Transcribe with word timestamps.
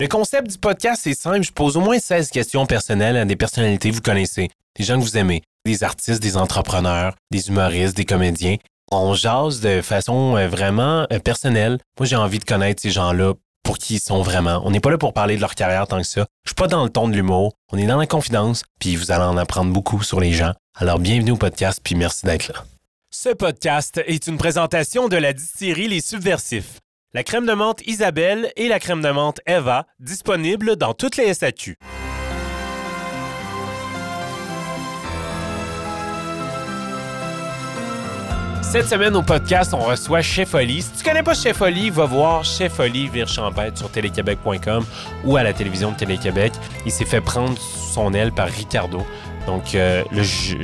Le 0.00 0.08
concept 0.08 0.50
du 0.50 0.56
podcast 0.56 1.06
est 1.06 1.12
simple. 1.12 1.42
Je 1.42 1.52
pose 1.52 1.76
au 1.76 1.82
moins 1.82 1.98
16 1.98 2.30
questions 2.30 2.64
personnelles 2.64 3.18
à 3.18 3.26
des 3.26 3.36
personnalités 3.36 3.90
que 3.90 3.96
vous 3.96 4.00
connaissez, 4.00 4.48
des 4.78 4.82
gens 4.82 4.98
que 4.98 5.04
vous 5.04 5.18
aimez, 5.18 5.42
des 5.66 5.84
artistes, 5.84 6.22
des 6.22 6.38
entrepreneurs, 6.38 7.16
des 7.30 7.48
humoristes, 7.48 7.98
des 7.98 8.06
comédiens. 8.06 8.56
On 8.90 9.12
jase 9.12 9.60
de 9.60 9.82
façon 9.82 10.38
euh, 10.38 10.48
vraiment 10.48 11.06
euh, 11.12 11.18
personnelle. 11.18 11.78
Moi, 11.98 12.06
j'ai 12.06 12.16
envie 12.16 12.38
de 12.38 12.46
connaître 12.46 12.80
ces 12.80 12.90
gens-là 12.90 13.34
pour 13.62 13.76
qui 13.76 13.96
ils 13.96 14.00
sont 14.00 14.22
vraiment. 14.22 14.62
On 14.64 14.70
n'est 14.70 14.80
pas 14.80 14.90
là 14.90 14.96
pour 14.96 15.12
parler 15.12 15.36
de 15.36 15.42
leur 15.42 15.54
carrière 15.54 15.86
tant 15.86 15.98
que 15.98 16.06
ça. 16.06 16.24
Je 16.44 16.52
suis 16.52 16.54
pas 16.54 16.66
dans 16.66 16.82
le 16.82 16.88
ton 16.88 17.06
de 17.06 17.12
l'humour. 17.12 17.52
On 17.70 17.76
est 17.76 17.86
dans 17.86 17.98
la 17.98 18.06
confidence, 18.06 18.62
puis 18.78 18.96
vous 18.96 19.10
allez 19.10 19.24
en 19.24 19.36
apprendre 19.36 19.70
beaucoup 19.70 20.02
sur 20.02 20.18
les 20.18 20.32
gens. 20.32 20.54
Alors, 20.78 20.98
bienvenue 20.98 21.32
au 21.32 21.36
podcast, 21.36 21.78
puis 21.84 21.94
merci 21.94 22.24
d'être 22.24 22.48
là. 22.48 22.64
Ce 23.10 23.28
podcast 23.28 24.00
est 24.06 24.28
une 24.28 24.38
présentation 24.38 25.08
de 25.08 25.18
la 25.18 25.34
distillerie 25.34 25.88
Les 25.88 26.00
Subversifs. 26.00 26.79
La 27.12 27.24
crème 27.24 27.44
de 27.44 27.52
menthe 27.54 27.84
Isabelle 27.88 28.52
et 28.54 28.68
la 28.68 28.78
crème 28.78 29.02
de 29.02 29.10
menthe 29.10 29.40
Eva, 29.44 29.84
disponibles 29.98 30.76
dans 30.76 30.94
toutes 30.94 31.16
les 31.16 31.34
SAQ. 31.34 31.76
Cette 38.62 38.86
semaine 38.86 39.16
au 39.16 39.22
podcast, 39.22 39.74
on 39.74 39.80
reçoit 39.80 40.22
Chef 40.22 40.54
Oli. 40.54 40.82
Si 40.82 40.92
tu 40.92 41.02
connais 41.02 41.24
pas 41.24 41.34
Chef 41.34 41.60
Oli, 41.60 41.90
va 41.90 42.04
voir 42.04 42.44
Chef 42.44 42.78
Oli 42.78 43.08
Vire 43.08 43.28
sur 43.28 43.90
téléquébec.com 43.90 44.84
ou 45.24 45.36
à 45.36 45.42
la 45.42 45.52
télévision 45.52 45.90
de 45.90 45.96
Télé-Québec. 45.96 46.52
Il 46.86 46.92
s'est 46.92 47.04
fait 47.04 47.20
prendre 47.20 47.58
son 47.58 48.14
aile 48.14 48.30
par 48.30 48.46
Ricardo. 48.46 49.04
Donc, 49.46 49.74
euh, 49.74 50.04
je, 50.12 50.56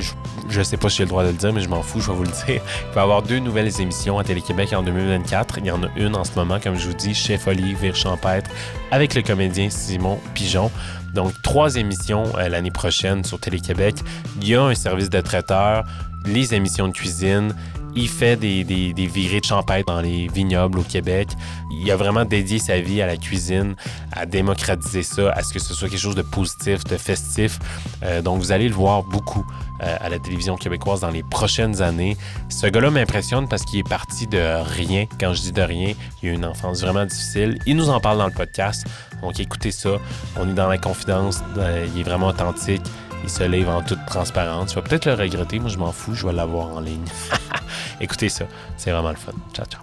je 0.49 0.63
sais 0.63 0.77
pas 0.77 0.89
si 0.89 0.99
j'ai 0.99 1.03
le 1.05 1.09
droit 1.09 1.25
de 1.25 1.29
le 1.29 1.35
dire, 1.35 1.53
mais 1.53 1.61
je 1.61 1.69
m'en 1.69 1.83
fous, 1.83 2.01
je 2.01 2.11
vais 2.11 2.17
vous 2.17 2.25
le 2.25 2.29
dire. 2.47 2.61
Il 2.89 2.95
va 2.95 3.01
y 3.01 3.05
avoir 3.05 3.23
deux 3.23 3.39
nouvelles 3.39 3.81
émissions 3.81 4.19
à 4.19 4.25
Télé-Québec 4.25 4.73
en 4.73 4.83
2024. 4.83 5.59
Il 5.59 5.67
y 5.67 5.71
en 5.71 5.83
a 5.83 5.89
une 5.97 6.15
en 6.15 6.25
ce 6.25 6.33
moment, 6.37 6.61
comme 6.61 6.77
je 6.77 6.87
vous 6.87 6.95
dis, 6.95 7.15
Chef 7.15 7.47
Oli 7.47 7.75
Vire 7.75 7.97
Champêtre, 7.97 8.51
avec 8.91 9.15
le 9.15 9.23
comédien 9.23 9.71
Simon 9.71 10.19
Pigeon. 10.35 10.71
Donc, 11.15 11.33
trois 11.43 11.77
émissions 11.77 12.25
euh, 12.37 12.49
l'année 12.49 12.71
prochaine 12.71 13.25
sur 13.25 13.41
Télé-Québec. 13.41 13.97
Il 14.41 14.49
y 14.49 14.55
a 14.55 14.63
un 14.63 14.75
service 14.75 15.11
de 15.11 15.21
traiteur, 15.21 15.85
les 16.27 16.55
émissions 16.55 16.89
de 16.89 16.93
cuisine. 16.93 17.55
Il 17.97 18.09
fait 18.09 18.37
des, 18.37 18.63
des, 18.63 18.93
des 18.93 19.07
virées 19.07 19.41
de 19.41 19.47
champêtre 19.47 19.87
dans 19.87 20.01
les 20.01 20.29
vignobles 20.29 20.79
au 20.79 20.83
Québec. 20.83 21.29
Il 21.71 21.91
a 21.91 21.97
vraiment 21.97 22.25
dédié 22.25 22.59
sa 22.59 22.79
vie 22.79 23.01
à 23.01 23.07
la 23.07 23.17
cuisine, 23.17 23.75
à 24.13 24.27
démocratiser 24.27 25.03
ça, 25.03 25.33
à 25.33 25.43
ce 25.43 25.53
que 25.53 25.59
ce 25.59 25.75
soit 25.75 25.89
quelque 25.89 25.99
chose 26.01 26.15
de 26.15 26.23
positif, 26.23 26.85
de 26.85 26.97
festif. 26.97 27.59
Euh, 28.03 28.23
donc, 28.23 28.39
vous 28.39 28.53
allez 28.53 28.69
le 28.69 28.75
voir 28.75 29.03
beaucoup 29.03 29.45
euh, 29.83 29.97
à 30.01 30.09
la 30.09 30.19
télévision 30.19 30.57
québécoise 30.57 31.01
dans 31.01 31.11
les 31.11 31.23
prochaines 31.23 31.83
années. 31.83 32.17
Ce 32.49 32.67
gars-là 32.67 32.91
m'impressionne 32.91 33.49
parce 33.49 33.65
qu'il 33.65 33.79
est 33.81 33.89
parti 33.89 34.27
de 34.27 34.63
rien. 34.63 35.07
Quand 35.19 35.33
je 35.35 35.43
dis 35.43 35.53
de 35.53 35.63
rien, 35.63 35.95
il 36.23 36.29
a 36.29 36.33
eu 36.33 36.35
une 36.35 36.45
enfance 36.45 36.83
vraiment 36.83 37.05
difficile. 37.05 37.59
Il 37.67 37.77
nous 37.77 37.91
en 37.91 38.01
parle 38.01 38.19
dans 38.19 38.27
le 38.27 38.33
podcast. 38.33 38.87
Donc, 39.23 39.41
écoutez 39.41 39.71
ça. 39.71 39.91
On 40.39 40.49
est 40.49 40.55
dans 40.55 40.69
la 40.69 40.79
confidence. 40.79 41.43
Euh, 41.59 41.87
il 41.95 42.01
est 42.01 42.05
vraiment 42.05 42.29
authentique. 42.29 42.83
Il 43.25 43.31
se 43.31 43.45
livre 43.45 43.71
en 43.71 43.83
toute 43.83 44.05
transparence. 44.07 44.71
Tu 44.71 44.77
vas 44.77 44.83
peut-être 44.83 45.07
le 45.07 45.15
regretter. 45.15 45.59
Moi, 45.59 45.71
je 45.71 45.79
m'en 45.79 45.93
fous. 45.93 46.15
Je 46.15 46.27
vais 46.27 46.33
l'avoir 46.33 46.69
en 46.75 46.81
ligne. 46.81 47.05
Écoutez 48.01 48.29
ça. 48.29 48.47
C'est 48.77 48.91
vraiment 48.91 49.11
le 49.11 49.17
fun. 49.17 49.33
Ciao, 49.53 49.67
ciao. 49.67 49.83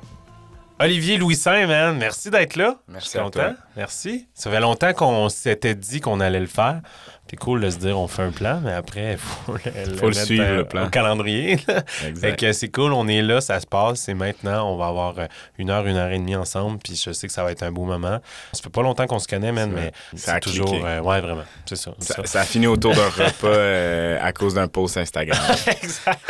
Olivier 0.79 1.17
Louis 1.17 1.35
Saint, 1.35 1.65
man, 1.67 1.97
merci 1.97 2.29
d'être 2.29 2.55
là. 2.55 2.75
Merci 2.87 3.17
à 3.17 3.29
toi. 3.29 3.53
Merci. 3.77 4.27
Ça 4.33 4.49
fait 4.49 4.59
longtemps 4.59 4.93
qu'on 4.93 5.29
s'était 5.29 5.75
dit 5.75 6.01
qu'on 6.01 6.19
allait 6.19 6.39
le 6.39 6.47
faire. 6.47 6.81
Puis 7.27 7.37
cool 7.37 7.61
de 7.61 7.69
se 7.69 7.77
dire 7.77 7.97
on 7.97 8.07
fait 8.07 8.21
un 8.21 8.31
plan, 8.31 8.59
mais 8.63 8.73
après, 8.73 9.13
il 9.13 9.17
faut 9.17 9.53
le, 9.53 9.95
Faut 9.95 10.09
le 10.09 10.13
mettre, 10.13 10.25
suivre, 10.25 10.45
le 10.57 10.65
plan. 10.65 10.85
au 10.85 10.89
calendrier. 10.89 11.57
Fait 11.57 12.35
que 12.37 12.51
c'est 12.51 12.67
cool, 12.69 12.91
on 12.93 13.07
est 13.07 13.21
là, 13.21 13.39
ça 13.41 13.59
se 13.61 13.65
passe, 13.65 14.01
c'est 14.01 14.13
maintenant, 14.13 14.69
on 14.71 14.75
va 14.77 14.87
avoir 14.87 15.17
euh, 15.17 15.25
une 15.57 15.69
heure, 15.69 15.87
une 15.87 15.95
heure 15.95 16.11
et 16.11 16.19
demie 16.19 16.35
ensemble, 16.35 16.79
puis 16.79 16.95
je 16.95 17.11
sais 17.13 17.25
que 17.27 17.33
ça 17.33 17.43
va 17.43 17.51
être 17.51 17.63
un 17.63 17.71
beau 17.71 17.85
moment. 17.85 18.19
Ça 18.51 18.61
fait 18.61 18.69
pas 18.69 18.81
longtemps 18.83 19.07
qu'on 19.07 19.19
se 19.19 19.27
connaît, 19.27 19.51
man, 19.53 19.71
C'est 19.73 19.81
mais 19.83 19.91
c'est 20.19 20.39
toujours... 20.41 20.73
euh, 20.85 20.99
ouais, 20.99 21.21
vraiment, 21.21 21.45
c'est 21.65 21.77
ça. 21.77 21.95
Ça, 21.99 22.15
ça. 22.15 22.25
ça 22.25 22.41
a 22.41 22.43
fini 22.43 22.67
autour 22.67 22.93
d'un 22.93 23.09
repas 23.09 23.47
euh, 23.47 24.19
à 24.21 24.33
cause 24.33 24.55
d'un 24.55 24.67
post 24.67 24.97
Instagram. 24.97 25.39
exact, 25.81 26.21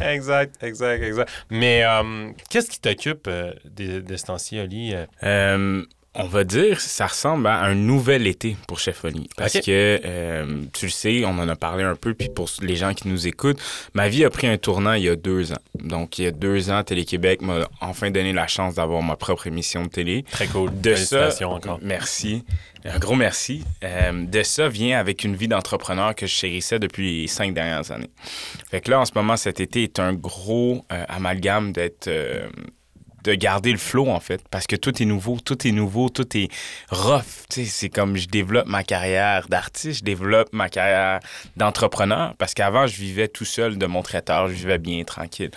exact, 0.00 0.62
exact, 0.62 1.02
exact. 1.02 1.30
Mais 1.50 1.82
euh, 1.84 2.30
qu'est-ce 2.48 2.70
qui 2.70 2.80
t'occupe 2.80 3.28
de, 3.28 4.00
de 4.00 4.16
ce 4.16 4.24
temps-ci, 4.24 4.60
Oli? 4.60 4.94
Euh? 6.16 6.20
Euh, 6.20 6.24
on 6.24 6.26
va 6.26 6.44
dire, 6.44 6.80
ça 6.80 7.06
ressemble 7.06 7.46
à 7.46 7.62
un 7.62 7.74
nouvel 7.74 8.26
été 8.26 8.56
pour 8.66 8.78
Chef 8.78 9.04
Oli. 9.04 9.28
Parce 9.36 9.54
que, 9.54 10.00
euh, 10.04 10.62
tu 10.72 10.86
le 10.86 10.90
sais, 10.90 11.24
on 11.24 11.38
en 11.38 11.48
a 11.48 11.56
parlé 11.56 11.84
un 11.84 11.96
peu, 11.96 12.14
puis 12.14 12.28
pour 12.28 12.48
les 12.60 12.76
gens 12.76 12.94
qui 12.94 13.08
nous 13.08 13.26
écoutent, 13.26 13.60
ma 13.94 14.08
vie 14.08 14.24
a 14.24 14.30
pris 14.30 14.46
un 14.46 14.58
tournant 14.58 14.94
il 14.94 15.04
y 15.04 15.08
a 15.08 15.16
deux 15.16 15.52
ans. 15.52 15.62
Donc, 15.74 16.18
il 16.18 16.24
y 16.24 16.28
a 16.28 16.30
deux 16.30 16.70
ans, 16.70 16.82
Télé-Québec 16.82 17.42
m'a 17.42 17.68
enfin 17.80 18.10
donné 18.10 18.32
la 18.32 18.46
chance 18.46 18.74
d'avoir 18.74 19.02
ma 19.02 19.16
propre 19.16 19.46
émission 19.46 19.82
de 19.82 19.88
télé. 19.88 20.24
Très 20.30 20.46
cool. 20.46 20.70
De 20.80 20.94
ça, 20.94 21.30
encore. 21.46 21.78
merci. 21.82 22.44
Un 22.84 22.98
gros 22.98 23.14
merci. 23.14 23.62
Euh, 23.84 24.26
de 24.26 24.42
ça 24.42 24.68
vient 24.68 24.98
avec 24.98 25.22
une 25.22 25.36
vie 25.36 25.46
d'entrepreneur 25.46 26.14
que 26.16 26.26
je 26.26 26.32
chérissais 26.32 26.80
depuis 26.80 27.22
les 27.22 27.26
cinq 27.28 27.54
dernières 27.54 27.90
années. 27.92 28.10
Fait 28.70 28.80
que 28.80 28.90
là, 28.90 29.00
en 29.00 29.04
ce 29.04 29.12
moment, 29.14 29.36
cet 29.36 29.60
été 29.60 29.84
est 29.84 30.00
un 30.00 30.14
gros 30.14 30.84
euh, 30.92 31.04
amalgame 31.08 31.72
d'être... 31.72 32.08
de 33.22 33.34
garder 33.34 33.72
le 33.72 33.78
flow, 33.78 34.08
en 34.08 34.20
fait, 34.20 34.42
parce 34.50 34.66
que 34.66 34.76
tout 34.76 35.02
est 35.02 35.06
nouveau, 35.06 35.38
tout 35.44 35.66
est 35.66 35.72
nouveau, 35.72 36.08
tout 36.08 36.36
est 36.36 36.48
rough. 36.90 37.22
Tu 37.50 37.64
sais, 37.64 37.70
c'est 37.70 37.88
comme 37.88 38.16
je 38.16 38.28
développe 38.28 38.66
ma 38.66 38.84
carrière 38.84 39.48
d'artiste, 39.48 40.00
je 40.00 40.04
développe 40.04 40.48
ma 40.52 40.68
carrière 40.68 41.20
d'entrepreneur, 41.56 42.34
parce 42.38 42.54
qu'avant, 42.54 42.86
je 42.86 42.96
vivais 42.96 43.28
tout 43.28 43.44
seul 43.44 43.78
de 43.78 43.86
mon 43.86 44.02
traiteur, 44.02 44.48
je 44.48 44.54
vivais 44.54 44.78
bien, 44.78 45.04
tranquille. 45.04 45.50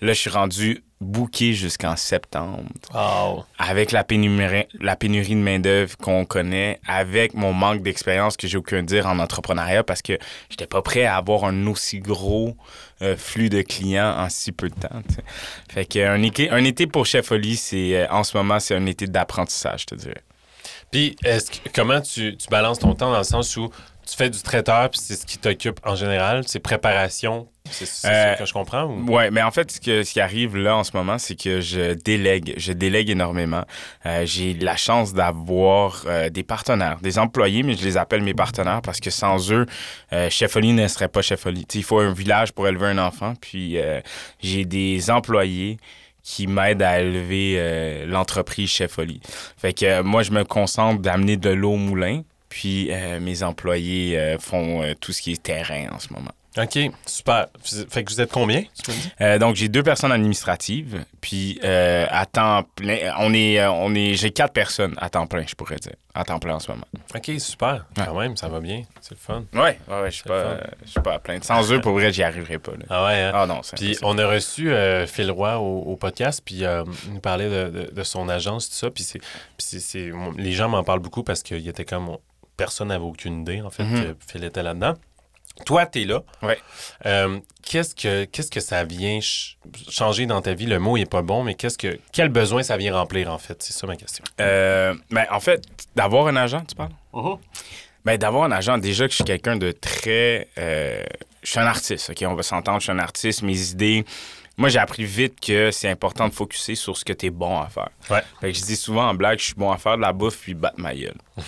Là, 0.00 0.12
je 0.12 0.18
suis 0.18 0.30
rendu 0.30 0.82
booké 1.00 1.52
jusqu'en 1.54 1.94
septembre 1.96 2.64
Oh. 2.94 3.44
avec 3.58 3.92
la 3.92 4.02
pénurie, 4.02 4.64
la 4.80 4.96
pénurie 4.96 5.34
de 5.34 5.40
main-d'œuvre 5.40 5.96
qu'on 5.96 6.24
connaît, 6.24 6.80
avec 6.86 7.34
mon 7.34 7.52
manque 7.52 7.82
d'expérience 7.82 8.36
que 8.36 8.48
j'ai 8.48 8.58
aucun 8.58 8.82
dire 8.82 9.06
en 9.06 9.18
entrepreneuriat 9.20 9.84
parce 9.84 10.02
que 10.02 10.18
j'étais 10.50 10.66
pas 10.66 10.82
prêt 10.82 11.04
à 11.04 11.16
avoir 11.16 11.44
un 11.44 11.66
aussi 11.68 12.00
gros 12.00 12.56
euh, 13.02 13.16
flux 13.16 13.48
de 13.48 13.62
clients 13.62 14.14
en 14.18 14.28
si 14.28 14.52
peu 14.52 14.68
de 14.68 14.74
temps. 14.74 15.02
Fait 15.70 15.84
qu'un 15.84 16.22
été, 16.22 16.50
un 16.50 16.64
été 16.64 16.86
pour 16.86 17.06
Chef 17.06 17.30
Oli, 17.32 17.56
c'est 17.56 17.96
euh, 17.96 18.06
en 18.10 18.24
ce 18.24 18.36
moment, 18.36 18.58
c'est 18.60 18.74
un 18.74 18.86
été 18.86 19.06
d'apprentissage, 19.06 19.82
je 19.82 19.86
te 19.86 19.94
dirais. 19.94 20.22
Puis, 20.90 21.16
comment 21.74 22.00
tu 22.00 22.36
balances 22.50 22.78
ton 22.78 22.94
temps 22.94 23.12
dans 23.12 23.18
le 23.18 23.24
sens 23.24 23.56
où 23.56 23.70
tu 24.08 24.16
fais 24.16 24.30
du 24.30 24.40
traiteur, 24.42 24.90
puis 24.90 25.00
c'est 25.02 25.16
ce 25.16 25.26
qui 25.26 25.38
t'occupe 25.38 25.80
en 25.84 25.94
général, 25.94 26.42
c'est 26.46 26.60
préparation, 26.60 27.48
c'est 27.70 27.86
c'est 27.86 28.08
Euh, 28.08 28.34
que 28.34 28.46
je 28.46 28.52
comprends? 28.52 28.84
Ou... 28.84 29.10
Ouais, 29.12 29.30
mais 29.30 29.42
en 29.42 29.50
fait, 29.50 29.70
ce, 29.70 29.80
que- 29.80 30.02
ce 30.02 30.12
qui 30.12 30.20
arrive 30.20 30.56
là 30.56 30.76
en 30.76 30.84
ce 30.84 30.92
moment, 30.96 31.18
c'est 31.18 31.34
que 31.34 31.60
je 31.60 31.92
délègue. 31.94 32.54
Je 32.56 32.72
délègue 32.72 33.10
énormément. 33.10 33.64
Euh, 34.06 34.24
j'ai 34.24 34.54
la 34.54 34.76
chance 34.76 35.12
d'avoir 35.12 36.04
euh, 36.06 36.30
des 36.30 36.42
partenaires, 36.42 36.98
des 37.02 37.18
employés, 37.18 37.62
mais 37.62 37.74
je 37.76 37.84
les 37.84 37.96
appelle 37.96 38.22
mes 38.22 38.34
partenaires 38.34 38.80
parce 38.82 39.00
que 39.00 39.10
sans 39.10 39.52
eux, 39.52 39.66
Chef 40.30 40.56
Oli 40.56 40.72
ne 40.72 40.88
serait 40.88 41.08
pas 41.08 41.20
Chef 41.22 41.44
Oli. 41.46 41.66
Il 41.74 41.84
faut 41.84 41.98
un 41.98 42.12
village 42.12 42.52
pour 42.52 42.66
élever 42.68 42.86
un 42.86 42.98
enfant. 42.98 43.34
Puis 43.40 43.76
j'ai 44.40 44.64
des 44.64 45.10
employés 45.10 45.76
qui 46.22 46.46
m'aident 46.46 46.82
à 46.82 47.00
élever 47.00 47.54
euh, 47.56 48.06
l'entreprise 48.06 48.68
Chef 48.68 48.98
Oli. 48.98 49.20
Fait 49.56 49.72
que 49.72 49.86
euh, 49.86 50.02
moi, 50.02 50.22
je 50.22 50.30
me 50.30 50.44
concentre 50.44 51.00
d'amener 51.00 51.36
de 51.38 51.48
l'eau 51.48 51.72
au 51.72 51.76
moulin. 51.76 52.22
Puis 52.48 52.88
euh, 52.90 53.20
mes 53.20 53.42
employés 53.42 54.18
euh, 54.18 54.38
font 54.38 54.82
euh, 54.82 54.94
tout 54.98 55.12
ce 55.12 55.20
qui 55.22 55.32
est 55.32 55.42
terrain 55.42 55.86
en 55.92 55.98
ce 55.98 56.12
moment. 56.12 56.30
OK, 56.56 56.76
super. 57.06 57.46
Fait 57.88 58.02
que 58.02 58.10
vous 58.10 58.20
êtes 58.20 58.32
combien, 58.32 58.64
donc, 59.38 59.54
j'ai 59.54 59.68
deux 59.68 59.82
personnes 59.84 60.10
administratives, 60.10 61.04
puis 61.20 61.60
euh, 61.62 62.04
à 62.10 62.26
temps 62.26 62.64
plein, 62.74 63.12
on 63.18 63.32
est, 63.32 63.64
on 63.66 63.94
est, 63.94 64.14
j'ai 64.14 64.32
quatre 64.32 64.54
personnes 64.54 64.94
à 64.98 65.08
temps 65.08 65.28
plein, 65.28 65.44
je 65.46 65.54
pourrais 65.54 65.76
dire, 65.76 65.92
à 66.14 66.24
temps 66.24 66.40
plein 66.40 66.56
en 66.56 66.58
ce 66.58 66.72
moment. 66.72 66.86
OK, 67.14 67.30
super. 67.38 67.86
Quand 67.94 68.18
même, 68.18 68.36
ça 68.36 68.48
va 68.48 68.58
bien. 68.58 68.82
C'est 69.00 69.12
le 69.14 69.20
fun. 69.20 69.44
Ouais, 69.54 69.78
ouais, 69.88 70.00
ouais, 70.02 70.10
je 70.10 70.16
suis 70.16 70.24
pas, 70.24 70.56
pas 71.04 71.14
à 71.14 71.18
plaindre. 71.20 71.44
Sans 71.44 71.70
eux, 71.72 71.80
pour 71.80 71.92
vrai, 71.92 72.12
j'y 72.12 72.24
arriverais 72.24 72.58
pas. 72.58 72.72
là. 72.72 72.84
Ah 72.90 73.04
ouais, 73.06 73.20
hein? 73.20 73.32
Ah 73.34 73.46
non, 73.46 73.60
c'est 73.62 73.76
Puis 73.76 73.96
on 74.02 74.18
a 74.18 74.26
reçu 74.26 74.72
Phil 75.06 75.30
Roy 75.30 75.58
au, 75.58 75.82
au 75.82 75.96
podcast, 75.96 76.42
puis 76.44 76.56
il 76.62 76.84
nous 77.12 77.20
parlait 77.20 77.50
de, 77.50 77.68
de- 77.70 77.90
de 77.94 78.02
son 78.02 78.28
agence, 78.28 78.68
tout 78.68 78.74
ça. 78.74 78.90
Puis, 78.90 79.04
c'est, 79.04 79.18
puis 79.20 79.28
c'est, 79.58 79.80
c'est- 79.80 80.10
mon- 80.10 80.32
les 80.32 80.52
gens 80.52 80.68
m'en 80.68 80.82
parlent 80.82 80.98
beaucoup 81.00 81.22
parce 81.22 81.44
qu'il 81.44 81.68
était 81.68 81.84
comme. 81.84 82.16
Personne 82.58 82.88
n'avait 82.88 83.04
aucune 83.04 83.40
idée, 83.40 83.62
en 83.62 83.70
fait, 83.70 83.84
Mhm. 83.84 84.02
que 84.04 84.16
Phil 84.30 84.44
était 84.44 84.62
là-dedans. 84.62 84.94
Toi, 85.64 85.86
t'es 85.86 86.04
là. 86.04 86.22
Ouais. 86.42 86.58
Euh, 87.06 87.38
qu'est-ce, 87.62 87.94
que, 87.94 88.24
qu'est-ce 88.24 88.50
que 88.50 88.60
ça 88.60 88.84
vient 88.84 89.20
ch- 89.20 89.56
changer 89.88 90.26
dans 90.26 90.42
ta 90.42 90.54
vie? 90.54 90.66
Le 90.66 90.78
mot 90.78 90.98
n'est 90.98 91.06
pas 91.06 91.22
bon, 91.22 91.42
mais 91.44 91.54
qu'est-ce 91.54 91.78
que, 91.78 91.98
quel 92.12 92.28
besoin 92.28 92.62
ça 92.62 92.76
vient 92.76 92.94
remplir, 92.94 93.32
en 93.32 93.38
fait? 93.38 93.60
C'est 93.62 93.72
ça 93.72 93.86
ma 93.86 93.96
question. 93.96 94.22
Euh, 94.40 94.94
ben, 95.10 95.24
en 95.30 95.40
fait, 95.40 95.64
d'avoir 95.96 96.26
un 96.26 96.36
agent, 96.36 96.62
tu 96.68 96.74
parles? 96.74 96.90
Ben, 98.04 98.16
d'avoir 98.18 98.44
un 98.44 98.52
agent, 98.52 98.78
déjà 98.78 99.04
que 99.06 99.10
je 99.10 99.16
suis 99.16 99.24
quelqu'un 99.24 99.56
de 99.56 99.70
très. 99.72 100.48
euh, 100.58 101.02
je 101.42 101.50
suis 101.50 101.60
un 101.60 101.66
artiste, 101.66 102.10
OK? 102.10 102.24
On 102.26 102.34
va 102.34 102.42
s'entendre, 102.42 102.78
je 102.80 102.84
suis 102.84 102.92
un 102.92 102.98
artiste. 102.98 103.42
Mes 103.42 103.70
idées 103.70 104.04
moi, 104.58 104.68
j'ai 104.68 104.78
appris 104.78 105.04
vite 105.04 105.40
que 105.40 105.70
c'est 105.70 105.88
important 105.88 106.28
de 106.28 106.34
focuser 106.34 106.74
sur 106.74 106.96
ce 106.96 107.04
que 107.04 107.12
tu 107.14 107.26
es 107.26 107.30
bon 107.30 107.58
à 107.58 107.68
faire. 107.68 107.88
Ouais. 108.10 108.20
Fait 108.40 108.52
que 108.52 108.58
je 108.58 108.62
dis 108.64 108.76
souvent 108.76 109.08
en 109.08 109.14
blague, 109.14 109.38
je 109.38 109.44
suis 109.44 109.54
bon 109.54 109.70
à 109.70 109.78
faire 109.78 109.96
de 109.96 110.02
la 110.02 110.12
bouffe 110.12 110.36
puis 110.38 110.52
battre 110.54 110.78
ma 110.78 110.94
gueule. 110.94 111.14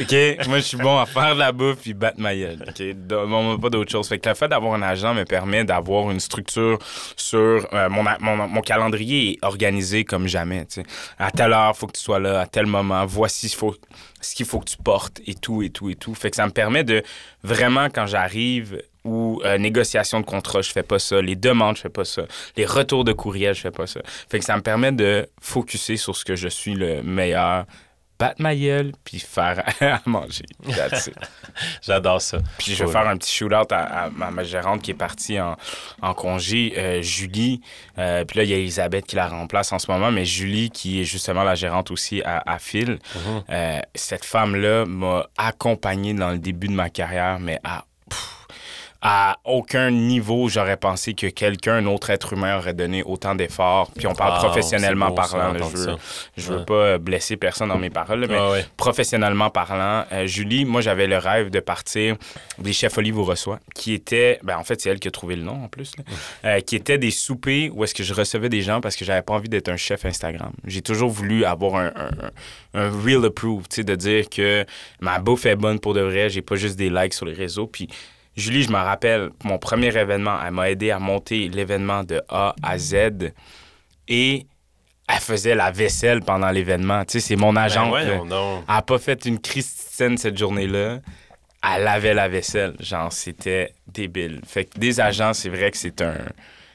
OK? 0.00 0.46
Moi, 0.48 0.58
je 0.58 0.62
suis 0.64 0.76
bon 0.76 0.98
à 0.98 1.06
faire 1.06 1.34
de 1.34 1.38
la 1.38 1.52
bouffe 1.52 1.76
puis 1.82 1.94
battre 1.94 2.20
ma 2.20 2.34
gueule. 2.34 2.64
OK? 2.68 2.94
Bon, 2.94 3.58
pas 3.58 3.70
d'autre 3.70 3.90
chose. 3.90 4.08
Fait 4.08 4.18
que 4.18 4.28
le 4.28 4.34
fait 4.34 4.48
d'avoir 4.48 4.74
un 4.74 4.82
agent 4.82 5.14
me 5.14 5.24
permet 5.24 5.64
d'avoir 5.64 6.10
une 6.10 6.20
structure 6.20 6.78
sur 7.16 7.38
euh, 7.72 7.88
mon, 7.88 8.04
mon, 8.20 8.48
mon 8.48 8.60
calendrier 8.60 9.32
est 9.32 9.38
organisé 9.44 10.04
comme 10.04 10.26
jamais. 10.26 10.66
tu 10.66 10.82
sais. 10.82 10.86
À 11.18 11.30
telle 11.30 11.52
heure, 11.52 11.76
faut 11.76 11.86
que 11.86 11.92
tu 11.96 12.02
sois 12.02 12.18
là. 12.18 12.40
À 12.40 12.46
tel 12.46 12.66
moment, 12.66 13.04
voici 13.06 13.48
ce 13.48 13.56
faut- 13.56 13.76
ce 14.20 14.34
qu'il 14.34 14.46
faut 14.46 14.58
que 14.60 14.68
tu 14.70 14.76
portes 14.76 15.20
et 15.26 15.34
tout, 15.34 15.62
et 15.62 15.70
tout, 15.70 15.88
et 15.90 15.94
tout. 15.94 16.14
Fait 16.14 16.30
que 16.30 16.36
ça 16.36 16.44
me 16.46 16.50
permet 16.52 16.84
de 16.84 17.02
vraiment, 17.42 17.86
quand 17.88 18.06
j'arrive 18.06 18.82
ou 19.04 19.40
euh, 19.44 19.56
négociation 19.58 20.20
de 20.20 20.26
contrat, 20.26 20.62
je 20.62 20.70
fais 20.72 20.82
pas 20.82 20.98
ça. 20.98 21.20
Les 21.22 21.36
demandes, 21.36 21.76
je 21.76 21.82
fais 21.82 21.88
pas 21.88 22.04
ça. 22.04 22.22
Les 22.56 22.66
retours 22.66 23.04
de 23.04 23.12
courriel, 23.12 23.54
je 23.54 23.60
fais 23.62 23.70
pas 23.70 23.86
ça. 23.86 24.00
Fait 24.30 24.38
que 24.38 24.44
ça 24.44 24.56
me 24.56 24.62
permet 24.62 24.92
de 24.92 25.28
focuser 25.40 25.96
sur 25.96 26.16
ce 26.16 26.24
que 26.24 26.36
je 26.36 26.48
suis 26.48 26.74
le 26.74 27.02
meilleur, 27.02 27.64
battre 28.18 28.42
ma 28.42 28.54
gueule, 28.54 28.92
puis 29.02 29.18
faire 29.18 29.64
à 29.80 30.00
manger. 30.04 30.44
J'adore 31.82 32.20
ça. 32.20 32.38
Puis 32.58 32.72
je 32.74 32.78
vais 32.78 32.84
Cool. 32.84 32.92
faire 32.92 33.08
un 33.08 33.16
petit 33.16 33.32
shoot-out 33.34 33.72
à, 33.72 34.04
à 34.04 34.10
ma, 34.10 34.30
ma 34.30 34.44
gérante 34.44 34.82
qui 34.82 34.90
est 34.90 34.94
partie 34.94 35.40
en, 35.40 35.56
en 36.02 36.14
congé, 36.14 36.74
euh, 36.76 37.02
Julie. 37.02 37.60
Euh, 37.98 38.24
puis 38.24 38.38
là, 38.38 38.44
il 38.44 38.50
y 38.50 38.54
a 38.54 38.56
Elisabeth 38.58 39.06
qui 39.06 39.16
la 39.16 39.28
remplace 39.28 39.72
en 39.72 39.78
ce 39.78 39.90
moment, 39.90 40.10
mais 40.10 40.24
Julie, 40.24 40.70
qui 40.70 41.00
est 41.00 41.04
justement 41.04 41.42
la 41.44 41.54
gérante 41.54 41.90
aussi 41.90 42.22
à, 42.22 42.42
à 42.46 42.58
Phil, 42.58 42.98
Mhm. 43.14 43.42
euh, 43.50 43.80
cette 43.94 44.24
femme-là 44.24 44.84
m'a 44.86 45.26
accompagné 45.36 46.14
dans 46.14 46.30
le 46.30 46.38
début 46.38 46.68
de 46.68 46.72
ma 46.74 46.90
carrière, 46.90 47.38
mais 47.40 47.58
à, 47.64 47.84
pff, 48.08 48.39
à 49.02 49.38
aucun 49.44 49.90
niveau, 49.90 50.48
j'aurais 50.50 50.76
pensé 50.76 51.14
que 51.14 51.26
quelqu'un, 51.28 51.76
un 51.76 51.86
autre 51.86 52.10
être 52.10 52.34
humain, 52.34 52.58
aurait 52.58 52.74
donné 52.74 53.02
autant 53.02 53.34
d'efforts. 53.34 53.90
Puis 53.96 54.06
on 54.06 54.14
parle 54.14 54.34
Wow, 54.34 54.48
professionnellement 54.50 55.08
beau, 55.08 55.14
parlant. 55.14 55.52
là. 55.54 55.60
je 55.60 55.76
veux, 55.76 55.96
je 56.36 56.52
veux 56.52 56.58
Ouais. 56.58 56.64
pas 56.66 56.98
blesser 56.98 57.38
personne 57.38 57.68
dans 57.70 57.78
mes 57.78 57.88
paroles, 57.88 58.20
là, 58.20 58.26
mais 58.28 58.36
Ah 58.38 58.50
ouais. 58.50 58.66
professionnellement 58.76 59.48
parlant, 59.48 60.04
euh, 60.12 60.26
Julie, 60.26 60.66
moi, 60.66 60.82
j'avais 60.82 61.06
le 61.06 61.16
rêve 61.16 61.48
de 61.48 61.60
partir 61.60 62.16
des 62.58 62.74
Chefs 62.74 62.98
Olive 62.98 63.14
vous 63.14 63.24
reçoit, 63.24 63.58
qui 63.74 63.94
était, 63.94 64.38
ben 64.42 64.58
en 64.58 64.64
fait, 64.64 64.80
c'est 64.80 64.90
elle 64.90 65.00
qui 65.00 65.08
a 65.08 65.10
trouvé 65.10 65.34
le 65.36 65.42
nom 65.44 65.64
en 65.64 65.68
plus, 65.68 65.92
là, 65.96 66.04
euh, 66.44 66.60
qui 66.60 66.76
était 66.76 66.98
des 66.98 67.10
soupers 67.10 67.70
où 67.74 67.84
est-ce 67.84 67.94
que 67.94 68.02
je 68.02 68.12
recevais 68.12 68.50
des 68.50 68.60
gens 68.60 68.82
parce 68.82 68.96
que 68.96 69.06
j'avais 69.06 69.22
pas 69.22 69.32
envie 69.32 69.48
d'être 69.48 69.70
un 69.70 69.76
chef 69.78 70.04
Instagram. 70.04 70.52
J'ai 70.66 70.82
toujours 70.82 71.08
voulu 71.10 71.46
avoir 71.46 71.76
un, 71.76 71.86
un, 71.96 72.10
un- 72.74 72.88
un 72.88 73.02
real 73.02 73.24
approve, 73.24 73.62
tu 73.68 73.76
sais, 73.76 73.84
de 73.84 73.94
dire 73.94 74.28
que 74.28 74.66
ma 75.00 75.18
bouffe 75.20 75.46
est 75.46 75.56
bonne 75.56 75.80
pour 75.80 75.94
de 75.94 76.00
vrai, 76.02 76.28
j'ai 76.28 76.42
pas 76.42 76.56
juste 76.56 76.76
des 76.76 76.90
likes 76.90 77.14
sur 77.14 77.24
les 77.24 77.32
réseaux, 77.34 77.66
puis 77.66 77.88
Julie, 78.40 78.62
je 78.64 78.70
me 78.70 78.76
rappelle, 78.76 79.30
mon 79.44 79.58
premier 79.58 79.96
événement, 79.96 80.36
elle 80.44 80.52
m'a 80.52 80.70
aidé 80.70 80.90
à 80.90 80.98
monter 80.98 81.48
l'événement 81.48 82.02
de 82.04 82.20
A 82.28 82.54
à 82.62 82.78
Z 82.78 83.32
et 84.08 84.46
elle 85.08 85.18
faisait 85.20 85.54
la 85.54 85.70
vaisselle 85.70 86.20
pendant 86.22 86.50
l'événement. 86.50 87.04
Tu 87.04 87.12
sais, 87.12 87.20
c'est 87.20 87.36
mon 87.36 87.52
Ben 87.52 87.62
agent. 87.62 87.88
voyons 87.88 88.24
donc. 88.24 88.64
Elle 88.68 88.74
a 88.74 88.82
pas 88.82 88.98
fait 88.98 89.24
une 89.26 89.40
Christine 89.40 90.16
cette 90.16 90.38
journée-là. 90.38 90.98
Elle 91.62 91.82
lavait 91.84 92.14
la 92.14 92.28
vaisselle. 92.28 92.74
Genre, 92.80 93.12
c'était 93.12 93.74
débile. 93.86 94.40
Fait 94.46 94.64
que 94.64 94.78
des 94.78 95.00
agents, 95.00 95.34
c'est 95.34 95.48
vrai 95.50 95.70
que 95.70 95.76
c'est 95.76 96.00
un. 96.00 96.14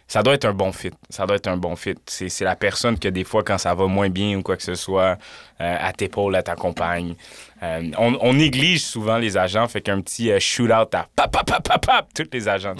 Ça 0.07 0.21
doit 0.21 0.35
être 0.35 0.45
un 0.45 0.53
bon 0.53 0.71
fit. 0.71 0.91
Ça 1.09 1.25
doit 1.25 1.35
être 1.35 1.47
un 1.47 1.57
bon 1.57 1.75
fit. 1.75 1.95
C'est 2.05 2.41
la 2.43 2.55
personne 2.55 2.99
que 2.99 3.07
des 3.07 3.23
fois, 3.23 3.43
quand 3.43 3.57
ça 3.57 3.73
va 3.73 3.87
moins 3.87 4.09
bien 4.09 4.37
ou 4.37 4.43
quoi 4.43 4.55
que 4.55 4.61
ce 4.61 4.75
soit, 4.75 5.17
euh, 5.61 5.77
à 5.79 5.91
t'épaule, 5.93 6.35
à 6.35 6.43
t'accompagne. 6.43 7.15
Euh, 7.63 7.89
on, 7.97 8.15
on 8.21 8.33
néglige 8.33 8.83
souvent 8.83 9.17
les 9.17 9.35
agents. 9.35 9.67
Fait 9.67 9.81
qu'un 9.81 10.01
petit 10.01 10.31
euh, 10.31 10.39
shoot-out 10.39 10.93
à 10.93 11.07
pap, 11.15 11.31
pap, 11.31 11.63
pap, 11.63 11.85
pap, 11.85 12.07
tous 12.13 12.27
les 12.31 12.47
agents. 12.47 12.75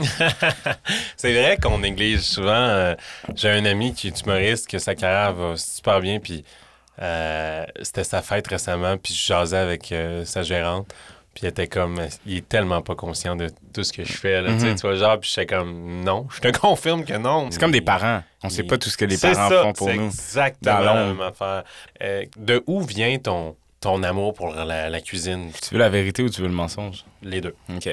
C'est 1.17 1.33
vrai 1.33 1.57
qu'on 1.61 1.79
néglige 1.79 2.21
souvent. 2.21 2.49
euh, 2.51 2.95
J'ai 3.35 3.49
un 3.49 3.65
ami 3.65 3.93
qui 3.93 4.07
est 4.07 4.21
humoriste, 4.21 4.69
que 4.69 4.77
sa 4.77 4.95
carrière 4.95 5.33
va 5.33 5.57
super 5.57 6.01
bien, 6.01 6.19
puis 6.19 6.43
euh, 7.01 7.65
c'était 7.81 8.03
sa 8.03 8.21
fête 8.21 8.47
récemment, 8.47 8.97
puis 8.97 9.13
je 9.13 9.25
jasais 9.25 9.57
avec 9.57 9.91
euh, 9.91 10.23
sa 10.25 10.43
gérante, 10.43 10.93
puis 11.35 11.43
elle 11.43 11.49
était 11.49 11.67
comme, 11.67 12.01
il 12.25 12.37
est 12.37 12.49
tellement 12.49 12.81
pas 12.81 12.95
conscient 12.95 13.35
de 13.35 13.51
tout 13.73 13.83
ce 13.83 13.93
que 13.93 14.03
je 14.03 14.13
fais, 14.13 14.41
là, 14.41 14.49
Mhm. 14.51 14.75
tu 14.75 14.81
vois, 14.87 14.95
genre, 14.95 15.19
puis 15.19 15.29
j'étais 15.29 15.45
comme, 15.55 16.01
non, 16.03 16.27
je 16.33 16.39
te 16.41 16.47
confirme 16.57 17.05
que 17.05 17.13
non. 17.17 17.51
C'est 17.51 17.59
comme 17.59 17.71
des 17.71 17.81
parents. 17.81 18.23
On 18.41 18.49
sait 18.49 18.63
pas 18.63 18.77
tout 18.79 18.89
ce 18.89 18.97
que 18.97 19.05
les 19.05 19.17
parents 19.17 19.49
ça, 19.49 19.61
font 19.63 19.73
pour 19.73 19.87
c'est 19.89 19.97
nous. 19.97 20.05
exactement 20.05 20.79
la 20.79 21.05
même 21.05 21.21
affaire. 21.21 21.63
Euh, 22.01 22.23
de 22.37 22.63
où 22.67 22.81
vient 22.81 23.17
ton, 23.19 23.55
ton 23.81 24.01
amour 24.01 24.33
pour 24.33 24.53
la, 24.55 24.89
la 24.89 25.01
cuisine? 25.01 25.51
Tu 25.61 25.73
veux 25.75 25.79
la 25.79 25.89
vérité 25.89 26.23
ou 26.23 26.29
tu 26.29 26.41
veux 26.41 26.47
le 26.47 26.53
mensonge? 26.53 27.03
Les 27.21 27.41
deux. 27.41 27.53
OK. 27.75 27.89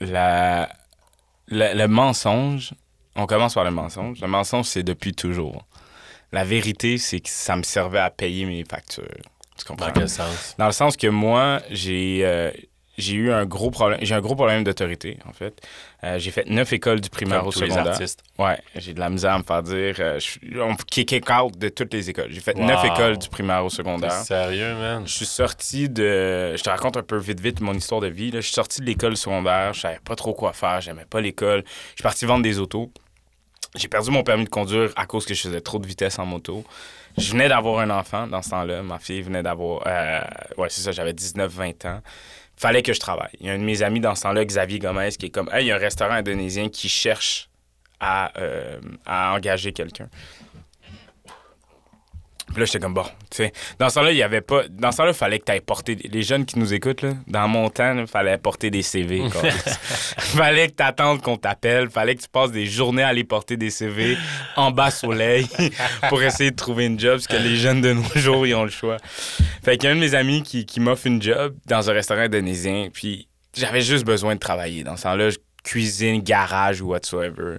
La, 0.00 0.68
le, 1.48 1.74
le 1.76 1.86
mensonge, 1.88 2.72
on 3.16 3.26
commence 3.26 3.54
par 3.54 3.64
le 3.64 3.70
mensonge. 3.70 4.20
Le 4.20 4.28
mensonge, 4.28 4.66
c'est 4.66 4.82
depuis 4.82 5.14
toujours. 5.14 5.66
La 6.32 6.44
vérité, 6.44 6.98
c'est 6.98 7.20
que 7.20 7.28
ça 7.28 7.56
me 7.56 7.62
servait 7.62 7.98
à 8.00 8.10
payer 8.10 8.44
mes 8.44 8.64
factures. 8.64 9.04
Tu 9.56 9.64
comprends? 9.64 9.86
Dans 9.86 9.92
quel 9.92 10.08
sens? 10.08 10.54
Dans 10.58 10.66
le 10.66 10.72
sens 10.72 10.96
que 10.96 11.06
moi, 11.06 11.60
j'ai 11.70 12.20
euh, 12.24 12.50
j'ai 12.96 13.14
eu 13.14 13.32
un 13.32 13.44
gros 13.46 13.70
problème. 13.70 13.98
J'ai 14.02 14.14
un 14.14 14.20
gros 14.20 14.34
problème 14.34 14.62
d'autorité, 14.64 15.18
en 15.28 15.32
fait. 15.32 15.60
Euh, 16.04 16.18
j'ai 16.18 16.30
fait 16.30 16.46
neuf 16.48 16.72
écoles 16.72 17.00
du 17.00 17.10
primaire 17.10 17.40
Comme 17.40 17.48
au 17.48 17.52
tous 17.52 17.60
les 17.62 17.70
secondaire. 17.70 17.92
artistes. 17.94 18.22
Ouais, 18.38 18.58
j'ai 18.76 18.94
de 18.94 19.00
la 19.00 19.10
misère 19.10 19.32
à 19.32 19.38
me 19.38 19.42
faire 19.42 19.62
dire. 19.62 19.94
euh, 19.98 20.18
je 20.20 20.60
on 20.60 20.72
me 20.72 20.76
kick 20.86 21.28
out 21.30 21.56
de 21.58 21.68
toutes 21.68 21.92
les 21.92 22.10
écoles. 22.10 22.28
J'ai 22.30 22.40
fait 22.40 22.56
Wow. 22.56 22.64
neuf 22.66 22.84
écoles 22.84 23.18
du 23.18 23.28
primaire 23.28 23.64
au 23.64 23.70
secondaire. 23.70 24.12
sérieux, 24.12 24.74
man? 24.74 25.02
Je 25.06 25.12
suis 25.12 25.26
sorti 25.26 25.88
de. 25.88 26.54
Je 26.56 26.62
te 26.62 26.70
raconte 26.70 26.96
un 26.96 27.02
peu 27.02 27.16
vite, 27.16 27.40
vite 27.40 27.60
mon 27.60 27.74
histoire 27.74 28.00
de 28.00 28.06
vie. 28.08 28.30
là. 28.30 28.40
Je 28.40 28.46
suis 28.46 28.54
sorti 28.54 28.80
de 28.80 28.86
l'école 28.86 29.16
secondaire. 29.16 29.72
Je 29.74 29.80
savais 29.80 30.00
pas 30.04 30.14
trop 30.16 30.34
quoi 30.34 30.52
faire. 30.52 30.80
J'aimais 30.80 31.06
pas 31.08 31.20
l'école. 31.20 31.64
Je 31.66 31.94
suis 31.96 32.02
parti 32.02 32.24
vendre 32.26 32.42
des 32.42 32.58
autos. 32.58 32.92
J'ai 33.76 33.88
perdu 33.88 34.10
mon 34.12 34.22
permis 34.22 34.44
de 34.44 34.48
conduire 34.50 34.90
à 34.94 35.04
cause 35.06 35.26
que 35.26 35.34
je 35.34 35.40
faisais 35.42 35.60
trop 35.60 35.80
de 35.80 35.86
vitesse 35.86 36.20
en 36.20 36.26
moto. 36.26 36.62
Je 37.18 37.32
venais 37.32 37.48
d'avoir 37.48 37.80
un 37.80 37.90
enfant 37.90 38.26
dans 38.28 38.40
ce 38.42 38.50
temps-là. 38.50 38.82
Ma 38.82 38.98
fille 39.00 39.22
venait 39.22 39.42
d'avoir. 39.42 39.82
euh, 39.86 40.20
ouais, 40.58 40.68
c'est 40.70 40.82
ça, 40.82 40.92
j'avais 40.92 41.12
19-20 41.12 41.86
ans. 41.88 42.00
Fallait 42.56 42.82
que 42.82 42.92
je 42.92 43.00
travaille. 43.00 43.32
Il 43.40 43.46
y 43.46 43.50
a 43.50 43.52
un 43.52 43.58
de 43.58 43.64
mes 43.64 43.82
amis 43.82 44.00
dans 44.00 44.14
ce 44.14 44.22
temps-là, 44.22 44.44
Xavier 44.44 44.78
Gomez, 44.78 45.10
qui 45.18 45.26
est 45.26 45.30
comme 45.30 45.50
Hey, 45.52 45.64
il 45.64 45.68
y 45.68 45.72
a 45.72 45.76
un 45.76 45.78
restaurant 45.78 46.14
indonésien 46.14 46.68
qui 46.68 46.88
cherche 46.88 47.48
à, 48.00 48.32
euh, 48.38 48.78
à 49.06 49.34
engager 49.34 49.72
quelqu'un. 49.72 50.08
Puis 52.48 52.60
là, 52.60 52.66
j'étais 52.66 52.78
comme, 52.78 52.94
bon, 52.94 53.04
tu 53.30 53.38
sais. 53.38 53.52
Dans 53.78 53.88
ce 53.88 53.94
temps-là, 53.96 54.12
il 54.12 54.18
y 54.18 54.22
avait 54.22 54.40
pas. 54.40 54.62
Dans 54.68 54.92
ce 54.92 54.98
temps-là, 54.98 55.10
il 55.10 55.16
fallait 55.16 55.38
que 55.38 55.44
tu 55.44 55.52
ailles 55.52 55.60
porter. 55.60 55.96
Les 55.96 56.22
jeunes 56.22 56.44
qui 56.44 56.58
nous 56.58 56.74
écoutent, 56.74 57.02
là, 57.02 57.14
dans 57.26 57.48
mon 57.48 57.70
temps, 57.70 57.98
il 57.98 58.06
fallait 58.06 58.38
porter 58.38 58.70
des 58.70 58.82
CV. 58.82 59.18
Il 59.24 59.30
fallait 60.18 60.68
que 60.68 60.74
tu 60.76 60.82
attendes 60.82 61.20
qu'on 61.22 61.36
t'appelle. 61.36 61.90
fallait 61.90 62.14
que 62.14 62.22
tu 62.22 62.28
passes 62.28 62.52
des 62.52 62.66
journées 62.66 63.02
à 63.02 63.08
aller 63.08 63.24
porter 63.24 63.56
des 63.56 63.70
CV 63.70 64.16
en 64.56 64.70
bas 64.70 64.90
soleil 64.90 65.48
pour 66.08 66.22
essayer 66.22 66.50
de 66.50 66.56
trouver 66.56 66.86
une 66.86 66.98
job, 66.98 67.14
parce 67.14 67.26
que 67.26 67.36
les 67.36 67.56
jeunes 67.56 67.80
de 67.80 67.92
nos 67.92 68.08
jours, 68.14 68.46
ils 68.46 68.54
ont 68.54 68.64
le 68.64 68.70
choix. 68.70 68.96
Fait 69.64 69.76
qu'il 69.76 69.88
y 69.88 69.92
a 69.92 69.92
un 69.92 69.96
de 69.96 70.00
mes 70.00 70.14
amis 70.14 70.42
qui, 70.42 70.66
qui 70.66 70.80
m'offre 70.80 71.06
une 71.06 71.22
job 71.22 71.54
dans 71.66 71.90
un 71.90 71.92
restaurant 71.92 72.22
indonésien. 72.22 72.88
Puis 72.92 73.28
j'avais 73.56 73.80
juste 73.80 74.04
besoin 74.04 74.34
de 74.34 74.40
travailler. 74.40 74.84
Dans 74.84 74.96
ce 74.96 75.04
temps-là, 75.04 75.30
cuisine, 75.62 76.22
garage 76.22 76.80
ou 76.80 76.88
whatsoever. 76.88 77.56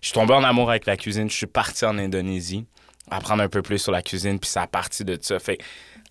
Je 0.00 0.08
suis 0.08 0.14
tombé 0.14 0.34
en 0.34 0.44
amour 0.44 0.70
avec 0.70 0.86
la 0.86 0.96
cuisine. 0.96 1.30
Je 1.30 1.36
suis 1.36 1.46
parti 1.46 1.84
en 1.84 1.96
Indonésie 1.98 2.66
apprendre 3.16 3.42
un 3.42 3.48
peu 3.48 3.62
plus 3.62 3.78
sur 3.78 3.92
la 3.92 4.02
cuisine, 4.02 4.38
puis 4.38 4.48
ça 4.48 4.62
a 4.62 4.66
parti 4.66 5.04
de 5.04 5.18
ça. 5.20 5.38
Fait 5.38 5.58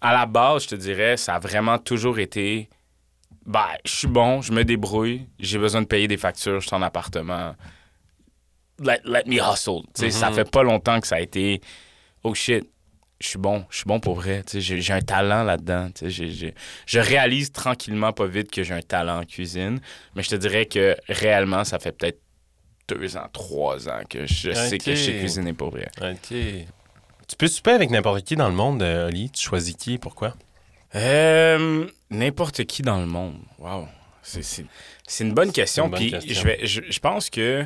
à 0.01 0.13
la 0.13 0.25
base, 0.25 0.63
je 0.63 0.67
te 0.69 0.75
dirais, 0.75 1.17
ça 1.17 1.35
a 1.35 1.39
vraiment 1.39 1.77
toujours 1.77 2.19
été 2.19 2.69
ben, 3.45 3.65
je 3.83 3.91
suis 3.91 4.07
bon, 4.07 4.41
je 4.41 4.53
me 4.53 4.63
débrouille, 4.63 5.27
j'ai 5.39 5.57
besoin 5.60 5.81
de 5.81 5.88
payer 5.88 6.07
des 6.07 6.15
factures, 6.17 6.62
je 6.62 6.67
suis 6.67 6.75
en 6.75 6.81
appartement. 6.81 7.55
Let, 8.79 9.01
let 9.05 9.24
me 9.27 9.36
hustle. 9.36 9.81
Tu 9.93 10.01
sais, 10.05 10.12
Ça 10.12 10.29
Mhm. 10.29 10.36
fait 10.36 10.50
pas 10.51 10.63
longtemps 10.63 11.00
que 11.00 11.07
ça 11.07 11.15
a 11.15 11.19
été 11.19 11.62
oh 12.24 12.33
shit, 12.33 12.63
je 13.19 13.27
suis 13.27 13.38
bon, 13.39 13.65
je 13.69 13.77
suis 13.77 13.86
bon 13.86 14.00
pour 14.00 14.15
vrai. 14.15 14.43
J'ai 14.53 14.93
un 14.93 15.01
talent 15.01 15.43
là-dedans. 15.43 15.89
Je 16.01 17.00
réalise 17.00 17.51
tranquillement, 17.51 18.12
pas 18.13 18.25
vite, 18.27 18.50
que 18.51 18.63
j'ai 18.63 18.74
un 18.74 18.81
talent 18.81 19.22
en 19.22 19.25
cuisine, 19.25 19.79
mais 20.15 20.24
je 20.24 20.29
te 20.29 20.36
dirais 20.36 20.65
que 20.65 20.95
réellement, 21.07 21.63
ça 21.63 21.79
fait 21.79 21.91
peut-être 21.91 22.19
deux 22.88 23.15
ans, 23.15 23.27
trois 23.31 23.88
ans 23.88 24.01
que 24.10 24.25
je 24.25 24.51
sais 24.53 24.77
que 24.77 24.95
je 24.95 25.03
sais 25.05 25.17
cuisiner 25.19 25.53
pour 25.53 25.69
vrai. 25.69 25.89
OK. 26.01 26.36
Tu 27.34 27.38
peux 27.38 27.48
souper 27.48 27.72
avec 27.72 27.90
n'importe 27.90 28.22
qui 28.24 28.36
dans 28.36 28.48
le 28.48 28.54
monde, 28.54 28.84
euh, 28.84 29.08
Oli? 29.08 29.32
Tu 29.32 29.42
choisis 29.42 29.75
qui? 29.75 29.98
Pourquoi? 29.98 30.36
Euh, 30.94 31.88
N'importe 32.12 32.63
qui 32.66 32.84
dans 32.84 33.00
le 33.00 33.08
monde. 33.08 33.38
Wow. 33.58 33.88
C'est- 34.22 34.68
une 35.22 35.34
bonne 35.34 35.52
question. 35.52 35.86
une 35.86 35.90
bonne 35.92 36.00
Puis 36.00 36.12
question. 36.12 36.32
je, 36.36 36.44
vais, 36.48 36.60
je, 36.68 36.82
je 36.88 37.00
pense 37.00 37.32
que 37.32 37.66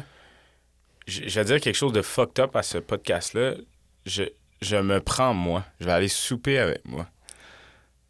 je, 1.05 1.27
je 1.27 1.39
vais 1.41 1.45
dire 1.45 1.59
quelque 1.59 1.75
chose 1.75 1.91
de 1.91 2.01
fucked 2.01 2.39
up 2.45 2.55
à 2.55 2.63
ce 2.63 2.77
podcast-là. 2.77 3.55
Je, 4.05 4.23
je 4.61 4.77
me 4.77 5.01
prends 5.01 5.33
moi. 5.33 5.65
Je 5.81 5.85
vais 5.85 5.91
aller 5.91 6.07
souper 6.07 6.59
avec 6.59 6.79
moi. 6.85 7.05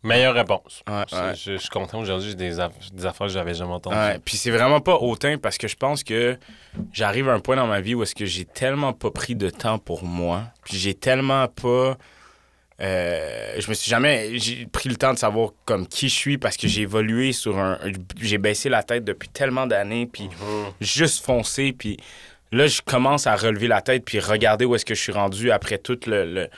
Meilleure 0.03 0.35
réponse. 0.35 0.83
Ouais, 0.87 1.03
Je, 1.09 1.15
ouais. 1.15 1.35
je- 1.35 1.51
je 1.53 1.57
suis 1.57 1.69
content 1.69 1.99
aujourd'hui, 1.99 2.29
j'ai 2.29 2.35
des, 2.35 2.59
aff- 2.59 2.93
des 2.93 3.05
affaires 3.05 3.27
que 3.27 3.33
j'avais 3.33 3.53
jamais 3.55 3.73
entendues. 3.73 3.95
Ouais, 3.97 4.19
puis 4.23 4.37
c'est 4.37 4.51
vraiment 4.51 4.79
pas 4.79 4.95
hautain 4.95 5.37
parce 5.37 5.57
que 5.57 5.67
je 5.67 5.75
pense 5.75 6.03
que 6.03 6.37
j'arrive 6.93 7.27
à 7.29 7.33
un 7.33 7.39
point 7.39 7.55
dans 7.55 7.67
ma 7.67 7.81
vie 7.81 7.95
où 7.95 8.03
est-ce 8.03 8.15
que 8.15 8.25
j'ai 8.25 8.45
tellement 8.45 8.93
pas 8.93 9.11
pris 9.11 9.35
de 9.35 9.49
temps 9.49 9.79
pour 9.79 10.03
moi, 10.03 10.43
puis 10.63 10.77
j'ai 10.77 10.93
tellement 10.93 11.47
pas 11.47 11.97
euh, 12.79 13.55
je 13.59 13.67
me 13.69 13.73
suis 13.73 13.89
jamais 13.89 14.37
j'ai 14.37 14.67
pris 14.67 14.87
le 14.87 14.97
temps 14.97 15.11
de 15.11 15.17
savoir 15.17 15.49
comme 15.65 15.87
qui 15.87 16.09
je 16.09 16.13
suis 16.13 16.37
parce 16.37 16.57
que 16.57 16.67
j'ai 16.67 16.81
évolué 16.83 17.31
sur 17.31 17.57
un 17.57 17.79
j'ai 18.21 18.37
baissé 18.37 18.69
la 18.69 18.83
tête 18.83 19.03
depuis 19.03 19.29
tellement 19.29 19.65
d'années 19.65 20.05
puis 20.05 20.25
Mhm. 20.25 20.65
juste 20.79 21.25
foncé 21.25 21.73
puis 21.73 21.97
là, 22.51 22.67
je 22.67 22.81
commence 22.83 23.25
à 23.25 23.35
relever 23.35 23.67
la 23.67 23.81
tête 23.81 24.05
puis 24.05 24.19
regarder 24.19 24.63
où 24.63 24.75
est-ce 24.75 24.85
que 24.85 24.93
je 24.93 25.01
suis 25.01 25.11
rendu 25.11 25.49
après 25.51 25.79
tout 25.79 25.97
le. 26.05 26.31
le- 26.31 26.49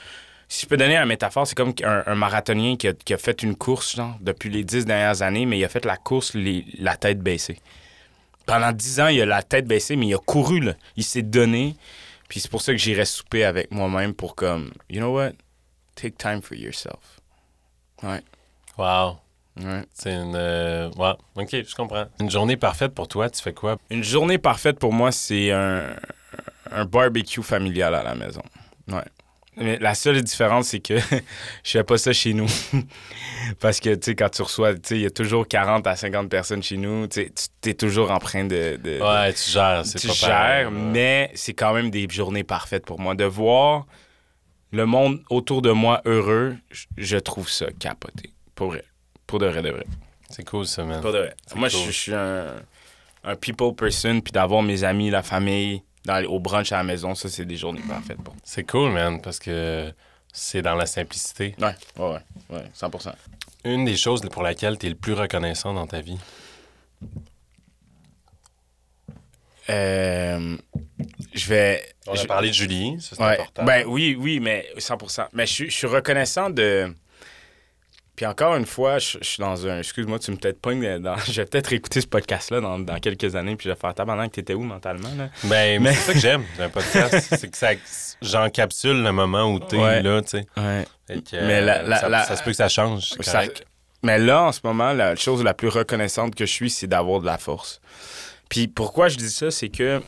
Si 0.52 0.62
je 0.62 0.66
peux 0.66 0.76
donner 0.76 0.96
une 0.96 1.06
métaphore, 1.06 1.46
c'est 1.46 1.54
comme 1.54 1.72
un, 1.84 2.02
un 2.06 2.14
marathonien 2.16 2.74
qui 2.76 2.88
a, 2.88 2.92
qui 2.92 3.14
a 3.14 3.18
fait 3.18 3.44
une 3.44 3.54
course, 3.54 3.94
genre, 3.94 4.16
depuis 4.20 4.50
les 4.50 4.64
dix 4.64 4.84
dernières 4.84 5.22
années, 5.22 5.46
mais 5.46 5.56
il 5.60 5.64
a 5.64 5.68
fait 5.68 5.84
la 5.84 5.96
course 5.96 6.34
les- 6.34 6.66
la 6.78 6.96
tête 6.96 7.20
baissée. 7.20 7.60
Pendant 8.46 8.72
dix 8.72 8.98
ans, 8.98 9.06
il 9.06 9.22
a 9.22 9.26
la 9.26 9.44
tête 9.44 9.66
baissée, 9.66 9.94
mais 9.94 10.08
il 10.08 10.14
a 10.14 10.18
couru, 10.18 10.58
là. 10.58 10.72
Il 10.96 11.04
s'est 11.04 11.22
donné. 11.22 11.76
Puis 12.28 12.40
c'est 12.40 12.50
pour 12.50 12.62
ça 12.62 12.72
que 12.72 12.78
j'irai 12.78 13.04
souper 13.04 13.44
avec 13.44 13.70
moi-même 13.70 14.12
pour 14.12 14.34
comme, 14.34 14.72
you 14.88 14.98
know 14.98 15.14
what? 15.14 15.32
Take 15.94 16.16
time 16.16 16.42
for 16.42 16.56
yourself. 16.56 17.20
Ouais. 18.02 18.20
Wow. 18.76 19.18
Ouais. 19.60 19.84
C'est 19.94 20.14
une. 20.14 20.34
euh, 20.34 20.90
ouais, 20.96 21.12
ok, 21.36 21.48
je 21.64 21.74
comprends. 21.76 22.06
Une 22.18 22.30
journée 22.30 22.56
parfaite 22.56 22.92
pour 22.92 23.06
toi, 23.06 23.30
tu 23.30 23.40
fais 23.40 23.52
quoi? 23.52 23.76
Une 23.88 24.02
journée 24.02 24.38
parfaite 24.38 24.80
pour 24.80 24.92
moi, 24.92 25.12
c'est 25.12 25.52
un, 25.52 25.94
un 26.72 26.84
barbecue 26.86 27.42
familial 27.42 27.94
à 27.94 28.02
la 28.02 28.14
maison. 28.16 28.42
Ouais. 28.88 29.04
Mais 29.56 29.78
la 29.78 29.94
seule 29.94 30.22
différence, 30.22 30.68
c'est 30.68 30.80
que 30.80 30.98
je 31.64 31.70
fais 31.70 31.84
pas 31.84 31.98
ça 31.98 32.12
chez 32.12 32.32
nous. 32.34 32.46
Parce 33.60 33.80
que, 33.80 33.94
tu 33.94 34.00
sais, 34.06 34.14
quand 34.14 34.28
tu 34.28 34.42
reçois, 34.42 34.74
tu 34.74 34.80
sais, 34.84 34.94
il 34.96 35.02
y 35.02 35.06
a 35.06 35.10
toujours 35.10 35.46
40 35.48 35.86
à 35.86 35.96
50 35.96 36.28
personnes 36.28 36.62
chez 36.62 36.76
nous. 36.76 37.06
Tu 37.08 37.30
tu 37.60 37.70
es 37.70 37.74
toujours 37.74 38.10
en 38.10 38.18
train 38.18 38.44
de. 38.44 38.78
de- 38.82 39.00
Ouais, 39.00 39.32
tu 39.32 39.50
gères, 39.50 39.84
c'est 39.84 39.98
tu 39.98 40.06
pas 40.08 40.12
gères, 40.14 40.28
pareil, 40.28 40.64
ouais. 40.66 40.70
mais 40.72 41.30
c'est 41.34 41.54
quand 41.54 41.74
même 41.74 41.90
des 41.90 42.06
journées 42.08 42.44
parfaites 42.44 42.84
pour 42.86 43.00
moi. 43.00 43.14
De 43.14 43.24
voir 43.24 43.86
le 44.72 44.86
monde 44.86 45.20
autour 45.30 45.62
de 45.62 45.72
moi 45.72 46.00
heureux, 46.04 46.56
je- 46.96 47.16
trouve 47.16 47.48
ça 47.48 47.66
capoté. 47.78 48.30
Pour 48.54 48.68
vrai. 48.68 48.84
Pour 49.26 49.38
de 49.40 49.46
vrai, 49.46 49.62
de 49.62 49.70
vrai. 49.70 49.84
C'est 50.30 50.44
cool, 50.44 50.64
ça, 50.66 50.84
man. 50.84 51.00
Pour 51.00 51.12
de 51.12 51.18
vrai. 51.18 51.34
Moi, 51.56 51.68
cool. 51.70 51.80
je 51.86 51.90
suis 51.90 52.14
un, 52.14 52.54
un 53.24 53.36
people 53.36 53.74
person, 53.74 54.20
puis 54.20 54.32
d'avoir 54.32 54.62
mes 54.62 54.84
amis, 54.84 55.10
la 55.10 55.22
famille, 55.24 55.82
dans, 56.04 56.24
au 56.24 56.38
brunch 56.40 56.72
à 56.72 56.78
la 56.78 56.82
maison, 56.84 57.14
ça, 57.14 57.28
c'est 57.28 57.44
des 57.44 57.56
journées 57.56 57.82
parfaites 57.88 58.18
moi. 58.24 58.34
C'est 58.44 58.64
cool, 58.64 58.92
man, 58.92 59.20
parce 59.20 59.38
que 59.38 59.92
c'est 60.32 60.62
dans 60.62 60.74
la 60.74 60.86
simplicité. 60.86 61.54
Ouais, 61.60 61.74
ouais, 61.98 62.06
ouais, 62.50 62.56
ouais, 62.56 62.64
100%. 62.74 63.12
Une 63.64 63.84
des 63.84 63.96
choses 63.96 64.22
pour 64.30 64.42
laquelle 64.42 64.78
tu 64.78 64.86
es 64.86 64.88
le 64.90 64.94
plus 64.94 65.12
reconnaissant 65.12 65.74
dans 65.74 65.86
ta 65.86 66.00
vie. 66.00 66.18
Euh, 69.68 70.56
je 71.34 71.46
vais... 71.48 71.82
On 72.06 72.14
je- 72.14 72.26
parlé 72.26 72.48
de 72.48 72.54
Julie, 72.54 72.96
ça 73.00 73.14
c'est 73.16 73.22
Ouais. 73.22 73.34
important. 73.34 73.64
Ben 73.64 73.84
oui, 73.86 74.16
oui, 74.18 74.40
mais 74.40 74.66
100%. 74.78 75.28
Mais 75.32 75.46
je, 75.46 75.52
suis- 75.52 75.70
je 75.70 75.76
suis 75.76 75.86
reconnaissant 75.86 76.50
de... 76.50 76.92
Puis 78.20 78.26
encore 78.26 78.54
une 78.54 78.66
fois, 78.66 78.98
je, 78.98 79.16
je 79.22 79.26
suis 79.26 79.40
dans 79.40 79.66
un... 79.66 79.78
Excuse-moi, 79.78 80.18
tu 80.18 80.30
me 80.30 80.36
peut-être 80.36 80.60
pognes 80.60 80.98
dans... 80.98 81.16
Je 81.26 81.40
vais 81.40 81.46
peut-être 81.46 81.72
écouter 81.72 82.02
ce 82.02 82.06
podcast-là 82.06 82.60
dans, 82.60 82.78
dans 82.78 82.98
quelques 82.98 83.34
années, 83.34 83.56
puis 83.56 83.64
je 83.64 83.72
vais 83.72 83.80
faire 83.80 83.94
tabarnak, 83.94 84.30
t'étais 84.30 84.52
où 84.52 84.60
mentalement, 84.62 85.08
là? 85.16 85.30
Ben, 85.44 85.80
Mais- 85.82 85.94
c'est 85.94 86.00
ça 86.08 86.12
que 86.12 86.18
j'aime 86.18 86.44
d'un 86.58 86.68
podcast, 86.68 87.34
c'est 87.38 87.50
que 87.50 87.56
ça, 87.56 87.70
j'encapsule 88.20 89.02
le 89.02 89.10
moment 89.12 89.50
où 89.50 89.58
t'es 89.58 89.78
Ouais. 89.78 90.02
là, 90.02 90.20
tu 90.20 90.28
sais. 90.28 90.46
Ouais. 90.58 90.84
Que, 91.08 91.36
Mais 91.46 91.62
la- 91.62 91.82
la- 91.82 91.96
ça, 91.96 92.08
la- 92.10 92.24
ça 92.24 92.36
se 92.36 92.42
peut 92.42 92.50
que 92.50 92.56
ça 92.58 92.68
change. 92.68 93.08
Ça-. 93.20 93.44
Mais 94.02 94.18
là, 94.18 94.42
en 94.42 94.52
ce 94.52 94.60
moment, 94.64 94.92
la 94.92 95.16
chose 95.16 95.42
la 95.42 95.54
plus 95.54 95.68
reconnaissante 95.68 96.34
que 96.34 96.44
je 96.44 96.52
suis, 96.52 96.68
c'est 96.68 96.88
d'avoir 96.88 97.20
de 97.22 97.26
la 97.26 97.38
force. 97.38 97.80
Puis 98.50 98.68
pourquoi 98.68 99.08
je 99.08 99.16
dis 99.16 99.30
ça, 99.30 99.50
c'est 99.50 99.70
que 99.70 100.02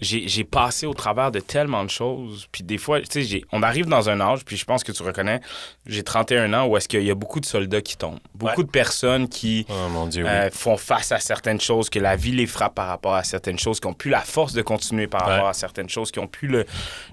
j'ai 0.00 0.44
passé 0.44 0.86
au 0.86 0.94
travers 0.94 1.30
de 1.30 1.40
tellement 1.40 1.84
de 1.84 1.90
choses. 1.90 2.48
Puis 2.52 2.62
des 2.64 2.78
fois, 2.78 3.00
tu 3.00 3.24
sais, 3.24 3.42
on 3.52 3.62
arrive 3.62 3.86
dans 3.86 4.08
un 4.08 4.20
âge, 4.20 4.44
puis 4.44 4.56
je 4.56 4.64
pense 4.64 4.84
que 4.84 4.92
tu 4.92 5.02
reconnais, 5.02 5.40
j'ai 5.86 6.02
31 6.02 6.52
ans, 6.54 6.66
où 6.66 6.76
est-ce 6.76 6.88
qu'il 6.88 7.02
y 7.02 7.10
a 7.10 7.14
beaucoup 7.14 7.40
de 7.40 7.46
soldats 7.46 7.80
qui 7.80 7.96
tombent. 7.96 8.18
Beaucoup 8.34 8.60
Ouais. 8.60 8.64
de 8.66 8.70
personnes 8.70 9.28
qui 9.28 9.66
Oh 9.68 9.88
mon 9.90 10.06
Dieu, 10.06 10.24
oui. 10.24 10.30
euh, 10.30 10.50
font 10.50 10.76
face 10.76 11.12
à 11.12 11.18
certaines 11.18 11.60
choses, 11.60 11.90
que 11.90 11.98
la 11.98 12.16
vie 12.16 12.32
les 12.32 12.46
frappe 12.46 12.74
par 12.74 12.88
rapport 12.88 13.14
à 13.14 13.24
certaines 13.24 13.58
choses, 13.58 13.80
qui 13.80 13.86
ont 13.86 13.94
plus 13.94 14.10
la 14.10 14.20
force 14.20 14.52
de 14.52 14.62
continuer 14.62 15.06
par 15.06 15.26
Ouais. 15.26 15.34
rapport 15.34 15.48
à 15.48 15.54
certaines 15.54 15.88
choses, 15.88 16.10
qui 16.10 16.18
ont 16.18 16.26
plus 16.28 16.48
le- 16.48 16.66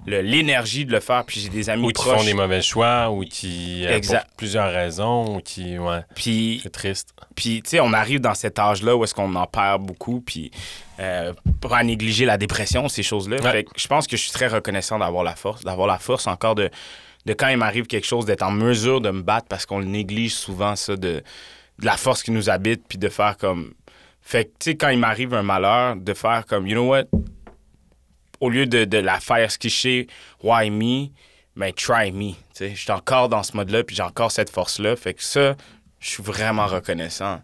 le- 0.06 0.20
l'énergie 0.22 0.84
de 0.84 0.92
le 0.92 1.00
faire. 1.00 1.24
Puis 1.24 1.40
j'ai 1.40 1.48
des 1.48 1.68
amis 1.70 1.84
ou 1.84 1.88
qui 1.88 1.94
proches. 1.94 2.18
font 2.18 2.24
des 2.24 2.34
mauvais 2.34 2.62
choix, 2.62 3.10
ou 3.10 3.24
qui. 3.24 3.84
euh, 3.86 3.96
Exact. 3.96 4.26
pour 4.28 4.36
plusieurs 4.36 4.72
raisons, 4.72 5.36
ou 5.36 5.40
qui. 5.40 5.78
Ouais, 5.78 6.00
Puis 6.14 6.60
c'est 6.62 6.70
triste. 6.70 7.14
Puis, 7.34 7.60
tu 7.62 7.70
sais, 7.70 7.80
on 7.80 7.92
arrive 7.92 8.20
dans 8.20 8.34
cet 8.34 8.58
âge-là 8.58 8.96
où 8.96 9.04
est-ce 9.04 9.14
qu'on 9.14 9.34
en 9.34 9.46
perd 9.46 9.82
beaucoup, 9.82 10.20
puis 10.20 10.50
euh, 10.98 11.32
pas 11.60 11.78
à 11.78 11.82
négliger 11.82 12.24
la 12.24 12.38
dépression, 12.38 12.88
ces 12.88 13.02
choses-là. 13.02 13.36
Ouais. 13.36 13.50
Fait 13.50 13.64
que 13.64 13.70
je 13.76 13.86
pense 13.86 14.06
que 14.06 14.16
je 14.16 14.22
suis 14.22 14.32
très 14.32 14.48
reconnaissant 14.48 14.98
d'avoir 14.98 15.24
la 15.24 15.36
force, 15.36 15.62
d'avoir 15.62 15.86
la 15.86 15.98
force 15.98 16.26
encore 16.26 16.54
de, 16.54 16.70
de 17.26 17.32
quand 17.32 17.48
il 17.48 17.58
m'arrive 17.58 17.86
quelque 17.86 18.06
chose, 18.06 18.24
d'être 18.24 18.42
en 18.42 18.50
mesure 18.50 19.00
de 19.00 19.10
me 19.10 19.22
battre 19.22 19.46
parce 19.48 19.66
qu'on 19.66 19.78
le 19.78 19.84
néglige 19.84 20.34
souvent, 20.34 20.76
ça, 20.76 20.96
de, 20.96 21.22
de 21.78 21.86
la 21.86 21.96
force 21.96 22.22
qui 22.22 22.30
nous 22.30 22.48
habite, 22.48 22.86
puis 22.88 22.98
de 22.98 23.08
faire 23.08 23.36
comme... 23.36 23.74
Fait 24.22 24.46
que, 24.46 24.50
tu 24.58 24.70
sais, 24.70 24.76
quand 24.76 24.88
il 24.88 24.98
m'arrive 24.98 25.34
un 25.34 25.42
malheur, 25.42 25.96
de 25.96 26.14
faire 26.14 26.46
comme, 26.46 26.66
you 26.66 26.74
know 26.74 26.88
what, 26.88 27.04
au 28.40 28.50
lieu 28.50 28.66
de, 28.66 28.84
de 28.84 28.98
la 28.98 29.20
faire 29.20 29.50
skicher, 29.50 30.08
why 30.42 30.70
me, 30.70 31.08
mais 31.54 31.72
try 31.72 32.10
me. 32.10 32.32
Tu 32.32 32.36
sais, 32.54 32.70
je 32.74 32.80
suis 32.80 32.90
encore 32.90 33.28
dans 33.28 33.42
ce 33.42 33.56
mode-là, 33.56 33.84
puis 33.84 33.94
j'ai 33.94 34.02
encore 34.02 34.30
cette 34.32 34.50
force-là. 34.50 34.96
Fait 34.96 35.14
que 35.14 35.22
ça, 35.22 35.54
je 36.00 36.08
suis 36.08 36.22
vraiment 36.22 36.66
reconnaissant 36.66 37.40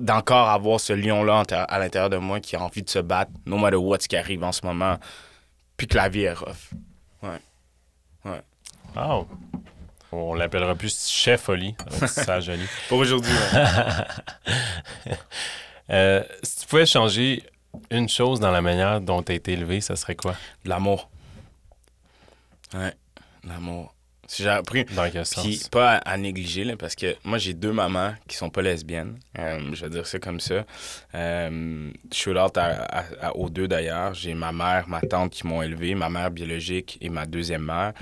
d'encore 0.00 0.48
avoir 0.48 0.80
ce 0.80 0.92
lion-là 0.92 1.42
à 1.50 1.78
l'intérieur 1.78 2.10
de 2.10 2.16
moi 2.16 2.40
qui 2.40 2.56
a 2.56 2.62
envie 2.62 2.82
de 2.82 2.90
se 2.90 2.98
battre, 2.98 3.30
no 3.46 3.58
matter 3.58 3.76
what 3.76 3.98
ce 4.00 4.08
qui 4.08 4.16
arrive 4.16 4.42
en 4.44 4.52
ce 4.52 4.64
moment, 4.64 4.98
puis 5.76 5.86
que 5.86 5.96
la 5.96 6.08
vie 6.08 6.22
est 6.22 6.32
rough. 6.32 6.70
Oh. 8.96 9.26
On 10.10 10.34
l'appellera 10.34 10.74
plus 10.74 11.08
Chef 11.08 11.48
Oli. 11.48 11.74
C'est 11.90 12.08
ça, 12.24 12.40
joli. 12.40 12.66
Pour 12.88 12.98
aujourd'hui, 12.98 13.32
ouais. 13.32 15.14
Euh, 15.90 16.22
si 16.42 16.58
tu 16.60 16.66
pouvais 16.66 16.84
changer 16.84 17.42
une 17.90 18.10
chose 18.10 18.40
dans 18.40 18.50
la 18.50 18.60
manière 18.60 19.00
dont 19.00 19.22
tu 19.22 19.32
as 19.32 19.36
été 19.36 19.52
élevé, 19.52 19.80
ça 19.80 19.96
serait 19.96 20.16
quoi? 20.16 20.34
l'amour. 20.66 21.08
Ouais, 22.74 22.92
l'amour. 23.42 23.94
J'ai 24.36 24.48
appris... 24.48 24.84
Dans 24.84 25.10
quel 25.10 25.24
sens? 25.24 25.44
Puis 25.44 25.62
pas 25.70 25.92
à, 25.92 26.12
à 26.12 26.16
négliger, 26.16 26.64
là, 26.64 26.76
parce 26.76 26.94
que 26.94 27.16
moi, 27.24 27.38
j'ai 27.38 27.54
deux 27.54 27.72
mamans 27.72 28.14
qui 28.26 28.36
sont 28.36 28.50
pas 28.50 28.60
lesbiennes. 28.62 29.18
Euh, 29.38 29.70
je 29.72 29.84
vais 29.84 29.90
dire 29.90 30.06
ça 30.06 30.18
comme 30.18 30.38
ça. 30.38 30.66
Euh, 31.14 31.90
shout 32.12 32.36
out 32.36 32.56
à, 32.58 32.82
à- 32.84 33.04
à- 33.28 33.36
aux 33.36 33.48
deux 33.48 33.66
d'ailleurs. 33.68 34.12
J'ai 34.14 34.34
ma 34.34 34.52
mère, 34.52 34.86
ma 34.88 35.00
tante 35.00 35.32
qui 35.32 35.46
m'ont 35.46 35.62
élevé, 35.62 35.94
ma 35.94 36.10
mère 36.10 36.30
biologique 36.30 36.98
et 37.00 37.08
ma 37.08 37.24
deuxième 37.24 37.64
mère. 37.64 37.94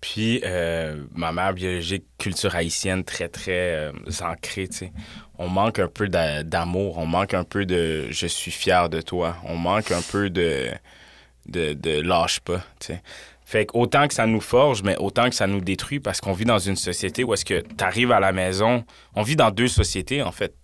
Puis 0.00 0.40
euh, 0.44 1.02
ma 1.14 1.30
mère 1.32 1.52
biologique, 1.52 2.04
culture 2.16 2.54
haïtienne 2.54 3.04
très, 3.04 3.28
très 3.28 3.74
euh, 3.74 3.92
ancrée, 4.22 4.68
tu 4.68 4.76
sais. 4.78 4.92
On 5.36 5.48
manque 5.48 5.78
un 5.78 5.88
peu 5.88 6.08
d'a- 6.08 6.42
d'amour, 6.42 6.96
on 6.96 7.06
manque 7.06 7.34
un 7.34 7.44
peu 7.44 7.66
de 7.66 8.06
«je 8.10 8.26
suis 8.26 8.50
fier 8.50 8.88
de 8.88 9.00
toi», 9.00 9.36
on 9.44 9.56
manque 9.56 9.90
un 9.90 10.00
peu 10.00 10.30
de 10.30 10.68
«de, 11.46 11.72
de 11.74 12.00
lâche 12.00 12.40
pas», 12.40 12.64
tu 12.78 12.88
sais. 12.88 13.02
Fait 13.50 13.66
que 13.66 13.76
autant 13.76 14.06
que 14.06 14.14
ça 14.14 14.28
nous 14.28 14.40
forge, 14.40 14.84
mais 14.84 14.96
autant 14.98 15.28
que 15.28 15.34
ça 15.34 15.48
nous 15.48 15.60
détruit 15.60 15.98
parce 15.98 16.20
qu'on 16.20 16.32
vit 16.32 16.44
dans 16.44 16.60
une 16.60 16.76
société 16.76 17.24
où 17.24 17.34
est-ce 17.34 17.44
que 17.44 17.62
tu 17.62 17.82
arrives 17.84 18.12
à 18.12 18.20
la 18.20 18.30
maison. 18.30 18.84
On 19.16 19.22
vit 19.22 19.34
dans 19.34 19.50
deux 19.50 19.66
sociétés, 19.66 20.22
en 20.22 20.30
fait. 20.30 20.54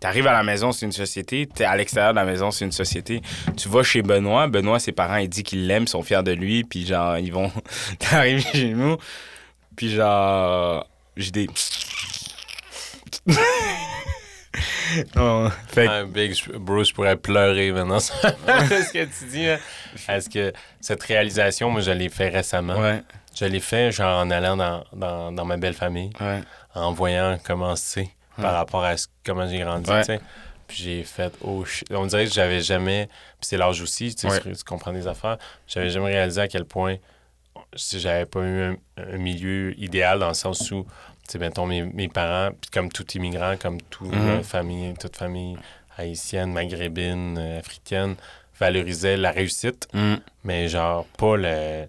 Tu 0.00 0.08
arrives 0.08 0.26
à 0.26 0.32
la 0.32 0.42
maison, 0.42 0.72
c'est 0.72 0.84
une 0.84 0.90
société. 0.90 1.46
Tu 1.46 1.62
es 1.62 1.64
à 1.64 1.76
l'extérieur 1.76 2.12
de 2.12 2.18
la 2.18 2.24
maison, 2.24 2.50
c'est 2.50 2.64
une 2.64 2.72
société. 2.72 3.22
Tu 3.56 3.68
vas 3.68 3.84
chez 3.84 4.02
Benoît. 4.02 4.48
Benoît, 4.48 4.80
ses 4.80 4.90
parents, 4.90 5.18
il 5.18 5.28
dit 5.28 5.44
qu'ils 5.44 5.68
l'aiment, 5.68 5.86
sont 5.86 6.02
fiers 6.02 6.24
de 6.24 6.32
lui. 6.32 6.64
Puis 6.64 6.84
genre, 6.84 7.16
ils 7.16 7.32
vont. 7.32 7.52
T'arrives 8.00 8.44
chez 8.44 8.70
nous. 8.70 8.96
Puis 9.76 9.90
genre. 9.90 10.84
J'ai 11.16 11.30
des. 11.30 11.46
Non, 15.16 15.50
fait 15.68 15.86
que- 15.86 15.90
Un 15.90 16.04
big 16.06 16.34
je- 16.34 16.52
bro, 16.56 16.84
je 16.84 16.92
pourrais 16.92 17.16
pleurer 17.16 17.72
maintenant. 17.72 17.98
C'est 18.00 18.82
ce 18.82 18.92
que 18.92 19.04
tu 19.04 19.24
dis. 19.30 19.46
là. 19.46 19.58
Est-ce 20.08 20.28
que 20.28 20.52
cette 20.80 21.02
réalisation, 21.02 21.70
moi, 21.70 21.80
je 21.80 21.90
l'ai 21.90 22.08
fait 22.08 22.28
récemment. 22.28 22.76
Ouais, 22.78 23.02
Je 23.38 23.44
l'ai 23.46 23.60
fait 23.60 23.90
genre 23.92 24.20
en 24.20 24.30
allant 24.30 24.56
dans, 24.56 24.84
dans, 24.92 25.32
dans 25.32 25.44
ma 25.44 25.56
belle 25.56 25.74
famille, 25.74 26.10
ouais. 26.20 26.40
en 26.74 26.92
voyant 26.92 27.38
comment 27.44 27.76
c'est 27.76 28.10
par 28.36 28.52
rapport 28.54 28.84
à 28.84 28.96
ce- 28.96 29.06
comment 29.24 29.46
j'ai 29.48 29.58
grandi. 29.60 29.90
Ouais. 29.90 30.00
tu 30.00 30.06
sais. 30.06 30.20
Puis 30.68 30.82
j'ai 30.84 31.02
fait, 31.04 31.32
oh 31.42 31.64
shit. 31.64 31.86
On 31.90 32.06
dirait 32.06 32.24
que 32.26 32.32
j'avais 32.32 32.60
jamais. 32.60 33.06
Puis 33.40 33.48
c'est 33.48 33.56
l'âge 33.58 33.80
aussi, 33.82 34.14
tu, 34.14 34.26
tu 34.28 34.64
comprends 34.64 34.92
des 34.92 35.06
affaires. 35.06 35.36
J'avais 35.66 35.90
jamais 35.90 36.12
réalisé 36.12 36.40
à 36.40 36.48
quel 36.48 36.64
point 36.64 36.96
si 37.74 38.00
j'avais 38.00 38.24
pas 38.26 38.40
eu 38.40 38.62
un, 38.62 38.76
un 38.96 39.16
milieu 39.18 39.78
idéal 39.78 40.18
dans 40.18 40.28
le 40.28 40.34
sens 40.34 40.70
où, 40.70 40.86
sais, 41.32 41.38
mettons, 41.38 41.66
mes, 41.66 41.82
mes 41.82 42.08
parents, 42.08 42.50
puis 42.60 42.70
comme 42.70 42.90
tout 42.90 43.06
immigrant, 43.14 43.56
comme 43.60 43.80
toute 43.82 44.12
Mhm. 44.12 44.42
famille, 44.42 44.94
toute 45.00 45.16
famille 45.16 45.56
haïtienne, 45.98 46.52
maghrébine, 46.52 47.36
euh, 47.38 47.58
africaine, 47.58 48.14
valorisaient 48.58 49.16
la 49.16 49.30
réussite, 49.30 49.88
Mm. 49.92 50.14
mais 50.44 50.68
genre 50.68 51.04
pas 51.18 51.36
le. 51.36 51.86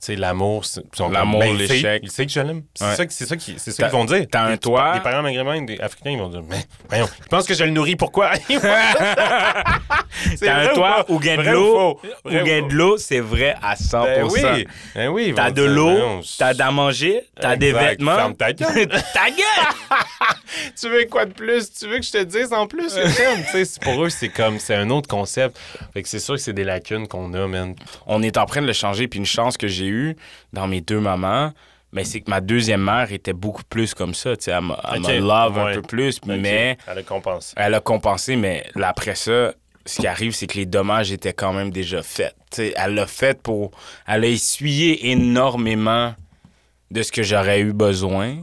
Sais, 0.00 0.16
l'amour. 0.16 0.64
L'amour, 1.12 1.40
ben, 1.40 1.56
l'échec. 1.56 2.00
Il 2.04 2.10
sait 2.10 2.26
que 2.26 2.32
je 2.32 2.40
l'aime. 2.40 2.62
C'est 2.74 2.84
Ouais. 2.84 2.94
ça, 2.96 3.06
que- 3.06 3.12
c'est 3.12 3.26
ça 3.26 3.36
qui- 3.36 3.54
c'est 3.58 3.70
ça 3.70 3.82
T'as- 3.84 3.88
qu'ils 3.90 3.98
vont 3.98 4.04
dire. 4.04 4.24
t'as 4.30 4.42
un 4.44 4.56
toit. 4.56 4.94
Les 4.94 5.00
parents 5.00 5.22
maghrébins, 5.22 5.62
des 5.62 5.78
Africains, 5.80 6.10
ils 6.10 6.18
vont 6.18 6.28
dire, 6.28 6.42
mais 6.48 6.64
voyons, 6.88 7.08
ils 7.20 7.28
pensent 7.28 7.46
que 7.46 7.54
je 7.54 7.64
le 7.64 7.70
nourris, 7.70 7.96
pourquoi? 7.96 8.30
T'as 10.40 10.54
un 10.70 10.74
toit 10.74 11.04
ou 11.08 11.18
gain 11.18 11.36
de 11.36 11.50
l'eau? 11.50 12.00
Ou 12.24 12.30
gain 12.30 12.66
de 12.66 12.72
l'eau, 12.72 12.96
c'est 12.98 13.20
vrai 13.20 13.54
à 13.62 13.74
100%. 13.76 14.02
Ben 14.16 14.24
oui, 14.24 14.66
ben 14.94 15.08
oui. 15.08 15.32
T'as 15.34 15.50
de 15.50 15.62
l'eau, 15.62 15.90
voyons, 15.90 16.20
t'as 16.38 16.54
d'à 16.54 16.70
manger, 16.70 17.22
t'as 17.40 17.56
des 17.56 17.72
vêtements. 17.72 18.16
Ferme 18.16 18.34
ta 18.36 18.52
gueule. 18.54 18.88
ta 18.88 19.30
gueule! 19.30 20.00
tu 20.78 20.88
veux 20.88 21.04
quoi 21.06 21.24
de 21.26 21.32
plus? 21.32 21.72
Tu 21.72 21.86
veux 21.88 21.98
que 21.98 22.04
je 22.04 22.12
te 22.12 22.22
dise 22.24 22.52
en 22.52 22.66
plus? 22.66 22.94
Tu 22.94 23.64
sais, 23.64 23.80
pour 23.80 24.04
eux, 24.04 24.10
c'est 24.10 24.28
comme, 24.28 24.58
c'est 24.58 24.74
un 24.74 24.90
autre 24.90 25.08
concept. 25.08 25.58
Fait 25.94 26.02
que 26.02 26.08
c'est 26.08 26.18
sûr 26.18 26.34
que 26.34 26.40
c'est 26.40 26.52
des 26.52 26.64
lacunes 26.64 27.06
qu'on 27.06 27.32
a, 27.34 27.46
man. 27.46 27.74
On 28.06 28.22
est 28.22 28.36
en 28.36 28.46
train 28.46 28.60
de 28.62 28.66
le 28.66 28.72
changer, 28.72 29.08
puis 29.08 29.18
une 29.18 29.26
chance 29.26 29.56
que 29.56 29.68
j'ai 29.68 29.86
dans 30.52 30.66
mes 30.66 30.80
deux 30.80 31.00
mamans, 31.00 31.52
mais 31.92 32.04
c'est 32.04 32.20
que 32.20 32.30
ma 32.30 32.40
deuxième 32.40 32.82
mère 32.82 33.12
était 33.12 33.32
beaucoup 33.32 33.64
plus 33.68 33.94
comme 33.94 34.14
ça. 34.14 34.36
Tu 34.36 34.44
sais, 34.44 34.52
elle 34.52 35.18
love 35.20 35.58
un 35.58 35.74
peu 35.74 35.82
plus, 35.82 36.20
mais 36.24 36.76
Elle 36.86 36.98
a 36.98 37.02
compensé. 37.02 37.54
elle 37.56 37.74
a 37.74 37.80
compensé, 37.80 38.36
mais 38.36 38.66
là, 38.76 38.88
après 38.88 39.14
ça, 39.16 39.52
ce 39.86 40.00
qui 40.00 40.06
arrive, 40.06 40.32
c'est 40.32 40.46
que 40.46 40.56
les 40.58 40.66
dommages 40.66 41.10
étaient 41.10 41.32
quand 41.32 41.52
même 41.52 41.70
déjà 41.70 42.02
faits. 42.02 42.34
Elle 42.76 42.94
l'a 42.94 43.06
fait 43.06 43.42
pour. 43.42 43.70
Elle 44.06 44.24
a 44.24 44.28
essuyé 44.28 45.10
énormément 45.10 46.14
de 46.90 47.02
ce 47.02 47.10
que 47.12 47.22
j'aurais 47.22 47.60
eu 47.60 47.72
besoin, 47.72 48.36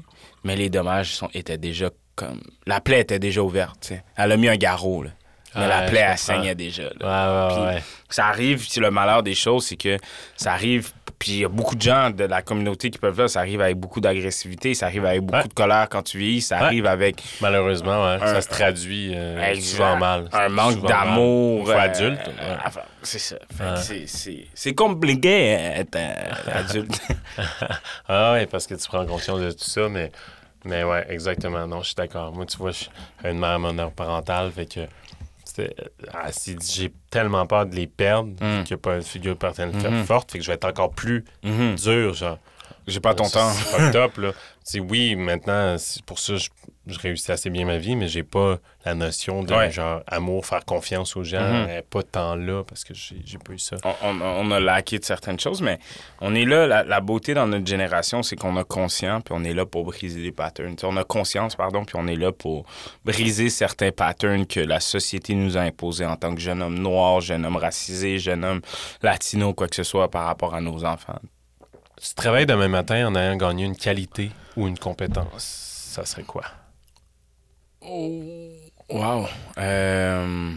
mais 0.44 0.56
les 0.56 0.70
dommages 0.70 1.14
sont, 1.16 1.30
étaient 1.34 1.58
déjà 1.58 1.90
comme. 2.16 2.42
La 2.66 2.82
plaie 2.82 3.02
était 3.02 3.20
déjà 3.20 3.42
ouverte. 3.44 3.94
Elle 4.16 4.32
a 4.32 4.38
mis 4.38 4.48
un 4.50 4.58
garrot, 4.58 5.04
là. 5.04 5.12
Mais 5.56 5.68
la 5.68 5.84
plaie, 5.84 6.06
elle 6.08 6.18
saignait 6.20 6.54
déjà. 6.56 6.84
là. 7.00 7.48
Ouais, 7.48 7.54
Puis 7.56 7.62
ouais, 7.64 7.74
ouais. 7.76 7.84
ça 8.10 8.28
arrive, 8.28 8.66
c'est 8.68 8.80
le 8.82 8.92
malheur 8.92 9.24
des 9.24 9.34
choses, 9.34 9.66
c'est 9.66 9.76
que 9.78 9.98
ça 10.36 10.54
arrive, 10.54 10.92
puis 11.20 11.32
il 11.32 11.38
y 11.40 11.46
a 11.46 11.50
beaucoup 11.50 11.76
de 11.76 11.82
gens 11.82 12.10
de 12.12 12.24
la 12.26 12.42
communauté 12.42 12.90
qui 12.92 13.00
peuvent 13.00 13.20
là, 13.20 13.28
ça 13.28 13.40
arrive 13.40 13.60
avec 13.62 13.78
beaucoup 13.78 14.00
d'agressivité, 14.02 14.74
ça 14.74 14.86
arrive 14.86 15.06
avec 15.06 15.22
beaucoup 15.22 15.38
Ouais. 15.42 15.48
de 15.48 15.54
colère 15.54 15.88
quand 15.90 16.04
tu 16.04 16.18
vieillis, 16.20 16.42
ça 16.42 16.58
Ouais. 16.58 16.64
arrive 16.66 16.86
avec 16.86 17.24
Malheureusement, 17.42 18.04
ouais, 18.06 18.18
Un- 18.22 18.28
ça 18.28 18.42
se 18.42 18.48
traduit 18.50 19.14
euh, 19.16 19.56
souvent 19.62 19.98
mal. 19.98 20.30
un 20.32 20.50
manque 20.50 20.86
d'amour. 20.88 21.70
Euh, 21.70 21.78
adulte. 21.78 22.20
euh, 22.40 22.56
enfin, 22.66 22.82
c'est 23.02 23.20
ça. 23.20 23.38
C'est- 24.54 24.74
compliqué 24.76 25.56
euh, 25.60 25.82
être 25.82 25.98
adulte. 26.52 27.00
Ah 28.08 28.34
ouais, 28.34 28.46
parce 28.46 28.68
que 28.68 28.76
tu 28.76 28.88
prends 28.88 29.06
conscience 29.06 29.40
de 29.42 29.52
tout 29.52 29.64
ça, 29.66 29.90
mais, 29.90 30.12
mais 30.66 30.84
ouais, 30.84 31.06
exactement. 31.10 31.66
Non, 31.68 31.82
je 31.82 31.88
suis 31.88 31.96
d'accord. 31.96 32.32
Moi, 32.34 32.46
tu 32.46 32.58
vois, 32.58 32.72
je 32.72 32.78
suis 32.78 32.90
une 33.24 33.40
mère 33.40 33.60
monoparentale, 33.60 34.52
fait 34.52 34.66
que 34.66 34.82
ah, 36.14 36.32
si 36.32 36.56
j'ai 36.70 36.92
tellement 37.10 37.46
peur 37.46 37.66
de 37.66 37.76
les 37.76 37.88
perdre 37.88 38.30
Mm. 38.32 38.64
qu'il 38.64 38.76
n'y 38.76 38.80
a 38.80 38.82
pas 38.82 38.96
une 38.98 39.04
figure 39.04 39.38
paternelle 39.38 39.92
Mhm. 39.92 40.04
forte, 40.06 40.32
fait 40.32 40.40
que 40.40 40.44
je 40.44 40.50
vais 40.50 40.56
être 40.56 40.66
encore 40.66 40.92
plus 40.92 41.24
Mhm. 41.44 41.76
dur, 41.76 42.14
genre. 42.14 42.40
J'ai 42.88 43.00
pas 43.02 43.14
ton 43.14 43.28
temps. 43.30 43.52
C'est 43.52 43.92
là. 44.18 44.32
Sais, 44.64 44.80
oui, 44.80 45.16
maintenant, 45.16 45.76
pour 46.06 46.20
ça, 46.20 46.38
je, 46.38 46.48
je 46.88 47.00
réussis 47.00 47.32
assez 47.32 47.50
bien 47.50 47.66
ma 47.66 47.78
vie, 47.78 47.96
mais 47.96 48.08
j'ai 48.08 48.24
pas 48.24 48.58
la 48.86 48.96
notion 48.96 49.44
de 49.44 49.54
Ouais. 49.54 49.72
genre 49.72 50.02
amour, 50.08 50.46
faire 50.46 50.64
confiance 50.66 51.16
aux 51.18 51.24
gens, 51.24 51.42
Mhm. 51.42 51.66
euh, 51.70 51.82
pas 51.90 52.04
tant 52.04 52.36
là, 52.36 52.64
parce 52.64 52.84
que 52.84 52.94
j'ai 52.94 53.38
pas 53.38 53.54
eu 53.54 53.60
ça. 53.60 53.76
On, 53.84 53.94
on- 54.04 54.22
on 54.22 54.52
a 54.52 54.60
laqué 54.60 54.98
de 55.00 55.04
certaines 55.06 55.40
choses, 55.40 55.62
mais 55.62 55.80
on 56.22 56.34
est 56.36 56.46
là, 56.46 56.66
la, 56.68 56.84
la 56.84 57.00
beauté 57.02 57.34
dans 57.34 57.48
notre 57.48 57.68
génération, 57.68 58.24
c'est 58.24 58.36
qu'on 58.36 58.56
a 58.58 58.64
conscience, 58.64 59.24
puis 59.24 59.34
on 59.38 59.44
est 59.44 59.54
là 59.54 59.66
pour 59.66 59.84
briser 59.86 60.22
des 60.22 60.32
patterns. 60.32 60.76
On 60.84 60.96
a 60.98 61.04
conscience, 61.04 61.56
pardon, 61.56 61.84
puis 61.86 61.96
on 61.98 62.08
est 62.08 62.16
là 62.16 62.32
pour 62.32 62.66
briser 63.04 63.50
certains 63.50 63.92
patterns 63.92 64.46
que 64.46 64.60
la 64.60 64.80
société 64.80 65.36
nous 65.36 65.58
a 65.58 65.62
imposés 65.62 66.06
en 66.06 66.16
tant 66.16 66.34
que 66.34 66.42
jeune 66.42 66.62
homme 66.62 66.80
noir, 66.80 67.22
jeune 67.22 67.46
homme 67.46 67.58
racisé, 67.58 68.20
jeune 68.20 68.46
homme 68.46 68.62
latino, 69.02 69.54
quoi 69.54 69.68
que 69.68 69.76
ce 69.76 69.84
soit 69.84 70.10
par 70.10 70.26
rapport 70.26 70.56
à 70.56 70.62
nos 70.62 70.86
enfants. 70.86 71.20
Tu 72.02 72.14
travailles 72.14 72.46
demain 72.46 72.68
matin 72.68 73.08
en 73.08 73.16
ayant 73.16 73.36
gagné 73.36 73.66
une 73.66 73.76
qualité 73.76 74.30
ou 74.56 74.68
une 74.68 74.78
compétence, 74.78 75.90
ça 75.92 76.06
serait 76.06 76.24
quoi? 76.24 76.44
Wow. 77.88 79.30
Euh, 79.58 80.54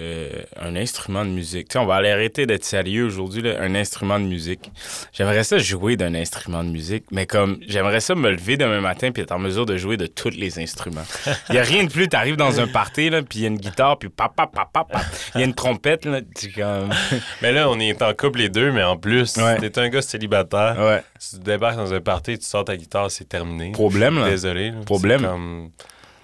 euh, 0.00 0.30
un 0.60 0.74
instrument 0.74 1.24
de 1.24 1.30
musique. 1.30 1.68
Tu 1.68 1.74
sais, 1.74 1.78
on 1.78 1.84
va 1.86 1.96
aller 1.96 2.10
arrêter 2.10 2.46
d'être 2.46 2.64
sérieux 2.64 3.04
aujourd'hui. 3.04 3.42
là. 3.42 3.60
Un 3.60 3.74
instrument 3.74 4.18
de 4.18 4.24
musique. 4.24 4.70
J'aimerais 5.12 5.44
ça 5.44 5.58
jouer 5.58 5.96
d'un 5.96 6.14
instrument 6.14 6.64
de 6.64 6.70
musique, 6.70 7.04
mais 7.10 7.26
comme 7.26 7.58
j'aimerais 7.68 8.00
ça 8.00 8.14
me 8.14 8.30
lever 8.30 8.56
demain 8.56 8.80
matin 8.80 9.12
puis 9.12 9.22
être 9.22 9.32
en 9.32 9.38
mesure 9.38 9.66
de 9.66 9.76
jouer 9.76 9.96
de 9.98 10.06
tous 10.06 10.30
les 10.30 10.58
instruments. 10.58 11.04
Il 11.50 11.56
y 11.56 11.58
a 11.58 11.62
rien 11.62 11.84
de 11.84 11.90
plus. 11.92 12.08
Tu 12.08 12.16
arrives 12.16 12.36
dans 12.36 12.58
un 12.58 12.66
party, 12.66 13.10
là, 13.10 13.22
puis 13.22 13.40
il 13.40 13.42
y 13.42 13.44
a 13.44 13.48
une 13.48 13.58
guitare, 13.58 13.98
puis 13.98 14.08
papa, 14.08 14.46
papa, 14.46 14.68
papa. 14.72 15.02
Il 15.34 15.40
y 15.40 15.42
a 15.42 15.46
une 15.46 15.54
trompette. 15.54 16.06
Là, 16.06 16.20
tu 16.36 16.50
comme... 16.52 16.90
Mais 17.42 17.52
là, 17.52 17.68
on 17.68 17.78
est 17.78 18.00
en 18.00 18.14
couple 18.14 18.38
les 18.38 18.48
deux, 18.48 18.72
mais 18.72 18.82
en 18.82 18.96
plus, 18.96 19.36
Ouais. 19.36 19.58
t'es 19.58 19.78
un 19.78 19.88
gars 19.90 20.02
célibataire. 20.02 20.76
Ouais. 20.78 21.02
Tu 21.20 21.38
débarques 21.38 21.76
dans 21.76 21.92
un 21.92 22.00
party, 22.00 22.38
tu 22.38 22.46
sors 22.46 22.64
ta 22.64 22.76
guitare, 22.76 23.10
c'est 23.10 23.28
terminé. 23.28 23.72
Problème, 23.72 24.18
là. 24.18 24.30
Désolé. 24.30 24.70
là. 24.70 24.80
Problème. 24.86 25.70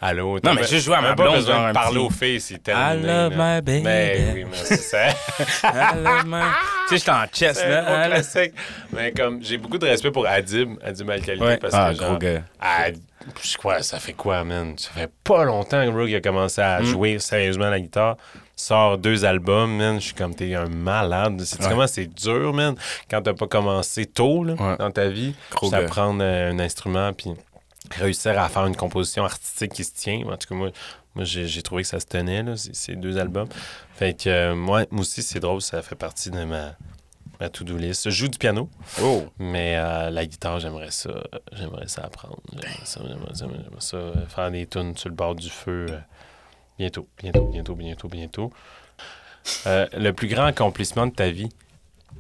Allô? 0.01 0.39
Non, 0.45 0.55
mais 0.55 0.61
pas- 0.61 0.67
juste 0.67 0.85
jouer 0.87 0.95
à 0.97 1.01
ma 1.01 1.09
pas 1.15 1.23
blonde, 1.25 1.37
besoin 1.37 1.55
genre 1.57 1.69
de 1.69 1.73
parler 1.73 1.99
aux 1.99 2.11
filles, 2.11 2.41
c'est 2.41 2.63
terminé. 2.63 3.03
I 3.03 3.07
love 3.07 3.37
là. 3.37 3.57
my 3.57 3.63
baby. 3.63 3.83
Mais 3.83 4.31
oui, 4.35 4.45
mais 4.45 4.57
c'est 4.57 4.77
ça. 4.77 4.99
tu 5.39 6.89
sais, 6.91 6.99
j'étais 6.99 7.11
en 7.11 7.25
chess, 7.33 7.65
là. 7.65 8.03
un 8.05 8.07
classique. 8.09 8.53
Mais 8.93 9.13
comme, 9.13 9.43
j'ai 9.43 9.59
beaucoup 9.59 9.79
de 9.79 9.87
respect 9.87 10.11
pour 10.11 10.27
Adib, 10.27 10.75
Adib 10.85 11.11
Al-Khalidi, 11.11 11.45
Ouais. 11.45 11.57
parce 11.57 11.75
Ah, 11.75 11.91
que 11.93 11.99
gros 11.99 12.07
genre, 12.09 12.19
je 13.43 13.57
crois, 13.59 13.83
ça 13.83 13.99
fait 13.99 14.13
quoi, 14.13 14.45
man? 14.45 14.75
Ça 14.79 14.91
fait 14.95 15.11
pas 15.25 15.45
longtemps 15.45 15.85
que 15.85 15.91
Rogue 15.91 16.15
a 16.15 16.21
commencé 16.21 16.61
Mm. 16.61 16.65
à 16.65 16.83
jouer 16.83 17.19
sérieusement 17.19 17.69
la 17.69 17.81
guitare. 17.81 18.17
Sort 18.57 18.99
deux 18.99 19.25
albums, 19.25 19.77
man. 19.77 20.01
Je 20.01 20.07
suis 20.07 20.15
comme, 20.15 20.35
t'es 20.35 20.55
un 20.55 20.67
malade. 20.69 21.41
C'est 21.45 21.61
Ouais. 21.63 21.69
comment 21.69 21.87
c'est 21.87 22.07
dur, 22.07 22.53
man, 22.53 22.75
quand 23.11 23.23
t'as 23.23 23.35
pas 23.35 23.47
commencé 23.47 24.07
tôt, 24.07 24.43
là, 24.45 24.55
Ouais. 24.55 24.77
dans 24.79 24.91
ta 24.91 25.09
vie. 25.09 25.35
Gars. 25.71 25.79
apprendre 25.79 26.21
euh, 26.23 26.51
un 26.53 26.59
instrument, 26.59 27.13
puis 27.13 27.31
réussir 27.93 28.39
à 28.39 28.49
faire 28.49 28.67
une 28.67 28.77
composition 28.77 29.25
artistique 29.25 29.73
qui 29.73 29.85
se 29.85 29.93
tient. 29.95 30.27
En 30.27 30.37
tout 30.37 30.49
cas, 30.49 30.55
moi, 30.55 30.71
moi 31.15 31.25
j'ai 31.25 31.63
trouvé 31.63 31.83
que 31.83 31.89
ça 31.89 32.01
se 32.01 32.07
tenait, 32.07 32.43
là, 32.43 32.57
ces, 32.57 32.75
ces 32.75 32.97
deux 32.97 33.19
albums. 33.19 33.49
Fait 33.95 34.15
que, 34.15 34.29
euh, 34.29 34.55
moi, 34.55 34.85
moi 34.91 35.01
aussi, 35.03 35.23
c'est 35.23 35.41
drôle, 35.41 35.61
ça 35.63 35.83
fait 35.83 35.97
partie 35.97 36.31
de 36.31 36.45
ma, 36.45 36.77
ma 37.41 37.49
to-do 37.49 37.77
list. 37.77 38.05
Je 38.05 38.11
joue 38.11 38.29
du 38.29 38.39
piano. 38.39 38.69
Oh. 39.03 39.25
Mais 39.39 39.77
euh, 39.77 40.11
la 40.11 40.27
guitare, 40.27 40.61
j'aimerais 40.61 40.91
ça. 40.91 41.11
J'aimerais 41.53 41.89
ça 41.89 42.03
apprendre. 42.05 42.41
J'aimerais 42.53 42.85
ça, 42.85 43.01
j'aimerais 43.07 43.35
ça, 43.35 43.47
ça, 43.81 43.97
euh, 43.97 44.27
faire 44.27 44.51
des 44.51 44.67
tunes 44.67 44.97
sur 44.97 45.09
le 45.09 45.15
bord 45.15 45.35
du 45.35 45.51
feu. 45.51 45.87
euh, 45.91 45.99
bientôt, 46.79 47.09
bientôt, 47.19 47.47
bientôt, 47.47 47.75
bientôt, 47.75 48.09
bientôt. 48.09 48.53
Le 49.67 50.11
plus 50.11 50.29
grand 50.29 50.45
accomplissement 50.45 51.07
de 51.07 51.13
ta 51.13 51.31
vie, 51.31 51.49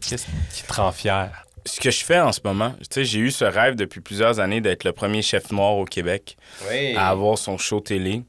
qu'est-ce 0.01 0.27
qui 0.53 0.63
te 0.63 0.73
rend 0.73 0.93
fier? 0.93 1.31
Ce 1.69 1.81
que 1.81 1.91
je 1.91 2.05
fais 2.05 2.19
en 2.21 2.33
ce 2.33 2.41
moment, 2.45 2.73
tu 2.81 2.87
sais, 2.91 3.05
j'ai 3.05 3.19
eu 3.21 3.31
ce 3.31 3.45
rêve 3.45 3.75
depuis 3.77 4.01
plusieurs 4.01 4.41
années 4.41 4.61
d'être 4.61 4.85
le 4.85 4.93
premier 4.93 5.23
chef 5.23 5.51
noir 5.53 5.77
au 5.77 5.85
Québec 5.85 6.37
Oui. 6.71 6.95
à 6.97 7.09
avoir 7.11 7.39
son 7.39 7.59
show 7.59 7.81
télé. 7.81 8.23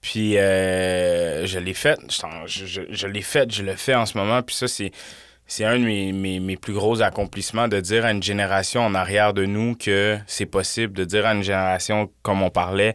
Puis 0.00 0.36
euh, 0.36 1.46
je 1.46 1.58
l'ai 1.60 1.74
fait, 1.74 1.96
je, 2.46 3.06
l'ai 3.06 3.22
fait, 3.22 3.52
je 3.52 3.62
le 3.62 3.76
fais 3.76 3.94
en 3.94 4.04
ce 4.06 4.18
moment. 4.18 4.42
Puis 4.42 4.56
ça, 4.56 4.66
c'est, 4.66 4.90
c'est 5.46 5.64
un 5.64 5.78
de 5.78 5.84
mes, 5.84 6.12
mes- 6.12 6.40
mes 6.40 6.56
plus 6.56 6.72
gros 6.72 7.02
accomplissements 7.02 7.68
de 7.68 7.78
dire 7.80 8.04
à 8.04 8.10
une 8.10 8.22
génération 8.22 8.80
en 8.84 8.94
arrière 8.96 9.32
de 9.32 9.44
nous 9.44 9.76
que 9.76 10.18
c'est 10.26 10.46
possible, 10.46 10.94
de 10.94 11.04
dire 11.04 11.24
à 11.26 11.34
une 11.34 11.44
génération, 11.44 12.10
comme 12.22 12.42
on 12.42 12.50
parlait, 12.50 12.94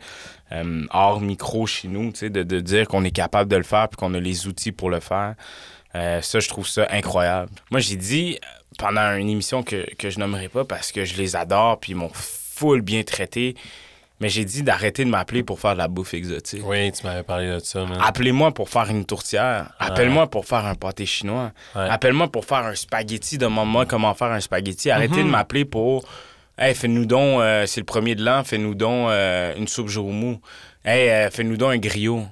euh, 0.51 0.83
hors 0.91 1.21
micro 1.21 1.65
chez 1.65 1.87
nous, 1.87 2.11
tu 2.11 2.19
sais, 2.19 2.29
de, 2.29 2.43
de 2.43 2.59
dire 2.59 2.87
qu'on 2.89 3.05
est 3.05 3.11
capable 3.11 3.49
de 3.49 3.55
le 3.57 3.63
faire 3.63 3.87
puis 3.87 3.95
qu'on 3.97 4.13
a 4.13 4.19
les 4.19 4.47
outils 4.47 4.73
pour 4.73 4.89
le 4.89 4.99
faire. 4.99 5.35
Euh, 5.95 6.21
ça, 6.21 6.41
je 6.41 6.49
trouve 6.49 6.67
ça 6.67 6.87
incroyable. 6.91 7.49
Moi, 7.71 7.79
j'ai 7.79 7.95
dit 7.95 8.37
pendant 8.77 9.15
une 9.15 9.29
émission 9.29 9.63
que, 9.63 9.85
que 9.95 10.09
je 10.09 10.19
nommerai 10.19 10.49
pas 10.49 10.65
parce 10.65 10.91
que 10.91 11.05
je 11.05 11.15
les 11.17 11.35
adore 11.35 11.79
puis 11.79 11.93
ils 11.93 11.95
m'ont 11.95 12.11
full 12.13 12.81
bien 12.81 13.03
traité, 13.03 13.55
mais 14.19 14.29
j'ai 14.29 14.45
dit 14.45 14.63
d'arrêter 14.63 15.05
de 15.05 15.09
m'appeler 15.09 15.43
pour 15.43 15.59
faire 15.59 15.73
de 15.73 15.77
la 15.77 15.87
bouffe 15.87 16.13
exotique. 16.15 16.61
Oui, 16.65 16.91
tu 16.91 17.05
m'avais 17.05 17.21
parlé 17.23 17.47
de 17.47 17.59
ça, 17.59 17.85
man. 17.85 17.99
Appelez-moi 18.01 18.51
pour 18.53 18.69
faire 18.69 18.89
une 18.89 19.05
tourtière. 19.05 19.71
Appelle-moi 19.79 20.27
pour 20.27 20.45
faire 20.45 20.65
un 20.65 20.73
pâté 20.75 21.05
chinois. 21.05 21.51
Ouais. 21.75 21.87
Appelle-moi 21.89 22.27
pour 22.31 22.45
faire 22.45 22.65
un 22.65 22.73
spaghetti. 22.75 23.37
Demande-moi 23.37 23.85
comment 23.85 24.13
faire 24.15 24.31
un 24.31 24.39
spaghetti. 24.39 24.89
Arrêtez 24.89 25.17
Mhm. 25.17 25.25
de 25.27 25.29
m'appeler 25.31 25.65
pour. 25.65 26.03
Hey, 26.57 26.73
fais-nous 26.73 27.05
donc, 27.05 27.41
euh, 27.41 27.67
c'est 27.67 27.81
le 27.81 27.85
premier 27.85 28.15
de 28.15 28.25
l'an, 28.25 28.43
fais-nous 28.43 28.73
donc 28.73 29.09
euh, 29.11 29.53
une 29.55 29.67
soupe 29.67 29.89
jourmou. 29.89 30.39
Hey, 30.83 31.09
euh, 31.09 31.29
fais-nous 31.29 31.55
donc 31.57 31.73
un 31.73 31.77
griot. 31.77 32.25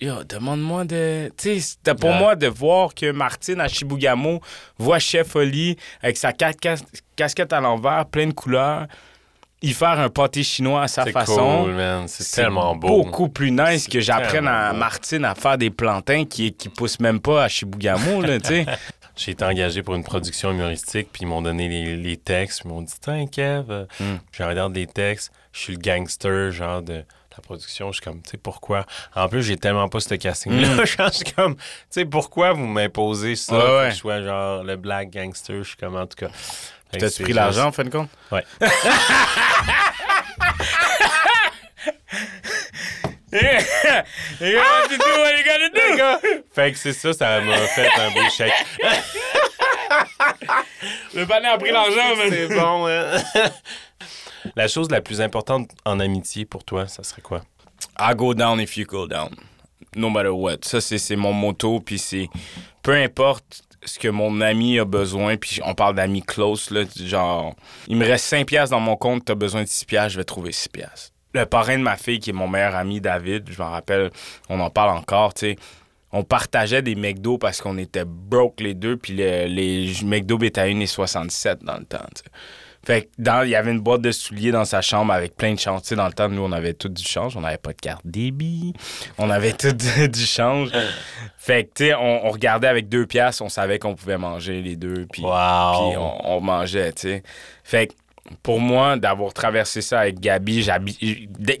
Yo, 0.00 0.24
demande-moi 0.24 0.84
de. 0.84 1.30
Tu 1.36 1.54
sais, 1.54 1.60
c'était 1.60 1.94
pour 1.94 2.12
moi 2.12 2.34
de 2.36 2.46
voir 2.48 2.94
que 2.94 3.10
Martine 3.12 3.60
à 3.60 3.68
Chibougamau 3.68 4.40
voit 4.78 4.98
Chef 4.98 5.34
Oli 5.36 5.76
avec 6.02 6.16
sa 6.16 6.32
ca- 6.38 6.52
cas- 6.52 6.82
casquette 7.16 7.52
à 7.52 7.60
l'envers, 7.60 8.04
pleine 8.06 8.30
de 8.30 8.34
couleurs, 8.34 8.86
y 9.62 9.72
faire 9.72 9.98
un 10.00 10.08
pâté 10.10 10.42
chinois 10.42 10.82
à 10.82 10.88
sa 10.88 11.04
C'est 11.04 11.12
façon. 11.12 11.62
cool, 11.64 11.72
man. 11.74 12.04
C'est 12.08 12.42
tellement 12.42 12.74
beau. 12.74 12.88
beaucoup 13.04 13.28
plus 13.28 13.50
nice 13.50 13.84
C'est 13.84 13.90
que 13.92 14.00
j'apprenne 14.00 14.48
à. 14.48 14.72
Martine 14.72 15.24
à 15.24 15.34
faire 15.34 15.56
des 15.56 15.70
plantains 15.70 16.24
qui, 16.24 16.52
qui 16.52 16.68
poussent 16.68 17.00
même 17.00 17.20
pas 17.20 17.44
à 17.44 17.48
Chibougamau, 17.48 18.20
là, 18.20 18.40
tu 18.40 18.48
sais. 18.48 18.66
J'ai 19.16 19.30
été 19.30 19.44
engagé 19.44 19.84
pour 19.84 19.94
une 19.94 20.02
production 20.02 20.50
humoristique, 20.50 21.08
puis 21.12 21.22
ils 21.22 21.28
m'ont 21.28 21.40
donné 21.40 21.68
les, 21.68 21.96
les 21.96 22.16
textes. 22.16 22.62
Ils 22.64 22.68
m'ont 22.68 22.82
dit 22.82 22.92
Tiens, 23.00 23.26
Kev, 23.28 23.86
Mm. 24.00 24.04
je 24.32 24.42
regarde 24.42 24.74
les 24.74 24.88
textes. 24.88 25.30
Je 25.52 25.60
suis 25.60 25.72
le 25.74 25.78
gangster, 25.78 26.50
genre 26.50 26.82
de 26.82 27.04
la 27.36 27.42
production, 27.42 27.92
je 27.92 27.96
suis 27.96 28.04
comme, 28.04 28.22
tu 28.22 28.30
sais, 28.30 28.36
pourquoi? 28.36 28.86
En 29.14 29.28
plus, 29.28 29.42
j'ai 29.42 29.56
tellement 29.56 29.88
pas 29.88 30.00
ce 30.00 30.14
casting-là. 30.14 30.84
je 30.84 31.10
suis 31.12 31.32
comme, 31.34 31.56
tu 31.56 31.62
sais, 31.90 32.04
pourquoi 32.04 32.52
vous 32.52 32.66
m'imposez 32.66 33.36
ça? 33.36 33.54
Ouais, 33.54 33.88
que. 33.88 33.94
Je 33.94 33.98
sois 33.98 34.22
genre 34.22 34.62
le 34.62 34.76
black 34.76 35.10
gangster, 35.10 35.62
je 35.62 35.68
suis 35.68 35.76
comme, 35.76 35.96
en 35.96 36.06
tout 36.06 36.16
cas. 36.16 36.30
T'as-tu 36.92 37.24
pris 37.24 37.32
l'argent, 37.32 37.66
en 37.66 37.72
fin 37.72 37.84
de 37.84 37.90
compte? 37.90 38.10
Ouais. 38.30 38.44
You 44.40 44.56
want 44.56 44.90
to 44.90 44.96
do 44.96 45.10
what 45.18 45.36
you 45.36 45.44
gotta 45.44 45.68
do. 45.70 45.80
Les 45.90 45.96
gars, 45.96 46.20
Fait 46.54 46.70
que 46.70 46.78
c'est 46.78 46.92
ça, 46.92 47.12
ça 47.12 47.40
m'a 47.40 47.56
fait 47.66 47.88
un 47.98 48.10
beau 48.12 48.30
chèque. 48.30 48.52
Le 51.14 51.26
panneau 51.26 51.48
a 51.48 51.58
pris 51.58 51.72
l'argent, 51.72 52.14
mais... 52.16 52.30
C'est 52.30 52.48
bon, 52.48 52.86
hein? 52.86 53.22
La 54.56 54.68
chose 54.68 54.90
la 54.90 55.00
plus 55.00 55.20
importante 55.20 55.70
en 55.84 56.00
amitié 56.00 56.44
pour 56.44 56.64
toi, 56.64 56.86
ça 56.86 57.02
serait 57.02 57.22
quoi? 57.22 57.42
I 57.98 58.14
go 58.16 58.34
down 58.34 58.60
if 58.60 58.76
you 58.76 58.86
go 58.86 59.06
down. 59.06 59.30
No 59.96 60.10
matter 60.10 60.30
what. 60.30 60.58
Ça, 60.62 60.80
c'est 60.80 61.16
mon 61.16 61.32
motto. 61.32 61.80
Puis 61.80 61.98
c'est. 61.98 62.28
Peu 62.82 62.92
importe 62.94 63.62
ce 63.84 63.98
que 63.98 64.08
mon 64.08 64.40
ami 64.40 64.78
a 64.78 64.84
besoin. 64.84 65.36
Puis 65.36 65.60
on 65.64 65.74
parle 65.74 65.94
d'amis 65.94 66.22
close, 66.22 66.70
là. 66.70 66.82
Genre, 66.96 67.54
il 67.88 67.96
me 67.96 68.04
reste 68.06 68.24
5 68.26 68.46
piastres 68.46 68.70
dans 68.74 68.80
mon 68.80 68.96
compte. 68.96 69.24
T'as 69.24 69.34
besoin 69.34 69.62
de 69.62 69.68
6 69.68 69.84
piastres, 69.84 70.10
je 70.14 70.16
vais 70.18 70.24
trouver 70.24 70.52
6 70.52 70.68
piastres. 70.68 71.10
Le 71.32 71.46
parrain 71.46 71.76
de 71.78 71.82
ma 71.82 71.96
fille, 71.96 72.18
qui 72.20 72.30
est 72.30 72.34
mon 72.34 72.48
meilleur 72.48 72.74
ami, 72.76 73.00
David, 73.00 73.48
je 73.50 73.60
m'en 73.60 73.70
rappelle, 73.70 74.10
on 74.48 74.60
en 74.60 74.70
parle 74.70 74.96
encore. 74.96 75.32
On 76.12 76.22
partageait 76.22 76.80
des 76.82 76.94
McDo 76.94 77.38
parce 77.38 77.60
qu'on 77.60 77.76
était 77.76 78.04
broke 78.04 78.60
les 78.60 78.74
deux. 78.74 78.96
Puis 78.96 79.14
le- 79.16 79.46
les 79.46 79.92
McDo 80.04 80.38
étaient 80.42 80.60
à 80.60 80.66
1,67 80.66 81.62
dans 81.64 81.76
le 81.76 81.84
temps. 81.84 81.98
Fait 82.86 83.02
que 83.02 83.08
dans, 83.18 83.42
il 83.44 83.50
y 83.50 83.54
avait 83.54 83.70
une 83.70 83.80
boîte 83.80 84.02
de 84.02 84.12
souliers 84.12 84.50
dans 84.52 84.64
sa 84.64 84.82
chambre 84.82 85.12
avec 85.12 85.36
plein 85.36 85.54
de 85.54 85.58
change. 85.58 85.82
Tu 85.82 85.88
sais, 85.88 85.96
dans 85.96 86.06
le 86.06 86.12
temps, 86.12 86.28
nous, 86.28 86.42
on 86.42 86.52
avait 86.52 86.74
tout 86.74 86.88
du 86.88 87.02
change. 87.02 87.36
On 87.36 87.40
n'avait 87.40 87.56
pas 87.58 87.72
de 87.72 87.80
carte 87.80 88.02
débit. 88.04 88.72
On 89.18 89.30
avait 89.30 89.52
tout 89.52 89.72
du 89.72 90.08
du 90.08 90.26
change. 90.26 90.70
Fait 91.38 91.64
que, 91.64 91.70
tu 91.74 91.84
sais, 91.86 91.94
on, 91.94 92.26
on 92.26 92.30
regardait 92.30 92.68
avec 92.68 92.88
deux 92.88 93.06
piastres. 93.06 93.42
On 93.42 93.48
savait 93.48 93.78
qu'on 93.78 93.94
pouvait 93.94 94.18
manger 94.18 94.60
les 94.60 94.76
deux. 94.76 95.06
Puis 95.10 95.22
Wow! 95.22 95.30
puis 95.90 95.96
on, 95.98 96.36
on 96.36 96.40
mangeait, 96.40 96.92
tu 96.92 97.02
sais. 97.02 97.22
Fait 97.62 97.86
que 97.88 97.92
pour 98.42 98.58
moi, 98.60 98.96
d'avoir 98.96 99.32
traversé 99.34 99.82
ça 99.82 100.00
avec 100.00 100.18
Gabi, 100.18 100.66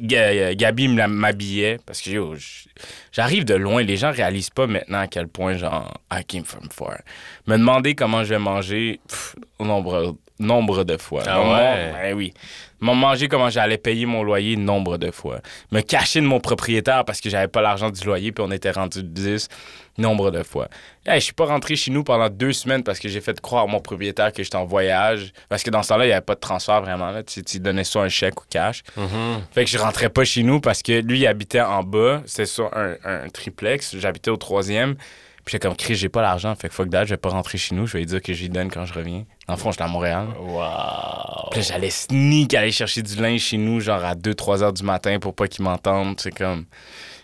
Ga- 0.00 0.54
Gabi 0.54 0.88
m'habillait 0.88 1.78
parce 1.84 2.00
que 2.00 2.10
j- 2.36 2.68
j'arrive 3.12 3.44
de 3.44 3.54
loin. 3.54 3.82
Les 3.82 3.96
gens 3.96 4.10
réalisent 4.12 4.50
pas 4.50 4.66
maintenant 4.66 5.00
à 5.00 5.06
quel 5.06 5.28
point, 5.28 5.56
genre, 5.56 5.92
I 6.12 6.24
came 6.24 6.44
from 6.44 6.68
far. 6.70 6.98
Me 7.46 7.56
demander 7.58 7.94
comment 7.94 8.24
je 8.24 8.30
vais 8.30 8.38
manger, 8.38 9.00
pff, 9.06 9.36
nombre, 9.60 10.16
nombre 10.38 10.84
de 10.84 10.96
fois. 10.96 11.22
Ah 11.26 11.40
ouais? 11.40 11.92
ben 11.92 12.14
oui. 12.14 12.32
Me 12.80 12.92
manger 12.92 13.28
comment 13.28 13.48
j'allais 13.48 13.78
payer 13.78 14.04
mon 14.04 14.22
loyer, 14.22 14.56
nombre 14.56 14.98
de 14.98 15.10
fois. 15.10 15.40
Me 15.70 15.80
cacher 15.80 16.20
de 16.20 16.26
mon 16.26 16.40
propriétaire 16.40 17.04
parce 17.04 17.20
que 17.20 17.30
j'avais 17.30 17.48
pas 17.48 17.62
l'argent 17.62 17.90
du 17.90 18.04
loyer 18.04 18.32
puis 18.32 18.44
on 18.46 18.50
était 18.50 18.72
rendu 18.72 19.02
10, 19.02 19.48
nombre 19.96 20.30
de 20.30 20.42
fois. 20.42 20.68
Je 21.06 21.18
suis 21.20 21.32
pas 21.32 21.46
rentré 21.46 21.76
chez 21.76 21.90
nous 21.90 22.04
pendant 22.04 22.28
deux 22.28 22.52
semaines 22.52 22.82
parce 22.82 22.98
que 22.98 23.08
j'ai 23.08 23.20
fait 23.20 23.40
croire 23.40 23.64
à 23.64 23.66
mon 23.66 23.80
propriétaire 23.80 24.32
que 24.32 24.42
j'étais 24.42 24.56
en 24.56 24.66
voyage. 24.66 25.32
Parce 25.48 25.62
que 25.62 25.70
dans 25.70 25.82
ce 25.82 25.90
temps-là, 25.90 26.04
il 26.04 26.08
n'y 26.08 26.12
avait 26.12 26.20
pas 26.20 26.34
de 26.34 26.40
transfert 26.40 26.82
vraiment. 26.82 27.10
Là. 27.10 27.22
Tu, 27.22 27.42
tu 27.42 27.60
donnais 27.60 27.84
soit 27.84 28.02
un 28.02 28.08
chèque 28.08 28.40
ou 28.40 28.44
cash. 28.50 28.82
Mhm. 28.96 29.42
Fait 29.52 29.64
que 29.64 29.70
je 29.70 29.78
rentrais 29.78 30.10
pas 30.10 30.24
chez 30.24 30.42
nous 30.42 30.60
parce 30.60 30.82
que 30.82 31.00
lui, 31.00 31.20
il 31.20 31.26
habitait 31.26 31.60
en 31.60 31.82
bas. 31.84 32.22
C'était 32.26 32.46
sur 32.46 32.76
un, 32.76 32.96
un 33.04 33.28
triplex. 33.28 33.96
J'habitais 33.96 34.30
au 34.30 34.36
troisième. 34.36 34.96
Puis 35.44 35.52
j'étais 35.52 35.68
comme, 35.68 35.76
Chris, 35.76 35.94
j'ai 35.96 36.08
pas 36.08 36.22
l'argent. 36.22 36.54
Fait 36.54 36.68
que 36.68 36.74
fuck 36.74 36.88
that, 36.90 37.04
je 37.04 37.10
vais 37.10 37.16
pas 37.18 37.28
rentrer 37.28 37.58
chez 37.58 37.74
nous. 37.74 37.86
Je 37.86 37.92
vais 37.94 37.98
lui 38.00 38.06
dire 38.06 38.22
que 38.22 38.32
j'y 38.32 38.48
donne 38.48 38.70
quand 38.70 38.86
je 38.86 38.94
reviens. 38.94 39.24
En 39.46 39.56
fond, 39.56 39.70
j'étais 39.72 39.84
à 39.84 39.88
Montréal. 39.88 40.28
Wow! 40.40 41.50
Puis 41.50 41.62
j'allais 41.62 41.90
sneak 41.90 42.54
aller 42.54 42.72
chercher 42.72 43.02
du 43.02 43.14
linge 43.16 43.40
chez 43.40 43.58
nous, 43.58 43.80
genre 43.80 44.02
à 44.02 44.14
2-3 44.14 44.62
heures 44.62 44.72
du 44.72 44.82
matin 44.82 45.18
pour 45.18 45.34
pas 45.34 45.46
qu'ils 45.46 45.64
m'entendent. 45.64 46.18
C'est 46.18 46.34
comme. 46.34 46.64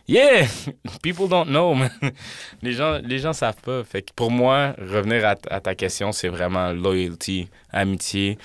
Yeah! 0.07 0.47
People 1.03 1.29
don't 1.29 1.47
know, 1.47 1.75
man. 1.75 1.91
Les 2.63 2.73
gens, 2.73 2.99
les 3.03 3.19
gens 3.21 3.33
savent 3.33 3.61
pas. 3.63 3.85
Fait 3.85 4.03
que 4.03 4.13
pour 4.15 4.31
moi, 4.31 4.75
revenir 4.79 5.25
à, 5.27 5.35
à 5.51 5.61
ta 5.61 5.75
question, 5.75 6.13
c'est 6.13 6.29
vraiment 6.29 6.73
loyalty, 6.73 7.49
amitié. 7.73 8.37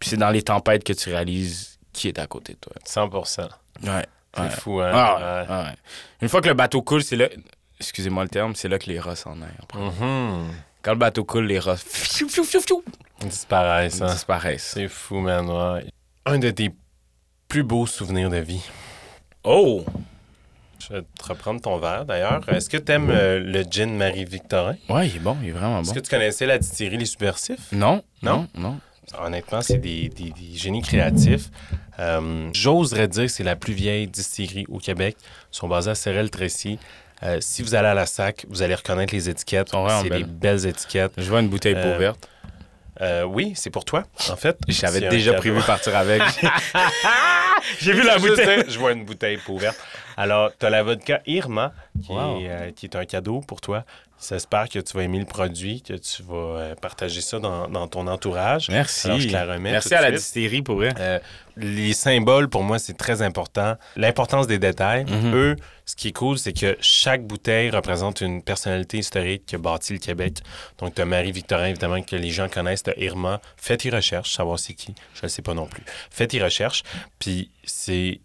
Puis 0.00 0.10
c'est 0.10 0.16
dans 0.16 0.30
les 0.30 0.42
tempêtes 0.42 0.82
que 0.82 0.92
tu 0.94 1.10
réalises 1.10 1.78
qui 1.92 2.08
est 2.08 2.18
à 2.18 2.26
côté 2.26 2.54
de 2.54 2.58
toi. 2.58 2.72
100 2.84 3.08
Ouais. 3.08 4.06
C'est 4.34 4.40
ouais. 4.42 4.50
fou, 4.50 4.80
hein? 4.80 4.90
Ah, 4.92 5.46
Ouais. 5.48 5.74
Une 6.22 6.28
fois 6.28 6.40
que 6.40 6.48
le 6.48 6.54
bateau 6.54 6.82
coule, 6.82 7.02
c'est 7.02 7.16
là. 7.16 7.28
Excusez-moi 7.82 8.22
le 8.22 8.28
terme, 8.28 8.54
c'est 8.54 8.68
là 8.68 8.78
que 8.78 8.88
les 8.90 8.98
rats 9.00 9.16
s'en 9.16 9.40
aillent. 9.42 9.48
après. 9.62 9.78
Mhm. 9.80 10.48
Quand 10.82 10.92
le 10.92 10.98
bateau 10.98 11.24
coule, 11.24 11.46
les 11.46 11.58
rats 11.58 11.76
fiou, 11.76 12.26
disparaissent, 13.20 14.00
hein? 14.02 14.12
disparaissent. 14.12 14.72
C'est 14.74 14.88
fou, 14.88 15.20
man. 15.20 15.48
ouais. 15.48 15.84
Un 16.26 16.38
de 16.38 16.50
tes 16.50 16.70
plus 17.48 17.62
beaux 17.62 17.86
souvenirs 17.86 18.30
de 18.30 18.38
vie. 18.38 18.62
Oh! 19.44 19.84
Je 20.78 20.94
vais 20.94 21.02
te 21.02 21.24
reprendre 21.24 21.60
ton 21.60 21.78
verre, 21.78 22.04
d'ailleurs. 22.04 22.40
Est-ce 22.48 22.68
que 22.68 22.76
tu 22.76 22.90
aimes 22.90 23.08
le 23.10 23.62
gin 23.70 23.96
Marie-Victorin? 23.96 24.74
Ouais, 24.88 25.08
il 25.08 25.16
est 25.16 25.20
bon, 25.20 25.36
il 25.42 25.48
est 25.50 25.52
vraiment 25.52 25.80
Est-ce 25.80 25.90
bon. 25.90 25.94
que 25.94 26.00
tu 26.00 26.10
connaissais 26.10 26.46
la 26.46 26.58
distillerie 26.58 26.96
Les 26.96 27.06
Subversifs? 27.06 27.70
Non, 27.70 28.02
Non? 28.22 28.48
non, 28.54 28.70
non. 28.72 28.80
Honnêtement, 29.24 29.62
c'est 29.62 29.78
des, 29.78 30.08
des- 30.08 30.30
des 30.30 30.56
génies 30.56 30.82
créatifs. 30.82 31.50
Euh, 31.98 32.48
J'oserais 32.52 33.06
dire 33.08 33.24
que 33.24 33.28
c'est 33.28 33.44
la 33.44 33.54
plus 33.56 33.74
vieille 33.74 34.06
distillerie 34.08 34.64
au 34.68 34.78
Québec. 34.78 35.16
Ils 35.52 35.56
sont 35.56 35.68
basés 35.68 35.90
à 35.90 35.94
Sorel-Tracy. 35.94 36.78
Euh, 37.24 37.38
si 37.40 37.62
vous 37.62 37.74
allez 37.74 37.88
à 37.88 37.94
la 37.94 38.06
SAC, 38.06 38.46
vous 38.48 38.62
allez 38.62 38.74
reconnaître 38.74 39.14
les 39.14 39.28
étiquettes. 39.28 39.70
C'est 40.02 40.08
des 40.10 40.24
belles. 40.24 40.66
étiquettes. 40.66 41.12
Je 41.16 41.28
vois 41.28 41.40
une 41.40 41.48
bouteille 41.48 41.74
Euh, 41.76 41.92
peau 41.92 41.98
verte. 41.98 42.28
Euh, 43.00 43.22
oui, 43.24 43.52
c'est 43.56 43.70
pour 43.70 43.84
toi, 43.84 44.04
en 44.30 44.36
fait. 44.36 44.56
J'avais 44.68 45.08
déjà 45.08 45.34
prévu 45.34 45.60
partir 45.62 45.96
avec. 45.96 46.22
J'ai 47.80 47.92
vu 47.92 48.02
la 48.02 48.18
bouteille. 48.18 48.64
Je 48.68 48.78
vois 48.78 48.92
une 48.92 49.04
bouteille 49.04 49.38
peau 49.38 49.56
verte. 49.56 49.78
Alors, 50.16 50.50
tu 50.58 50.66
as 50.66 50.70
la 50.70 50.82
vodka 50.82 51.22
Irma, 51.26 51.72
qui, 52.04 52.12
Wow. 52.12 52.40
est, 52.40 52.48
euh, 52.50 52.70
qui 52.72 52.86
est 52.86 52.96
un 52.96 53.04
cadeau 53.04 53.40
pour 53.40 53.60
toi. 53.60 53.84
J'espère 54.28 54.68
que 54.68 54.78
tu 54.78 54.96
vas 54.96 55.02
aimer 55.02 55.18
le 55.18 55.24
produit, 55.24 55.82
que 55.82 55.94
tu 55.94 56.22
vas 56.22 56.34
euh, 56.36 56.74
partager 56.76 57.20
ça 57.20 57.40
dans, 57.40 57.66
dans 57.66 57.88
ton 57.88 58.06
entourage. 58.06 58.68
Merci. 58.68 59.08
Alors, 59.08 59.18
je 59.18 59.26
te 59.26 59.32
la 59.32 59.46
remets 59.46 59.72
Merci 59.72 59.94
à 59.96 60.00
la 60.00 60.12
distillerie 60.12 60.62
pour 60.62 60.76
vrai. 60.76 60.94
Euh, 61.00 61.18
les 61.56 61.92
symboles, 61.92 62.48
pour 62.48 62.62
moi, 62.62 62.78
c'est 62.78 62.96
très 62.96 63.20
important. 63.20 63.74
L'importance 63.96 64.46
des 64.46 64.60
détails. 64.60 65.06
Mhm. 65.06 65.34
Eux, 65.34 65.56
ce 65.86 65.96
qui 65.96 66.08
est 66.08 66.12
cool, 66.12 66.38
c'est 66.38 66.52
que 66.52 66.76
chaque 66.80 67.24
bouteille 67.26 67.70
représente 67.70 68.20
une 68.20 68.44
personnalité 68.44 68.98
historique 68.98 69.44
qui 69.44 69.56
a 69.56 69.58
bâti 69.58 69.92
le 69.94 69.98
Québec. 69.98 70.38
Donc, 70.78 70.94
tu 70.94 71.02
as 71.02 71.04
Marie-Victorin, 71.04 71.66
évidemment, 71.66 72.00
que 72.00 72.14
les 72.14 72.30
gens 72.30 72.48
connaissent. 72.48 72.84
Tu 72.84 72.90
as 72.90 72.98
Irma. 73.00 73.40
Faites 73.56 73.80
tes 73.80 73.90
recherches, 73.90 74.32
savoir 74.32 74.60
c'est 74.60 74.74
qui. 74.74 74.94
Je 75.14 75.20
ne 75.24 75.28
sais 75.28 75.42
pas 75.42 75.54
non 75.54 75.66
plus. 75.66 75.82
Faites 76.10 76.30
tes 76.30 76.42
recherches. 76.42 76.84
Puis, 77.18 77.50
c'est 77.64 78.20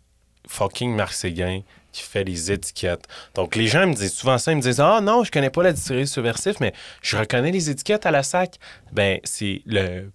fucking 0.47 0.95
Marc 0.95 1.13
Séguin 1.13 1.62
qui 1.91 2.03
fait 2.03 2.23
les 2.23 2.51
étiquettes. 2.51 3.07
Donc, 3.33 3.55
les 3.55 3.67
gens 3.67 3.88
me 3.88 3.93
disent 3.93 4.13
souvent 4.13 4.38
ça. 4.38 4.51
Ils 4.51 4.57
me 4.57 4.62
disent 4.62 4.79
Ah 4.79 4.99
non, 5.01 5.23
je 5.23 5.31
connais 5.31 5.49
pas 5.49 5.63
la 5.63 5.73
distillerie 5.73 6.07
subversif, 6.07 6.60
mais 6.60 6.73
je 7.01 7.17
reconnais 7.17 7.51
les 7.51 7.69
étiquettes 7.69 8.05
à 8.05 8.12
la 8.12 8.23
sac. 8.23 8.57
Ben, 8.91 9.19
c'est 9.23 9.62
le 9.65 10.12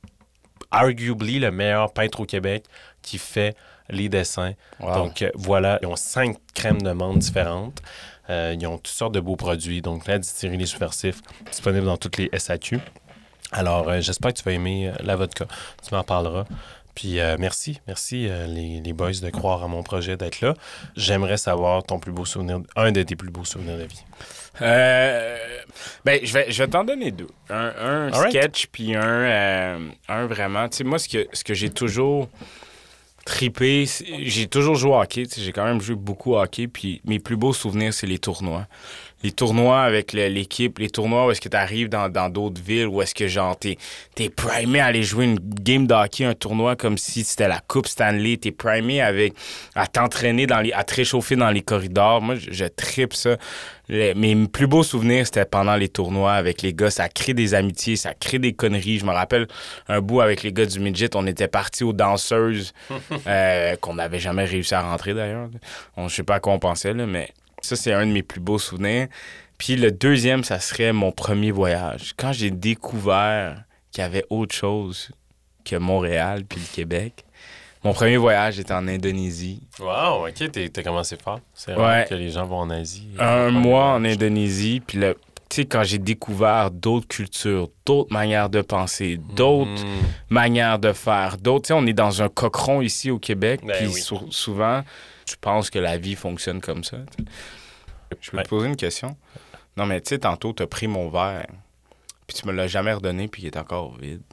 arguably 0.70 1.38
le 1.38 1.50
meilleur 1.50 1.92
peintre 1.92 2.20
au 2.20 2.24
Québec 2.24 2.64
qui 3.02 3.18
fait 3.18 3.54
les 3.90 4.08
dessins. 4.08 4.54
Wow. 4.80 4.94
Donc 4.94 5.22
euh, 5.22 5.30
voilà, 5.34 5.78
ils 5.82 5.86
ont 5.86 5.96
cinq 5.96 6.36
crèmes 6.54 6.80
de 6.80 6.92
menthe 6.92 7.18
différentes. 7.18 7.82
Euh, 8.30 8.54
ils 8.58 8.66
ont 8.66 8.76
toutes 8.76 8.88
sortes 8.88 9.14
de 9.14 9.20
beaux 9.20 9.36
produits. 9.36 9.82
Donc 9.82 10.06
la 10.06 10.18
distillerie 10.18 10.56
Les 10.56 10.66
Subversifs, 10.66 11.20
disponible 11.50 11.86
dans 11.86 11.96
toutes 11.96 12.16
les 12.16 12.30
SAQ. 12.36 12.78
Alors 13.52 13.88
euh, 13.88 14.00
j'espère 14.00 14.32
que 14.32 14.38
tu 14.38 14.44
vas 14.44 14.52
aimer 14.52 14.88
euh, 14.88 14.92
la 15.02 15.16
vodka. 15.16 15.46
Tu 15.86 15.94
m'en 15.94 16.02
parleras. 16.02 16.44
Puis 16.94 17.20
euh, 17.20 17.36
merci, 17.38 17.80
merci 17.86 18.26
euh, 18.28 18.46
les, 18.46 18.80
les 18.80 18.92
boys 18.92 19.12
de 19.12 19.30
croire 19.30 19.62
à 19.64 19.68
mon 19.68 19.82
projet 19.82 20.16
d'être 20.16 20.40
là. 20.40 20.54
J'aimerais 20.96 21.38
savoir 21.38 21.82
ton 21.82 21.98
plus 21.98 22.12
beau 22.12 22.24
souvenir, 22.24 22.60
un 22.76 22.92
de 22.92 23.02
tes 23.02 23.16
plus 23.16 23.30
beaux 23.30 23.44
souvenirs 23.44 23.78
de 23.78 23.84
vie. 23.84 24.04
Euh, 24.60 25.38
ben, 26.04 26.20
je 26.22 26.32
vais, 26.32 26.50
je 26.50 26.62
vais 26.62 26.68
t'en 26.68 26.84
donner 26.84 27.10
deux. 27.10 27.28
Un, 27.48 28.10
un 28.10 28.28
sketch, 28.28 28.66
puis 28.70 28.94
un, 28.94 29.78
un 30.08 30.26
vraiment. 30.26 30.68
Tu 30.68 30.78
sais, 30.78 30.84
moi, 30.84 30.98
ce 30.98 31.08
que, 31.08 31.26
ce 31.32 31.42
que 31.42 31.54
j'ai 31.54 31.70
toujours 31.70 32.28
tripé, 33.24 33.86
j'ai 34.24 34.46
toujours 34.48 34.74
joué 34.74 34.90
au 34.90 35.00
hockey. 35.00 35.26
tu 35.26 35.36
sais, 35.36 35.40
J'ai 35.40 35.52
quand 35.52 35.64
même 35.64 35.80
joué 35.80 35.94
beaucoup 35.94 36.32
au 36.34 36.40
hockey, 36.40 36.66
puis 36.68 37.00
mes 37.04 37.18
plus 37.18 37.36
beaux 37.36 37.52
souvenirs, 37.52 37.94
c'est 37.94 38.06
les 38.06 38.18
tournois. 38.18 38.66
Les 39.22 39.32
tournois 39.32 39.82
avec 39.82 40.12
l'équipe, 40.12 40.78
les 40.78 40.90
tournois 40.90 41.26
où 41.26 41.30
est-ce 41.30 41.40
que 41.40 41.48
tu 41.48 41.56
arrives 41.56 41.88
dans 41.88 42.08
dans 42.08 42.28
d'autres 42.28 42.60
villes, 42.62 42.86
où 42.88 43.00
est-ce 43.02 43.14
que 43.14 43.28
genre 43.28 43.56
t'es 43.56 43.78
es 44.18 44.28
primé 44.30 44.80
à 44.80 44.86
aller 44.86 45.02
jouer 45.02 45.24
une 45.26 45.38
game 45.38 45.86
de 45.86 45.94
hockey, 45.94 46.24
un 46.24 46.34
tournoi 46.34 46.76
comme 46.76 46.98
si 46.98 47.22
c'était 47.24 47.48
la 47.48 47.60
Coupe 47.66 47.86
Stanley. 47.86 48.36
T'es 48.36 48.50
primé 48.50 49.00
avec 49.00 49.34
à 49.74 49.86
t'entraîner 49.86 50.46
dans 50.46 50.60
les, 50.60 50.72
à 50.72 50.84
te 50.84 50.94
réchauffer 50.94 51.36
dans 51.36 51.50
les 51.50 51.62
corridors. 51.62 52.20
Moi, 52.20 52.34
je, 52.36 52.50
je 52.52 52.64
tripe 52.64 53.14
ça. 53.14 53.36
Les- 53.88 54.14
mes 54.14 54.34
plus 54.46 54.66
beaux 54.66 54.82
souvenirs, 54.82 55.26
c'était 55.26 55.44
pendant 55.44 55.76
les 55.76 55.88
tournois 55.88 56.32
avec 56.34 56.62
les 56.62 56.72
gars. 56.72 56.90
Ça 56.90 57.08
crée 57.08 57.34
des 57.34 57.54
amitiés, 57.54 57.96
ça 57.96 58.14
crée 58.14 58.38
des 58.38 58.52
conneries. 58.52 58.98
Je 58.98 59.04
me 59.04 59.12
rappelle 59.12 59.46
un 59.88 60.00
bout 60.00 60.20
avec 60.20 60.42
les 60.42 60.52
gars 60.52 60.66
du 60.66 60.78
midget. 60.80 61.14
On 61.14 61.26
était 61.26 61.48
partis 61.48 61.84
aux 61.84 61.92
danseuses 61.92 62.72
euh, 63.26 63.76
qu'on 63.76 63.94
n'avait 63.94 64.18
jamais 64.20 64.44
réussi 64.44 64.74
à 64.74 64.82
rentrer 64.82 65.14
d'ailleurs. 65.14 65.48
On, 65.96 66.08
je 66.08 66.14
sais 66.16 66.22
pas 66.22 66.36
à 66.36 66.40
quoi 66.40 66.52
on 66.52 66.58
pensait, 66.58 66.92
là, 66.94 67.06
mais 67.06 67.28
ça, 67.62 67.76
c'est 67.76 67.92
un 67.92 68.06
de 68.06 68.12
mes 68.12 68.22
plus 68.22 68.40
beaux 68.40 68.58
souvenirs. 68.58 69.08
Puis 69.58 69.76
le 69.76 69.90
deuxième, 69.92 70.42
ça 70.44 70.58
serait 70.60 70.92
mon 70.92 71.12
premier 71.12 71.50
voyage. 71.52 72.14
Quand 72.16 72.32
j'ai 72.32 72.50
découvert 72.50 73.62
qu'il 73.90 74.02
y 74.02 74.04
avait 74.04 74.24
autre 74.30 74.54
chose 74.54 75.10
que 75.64 75.76
Montréal 75.76 76.44
puis 76.48 76.60
le 76.60 76.74
Québec, 76.74 77.24
Mon 77.84 77.92
premier 77.92 78.16
voyage 78.16 78.60
était 78.60 78.72
en 78.74 78.86
Indonésie. 78.86 79.60
Wow, 79.80 80.28
ok, 80.28 80.52
t'as 80.72 80.82
commencé 80.84 81.16
fort. 81.16 81.40
C'est 81.52 81.74
Ouais. 81.74 82.06
que 82.08 82.14
les 82.14 82.30
gens 82.30 82.44
vont 82.46 82.58
en 82.60 82.70
Asie. 82.70 83.08
Un 83.18 83.50
mois 83.50 83.86
en 83.86 84.04
Indonésie, 84.04 84.80
puis 84.86 84.98
là, 85.00 85.14
tu 85.48 85.56
sais, 85.56 85.64
quand 85.64 85.82
j'ai 85.82 85.98
découvert 85.98 86.70
d'autres 86.70 87.08
cultures, 87.08 87.68
d'autres 87.84 88.12
manières 88.12 88.50
de 88.50 88.60
penser, 88.62 89.18
d'autres 89.34 89.82
Mm. 89.84 90.02
manières 90.30 90.78
de 90.78 90.92
faire, 90.92 91.38
d'autres, 91.38 91.62
tu 91.64 91.68
sais, 91.68 91.72
on 91.74 91.84
est 91.84 91.92
dans 91.92 92.22
un 92.22 92.28
cochon 92.28 92.82
ici 92.82 93.10
au 93.10 93.18
Québec, 93.18 93.62
Ben 93.66 93.74
puis 93.76 93.86
oui. 93.88 94.00
sou- 94.00 94.28
souvent, 94.30 94.82
je 95.28 95.34
pense 95.40 95.70
que 95.70 95.78
la 95.78 95.96
vie 95.98 96.14
fonctionne 96.14 96.60
comme 96.60 96.84
ça. 96.84 96.98
tu. 97.16 97.24
Je 98.20 98.30
peux 98.30 98.36
Ouais. 98.36 98.42
te 98.42 98.48
poser 98.48 98.68
une 98.68 98.76
question? 98.76 99.16
Non, 99.76 99.86
mais 99.86 100.00
tu 100.00 100.10
sais, 100.10 100.18
tantôt, 100.18 100.52
t'as 100.52 100.66
pris 100.66 100.86
mon 100.86 101.08
verre, 101.08 101.46
puis 102.26 102.36
tu 102.36 102.46
me 102.46 102.52
l'as 102.52 102.68
jamais 102.68 102.92
redonné, 102.92 103.26
puis 103.28 103.42
il 103.42 103.46
est 103.46 103.56
encore 103.56 103.96
vide. 103.98 104.22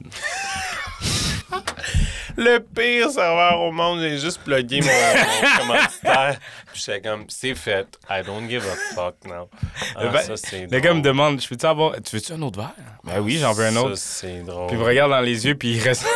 Le 2.36 2.58
pire 2.58 3.10
serveur 3.10 3.60
au 3.60 3.72
monde, 3.72 4.00
j'ai 4.00 4.16
juste 4.18 4.40
plugué 4.42 4.80
mon, 4.80 4.86
mon 4.86 5.58
commanditaire. 5.58 6.38
Puis 6.72 6.82
j'étais 6.86 7.00
comme, 7.08 7.24
c'est 7.28 7.54
fait. 7.54 7.86
I 8.08 8.22
don't 8.24 8.48
give 8.48 8.64
a 8.66 8.94
fuck 8.94 9.16
now. 9.26 9.48
Ah, 9.96 10.06
Ben, 10.08 10.22
ça, 10.22 10.36
c'est 10.36 10.66
Le 10.70 10.78
gars 10.80 10.94
me 10.94 11.02
demande, 11.02 11.40
je 11.40 11.48
peux-tu 11.48 11.66
avoir, 11.66 11.94
tu 12.00 12.16
veux-tu 12.16 12.32
un 12.32 12.40
autre 12.42 12.60
verre? 12.60 12.72
Ben 13.04 13.20
oui, 13.20 13.38
j'en 13.38 13.52
veux 13.52 13.64
un 13.66 13.76
autre. 13.76 13.96
Ça, 13.96 14.20
c'est 14.20 14.42
drôle. 14.42 14.68
Puis 14.68 14.76
il 14.76 14.80
me 14.80 14.84
regarde 14.86 15.10
dans 15.10 15.20
les 15.20 15.44
yeux, 15.46 15.54
puis 15.56 15.74
il 15.74 15.80
reste... 15.82 16.06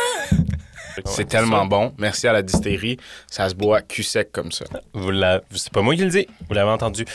C'est 1.05 1.25
tellement 1.27 1.61
ça. 1.63 1.67
bon. 1.67 1.93
Merci 1.97 2.27
à 2.27 2.33
la 2.33 2.41
distillerie. 2.41 2.97
Ça 3.29 3.47
se 3.49 3.55
boit 3.55 3.81
cul 3.81 4.03
sec 4.03 4.31
comme 4.31 4.51
ça. 4.51 4.65
Vous 4.93 5.11
l'avez- 5.11 5.43
C'est 5.55 5.71
pas 5.71 5.81
moi 5.81 5.95
qui 5.95 6.03
le 6.03 6.09
dis, 6.09 6.27
vous 6.47 6.53
l'avez 6.53 6.71
entendu. 6.71 7.05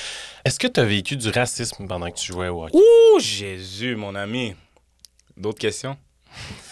Est-ce 0.45 0.59
que 0.59 0.67
tu 0.67 0.81
as 0.81 0.85
vécu 0.85 1.17
du 1.17 1.29
racisme 1.31 1.87
pendant 1.87 2.11
que 2.11 2.17
tu 2.17 2.33
jouais 2.33 2.49
au 2.49 2.65
hockey? 2.65 2.77
Ouh, 2.79 3.19
Jésus, 3.21 3.97
mon 3.97 4.15
ami. 4.15 4.55
D'autres 5.37 5.59
questions? 5.59 5.97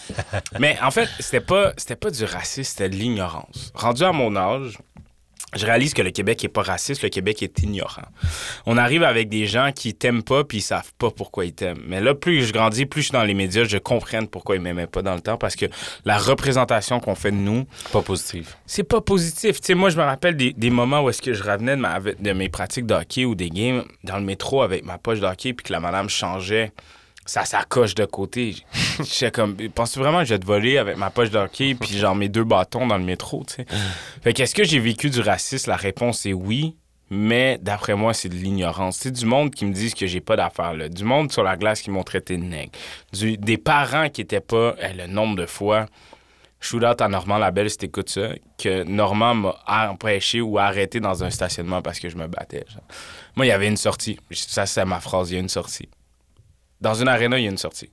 Mais 0.58 0.78
en 0.82 0.90
fait, 0.90 1.08
c'était 1.20 1.40
pas, 1.40 1.72
c'était 1.76 1.96
pas 1.96 2.10
du 2.10 2.24
racisme, 2.24 2.62
c'était 2.70 2.88
de 2.88 2.94
l'ignorance. 2.96 3.72
Rendu 3.74 4.04
à 4.04 4.12
mon 4.12 4.34
âge, 4.36 4.78
je 5.56 5.64
réalise 5.64 5.94
que 5.94 6.02
le 6.02 6.10
Québec 6.10 6.44
est 6.44 6.48
pas 6.48 6.62
raciste, 6.62 7.02
le 7.02 7.08
Québec 7.08 7.42
est 7.42 7.62
ignorant. 7.62 8.02
On 8.66 8.76
arrive 8.76 9.02
avec 9.02 9.28
des 9.28 9.46
gens 9.46 9.70
qui 9.74 9.94
t'aiment 9.94 10.22
pas 10.22 10.44
puis 10.44 10.58
ils 10.58 10.62
savent 10.62 10.92
pas 10.98 11.10
pourquoi 11.10 11.44
ils 11.46 11.52
t'aiment. 11.54 11.82
Mais 11.86 12.00
là, 12.00 12.14
plus 12.14 12.44
je 12.44 12.52
grandis, 12.52 12.84
plus 12.86 13.00
je 13.00 13.06
suis 13.06 13.12
dans 13.12 13.24
les 13.24 13.34
médias, 13.34 13.64
je 13.64 13.78
comprends 13.78 14.24
pourquoi 14.26 14.56
ils 14.56 14.60
m'aimaient 14.62 14.86
pas 14.86 15.00
dans 15.02 15.14
le 15.14 15.20
temps 15.22 15.38
parce 15.38 15.56
que 15.56 15.66
la 16.04 16.18
représentation 16.18 17.00
qu'on 17.00 17.14
fait 17.14 17.30
de 17.30 17.36
nous, 17.36 17.64
Pas 17.92 18.02
positif. 18.02 18.56
c'est 18.66 18.84
pas 18.84 19.00
positif. 19.00 19.60
Tu 19.60 19.66
sais, 19.68 19.74
moi, 19.74 19.88
je 19.90 19.96
me 19.96 20.02
rappelle 20.02 20.36
des, 20.36 20.52
des 20.52 20.70
moments 20.70 21.00
où 21.02 21.08
est-ce 21.10 21.22
que 21.22 21.32
je 21.32 21.42
revenais 21.42 21.76
de, 21.76 21.80
ma- 21.80 21.98
de 22.00 22.32
mes 22.32 22.48
pratiques 22.48 22.86
de 22.86 22.94
hockey 22.94 23.24
ou 23.24 23.34
des 23.34 23.48
games 23.48 23.84
dans 24.04 24.18
le 24.18 24.24
métro 24.24 24.62
avec 24.62 24.84
ma 24.84 24.98
poche 24.98 25.20
de 25.20 25.26
hockey 25.26 25.54
puis 25.54 25.64
que 25.64 25.72
la 25.72 25.80
madame 25.80 26.08
changeait 26.10 26.72
sa 27.28 27.44
sacoche 27.44 27.94
de 27.94 28.04
côté. 28.06 28.56
J'étais 28.98 29.30
comme, 29.30 29.54
penses-tu 29.74 29.98
vraiment 29.98 30.20
que 30.20 30.24
je 30.24 30.34
vais 30.34 30.38
te 30.40 30.46
voler 30.46 30.78
avec 30.78 30.96
ma 30.96 31.10
poche 31.10 31.30
de 31.30 31.38
hockey 31.38 31.74
puis 31.74 31.96
genre 31.98 32.14
mes 32.14 32.28
deux 32.28 32.44
bâtons 32.44 32.86
dans 32.86 32.96
le 32.98 33.04
métro, 33.04 33.44
tu 33.46 33.54
sais? 33.54 33.66
Fait 34.22 34.32
qu'est-ce 34.32 34.54
que 34.54 34.64
j'ai 34.64 34.78
vécu 34.80 35.10
du 35.10 35.20
racisme? 35.20 35.70
La 35.70 35.76
réponse 35.76 36.24
est 36.26 36.32
oui. 36.32 36.76
Mais 37.10 37.58
d'après 37.62 37.94
moi, 37.94 38.12
c'est 38.12 38.28
de 38.28 38.34
l'ignorance. 38.34 38.98
C'est 38.98 39.10
du 39.10 39.24
monde 39.24 39.50
qui 39.54 39.64
me 39.64 39.72
disent 39.72 39.94
que 39.94 40.06
j'ai 40.06 40.20
pas 40.20 40.36
d'affaires 40.36 40.74
là. 40.74 40.90
Du 40.90 41.04
monde 41.04 41.32
sur 41.32 41.42
la 41.42 41.56
glace 41.56 41.80
qui 41.80 41.90
m'ont 41.90 42.02
traité 42.02 42.36
de 42.36 42.42
nègre. 42.42 42.72
Du- 43.14 43.38
des 43.38 43.56
parents 43.56 44.10
qui 44.10 44.20
étaient 44.20 44.40
pas 44.40 44.74
eh, 44.82 44.92
le 44.94 45.06
nombre 45.06 45.36
de 45.36 45.46
fois 45.46 45.86
Shootout 46.60 47.02
à 47.02 47.08
Normand 47.08 47.38
Labelle, 47.38 47.70
si 47.70 47.78
t'écoutes 47.78 48.10
ça, 48.10 48.30
que 48.58 48.82
Normand 48.82 49.34
m'a 49.34 49.54
empêché 49.90 50.40
ou 50.42 50.58
arrêté 50.58 50.98
dans 51.00 51.22
un 51.24 51.30
stationnement 51.30 51.80
parce 51.82 51.98
que 52.00 52.08
je 52.10 52.16
me 52.16 52.26
battais. 52.26 52.64
genre. 52.68 52.82
Moi, 53.36 53.46
il 53.46 53.48
y 53.50 53.52
avait 53.52 53.68
une 53.68 53.76
sortie. 53.76 54.18
Ça, 54.32 54.66
c'est 54.66 54.84
ma 54.84 55.00
phrase, 55.00 55.30
il 55.30 55.34
y 55.34 55.36
a 55.36 55.40
une 55.40 55.48
sortie. 55.48 55.88
Dans 56.80 56.94
une 56.94 57.08
arena, 57.08 57.38
il 57.38 57.44
y 57.44 57.46
a 57.46 57.50
une 57.50 57.58
sortie. 57.58 57.90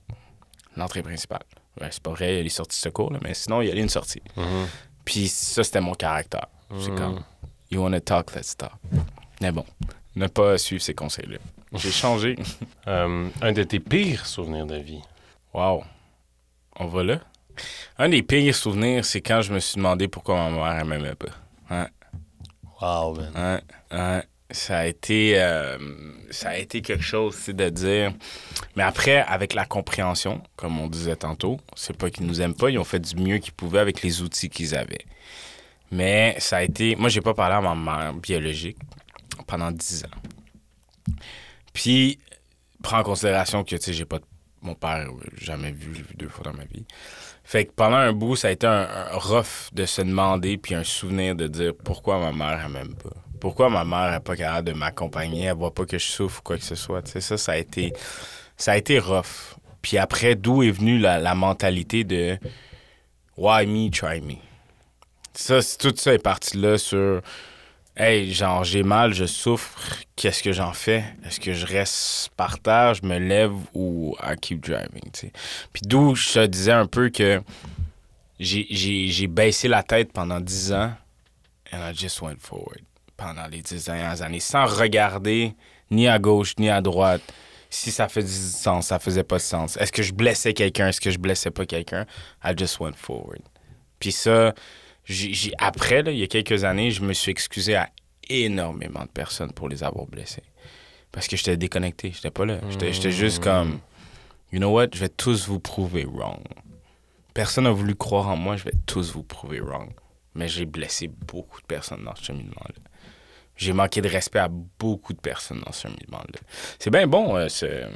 L'entrée 0.76 1.02
principale. 1.02 1.42
Ouais, 1.80 1.88
c'est 1.90 2.02
pas 2.02 2.10
vrai, 2.10 2.34
il 2.34 2.36
y 2.36 2.40
a 2.40 2.42
les 2.42 2.48
sorties 2.48 2.78
de 2.78 2.82
secours, 2.82 3.12
là, 3.12 3.18
mais 3.22 3.34
sinon, 3.34 3.60
il 3.62 3.68
y 3.68 3.72
a 3.72 3.74
une 3.74 3.88
sortie. 3.88 4.22
Mhm. 4.36 4.66
Puis 5.04 5.28
ça, 5.28 5.62
c'était 5.64 5.80
mon 5.80 5.94
caractère. 5.94 6.46
C'est 6.80 6.90
Mhm. 6.90 6.98
comme, 6.98 7.20
you 7.70 7.82
wanna 7.82 8.00
talk, 8.00 8.34
let's 8.34 8.56
talk. 8.56 8.72
Mais 9.40 9.52
bon, 9.52 9.64
ne 10.16 10.26
pas 10.26 10.56
suivre 10.58 10.82
ces 10.82 10.94
conseils-là. 10.94 11.38
J'ai 11.74 11.90
changé. 11.90 12.36
Euh, 12.88 13.28
un 13.42 13.50
de 13.52 13.64
tes 13.64 13.80
pires 13.80 14.24
souvenirs 14.26 14.64
de 14.66 14.76
vie. 14.76 15.00
Wow. 15.52 15.82
On 16.78 16.86
va 16.86 17.02
là? 17.02 17.18
Un 17.98 18.08
des 18.10 18.22
pires 18.22 18.54
souvenirs, 18.54 19.04
c'est 19.04 19.20
quand 19.20 19.40
je 19.42 19.52
me 19.52 19.58
suis 19.58 19.74
demandé 19.76 20.06
pourquoi 20.06 20.36
ma 20.36 20.50
mère, 20.50 20.78
elle 20.80 20.84
m'aimait 20.86 21.16
pas. 21.16 21.88
Wow, 22.80 23.14
man. 23.16 23.60
Ça 24.50 24.78
a 24.78 24.86
été, 24.86 25.40
euh, 25.40 25.76
ça 26.30 26.50
a 26.50 26.56
été 26.56 26.80
quelque 26.80 27.02
chose, 27.02 27.34
c'est 27.34 27.54
de 27.56 27.68
dire. 27.68 28.12
Mais 28.76 28.84
après, 28.84 29.18
avec 29.22 29.54
la 29.54 29.64
compréhension, 29.64 30.40
comme 30.54 30.78
on 30.78 30.86
disait 30.86 31.16
tantôt, 31.16 31.58
c'est 31.74 31.96
pas 31.96 32.10
qu'ils 32.10 32.26
nous 32.26 32.40
aiment 32.40 32.54
pas, 32.54 32.70
ils 32.70 32.78
ont 32.78 32.84
fait 32.84 33.00
du 33.00 33.16
mieux 33.16 33.38
qu'ils 33.38 33.54
pouvaient 33.54 33.80
avec 33.80 34.02
les 34.02 34.22
outils 34.22 34.48
qu'ils 34.48 34.76
avaient. 34.76 35.04
Mais 35.90 36.36
ça 36.38 36.58
a 36.58 36.62
été. 36.62 36.94
Moi, 36.94 37.08
j'ai 37.08 37.20
pas 37.20 37.34
parlé 37.34 37.56
à 37.56 37.60
ma 37.60 37.74
mère 37.74 38.14
biologique 38.14 38.78
pendant 39.48 39.72
10 39.72 40.04
ans. 40.04 41.12
Puis, 41.72 42.18
prends 42.82 43.00
en 43.00 43.02
considération 43.02 43.64
que, 43.64 43.76
tu 43.76 43.82
sais, 43.82 43.92
j'ai 43.92 44.04
pas. 44.04 44.18
de- 44.18 44.24
Mon 44.62 44.74
père, 44.74 45.06
euh, 45.08 45.12
jamais 45.40 45.70
vu, 45.70 45.92
je 45.92 45.98
l'ai 45.98 46.02
vu 46.04 46.14
deux 46.16 46.28
fois 46.28 46.44
dans 46.44 46.56
ma 46.56 46.64
vie. 46.64 46.84
Fait 47.44 47.66
que 47.66 47.72
pendant 47.72 47.96
un 47.96 48.12
bout, 48.12 48.34
ça 48.36 48.48
a 48.48 48.50
été 48.50 48.66
un, 48.66 48.88
un 48.88 49.16
rough 49.16 49.68
de 49.72 49.84
se 49.86 50.02
demander, 50.02 50.56
puis 50.56 50.74
un 50.74 50.82
souvenir 50.82 51.36
de 51.36 51.46
dire 51.46 51.72
pourquoi 51.84 52.18
ma 52.18 52.32
mère, 52.32 52.60
elle 52.64 52.72
m'aime 52.72 52.94
pas. 52.96 53.10
Pourquoi 53.40 53.70
ma 53.70 53.84
mère 53.84 54.10
n'est 54.10 54.20
pas 54.20 54.36
capable 54.36 54.68
de 54.68 54.72
m'accompagner, 54.72 55.44
elle 55.44 55.56
voit 55.56 55.74
pas 55.74 55.84
que 55.84 55.98
je 55.98 56.06
souffre 56.06 56.40
ou 56.40 56.42
quoi 56.42 56.58
que 56.58 56.64
ce 56.64 56.74
soit. 56.74 57.06
Ça, 57.06 57.36
ça 57.36 57.52
a 57.52 57.56
été, 57.56 57.92
ça 58.56 58.74
rough. 59.00 59.56
Puis 59.82 59.98
après, 59.98 60.34
d'où 60.34 60.62
est 60.62 60.70
venue 60.70 60.98
la, 60.98 61.34
mentalité 61.34 62.04
de 62.04 62.38
Why 63.36 63.66
me, 63.66 63.90
try 63.90 64.20
me? 64.20 64.36
Ça, 65.34 65.60
tout 65.78 65.94
ça 65.96 66.14
est 66.14 66.18
parti 66.18 66.56
là 66.56 66.78
sur 66.78 67.20
Hey, 67.98 68.32
genre, 68.34 68.62
j'ai 68.62 68.82
mal, 68.82 69.14
je 69.14 69.24
souffre, 69.24 69.78
qu'est-ce 70.16 70.42
que 70.42 70.52
j'en 70.52 70.74
fais? 70.74 71.02
Est-ce 71.24 71.40
que 71.40 71.54
je 71.54 71.64
reste 71.64 72.30
par 72.36 72.58
terre, 72.58 72.92
je 72.92 73.06
me 73.06 73.18
lève 73.18 73.54
ou 73.72 74.14
I 74.22 74.36
keep 74.38 74.60
driving? 74.60 75.10
Puis 75.72 75.82
d'où 75.82 76.14
je 76.14 76.32
te 76.32 76.46
disais 76.46 76.72
un 76.72 76.86
peu 76.86 77.08
que 77.08 77.40
j'ai 78.38 79.26
baissé 79.28 79.68
la 79.68 79.82
tête 79.82 80.12
pendant 80.12 80.40
10 80.40 80.72
ans 80.72 80.92
and 81.72 81.78
I 81.90 81.94
just 81.94 82.20
went 82.20 82.40
forward 82.40 82.82
pendant 83.16 83.46
les 83.46 83.62
10 83.62 83.86
dernières 83.86 84.22
années 84.22 84.40
sans 84.40 84.66
regarder 84.66 85.54
ni 85.90 86.08
à 86.08 86.18
gauche 86.18 86.54
ni 86.58 86.68
à 86.70 86.80
droite 86.80 87.22
si 87.70 87.90
ça 87.90 88.08
faisait 88.08 88.26
du 88.28 88.32
sens, 88.56 88.86
ça 88.88 88.98
faisait 88.98 89.24
pas 89.24 89.36
de 89.36 89.42
sens. 89.42 89.76
Est-ce 89.76 89.90
que 89.92 90.02
je 90.02 90.12
blessais 90.14 90.54
quelqu'un, 90.54 90.88
est-ce 90.88 91.00
que 91.00 91.10
je 91.10 91.18
blessais 91.18 91.50
pas 91.50 91.66
quelqu'un? 91.66 92.06
I 92.44 92.52
just 92.56 92.78
went 92.80 92.94
forward. 92.96 93.40
Puis 93.98 94.12
ça, 94.12 94.54
j'ai- 95.04 95.52
après, 95.58 96.02
là, 96.02 96.12
il 96.12 96.18
y 96.18 96.22
a 96.22 96.26
quelques 96.28 96.62
années, 96.64 96.90
je 96.92 97.02
me 97.02 97.12
suis 97.12 97.30
excusé 97.32 97.74
à 97.74 97.90
énormément 98.28 99.02
de 99.02 99.08
personnes 99.10 99.52
pour 99.52 99.68
les 99.68 99.82
avoir 99.82 100.06
blessés. 100.06 100.42
Parce 101.12 101.26
que 101.28 101.36
j'étais 101.36 101.56
déconnecté, 101.56 102.12
j'étais 102.14 102.30
pas 102.30 102.44
là. 102.46 102.58
J'étais 102.70 102.92
j'étais 102.92 103.10
juste 103.12 103.42
comme, 103.42 103.80
you 104.52 104.58
know 104.58 104.70
what, 104.70 104.88
je 104.94 105.00
vais 105.00 105.08
tous 105.08 105.46
vous 105.48 105.60
prouver 105.60 106.04
wrong. 106.04 106.40
Personne 107.34 107.64
n'a 107.64 107.70
voulu 107.72 107.94
croire 107.94 108.28
en 108.28 108.36
moi, 108.36 108.56
je 108.56 108.64
vais 108.64 108.74
tous 108.86 109.12
vous 109.12 109.22
prouver 109.22 109.60
wrong. 109.60 109.90
Mais 110.34 110.48
j'ai 110.48 110.66
blessé 110.66 111.08
beaucoup 111.08 111.60
de 111.60 111.66
personnes 111.66 112.04
dans 112.04 112.14
ce 112.14 112.24
cheminement-là. 112.24 112.74
J'ai 113.56 113.72
manqué 113.72 114.02
de 114.02 114.08
respect 114.08 114.38
à 114.40 114.48
beaucoup 114.48 115.14
de 115.14 115.18
personnes 115.18 115.62
dans 115.64 115.72
ce 115.72 115.82
cheminement-là. 115.82 116.40
C'est 116.78 116.90
bien 116.90 117.06
bon, 117.06 117.36
euh, 117.36 117.48
ce- 117.48 117.86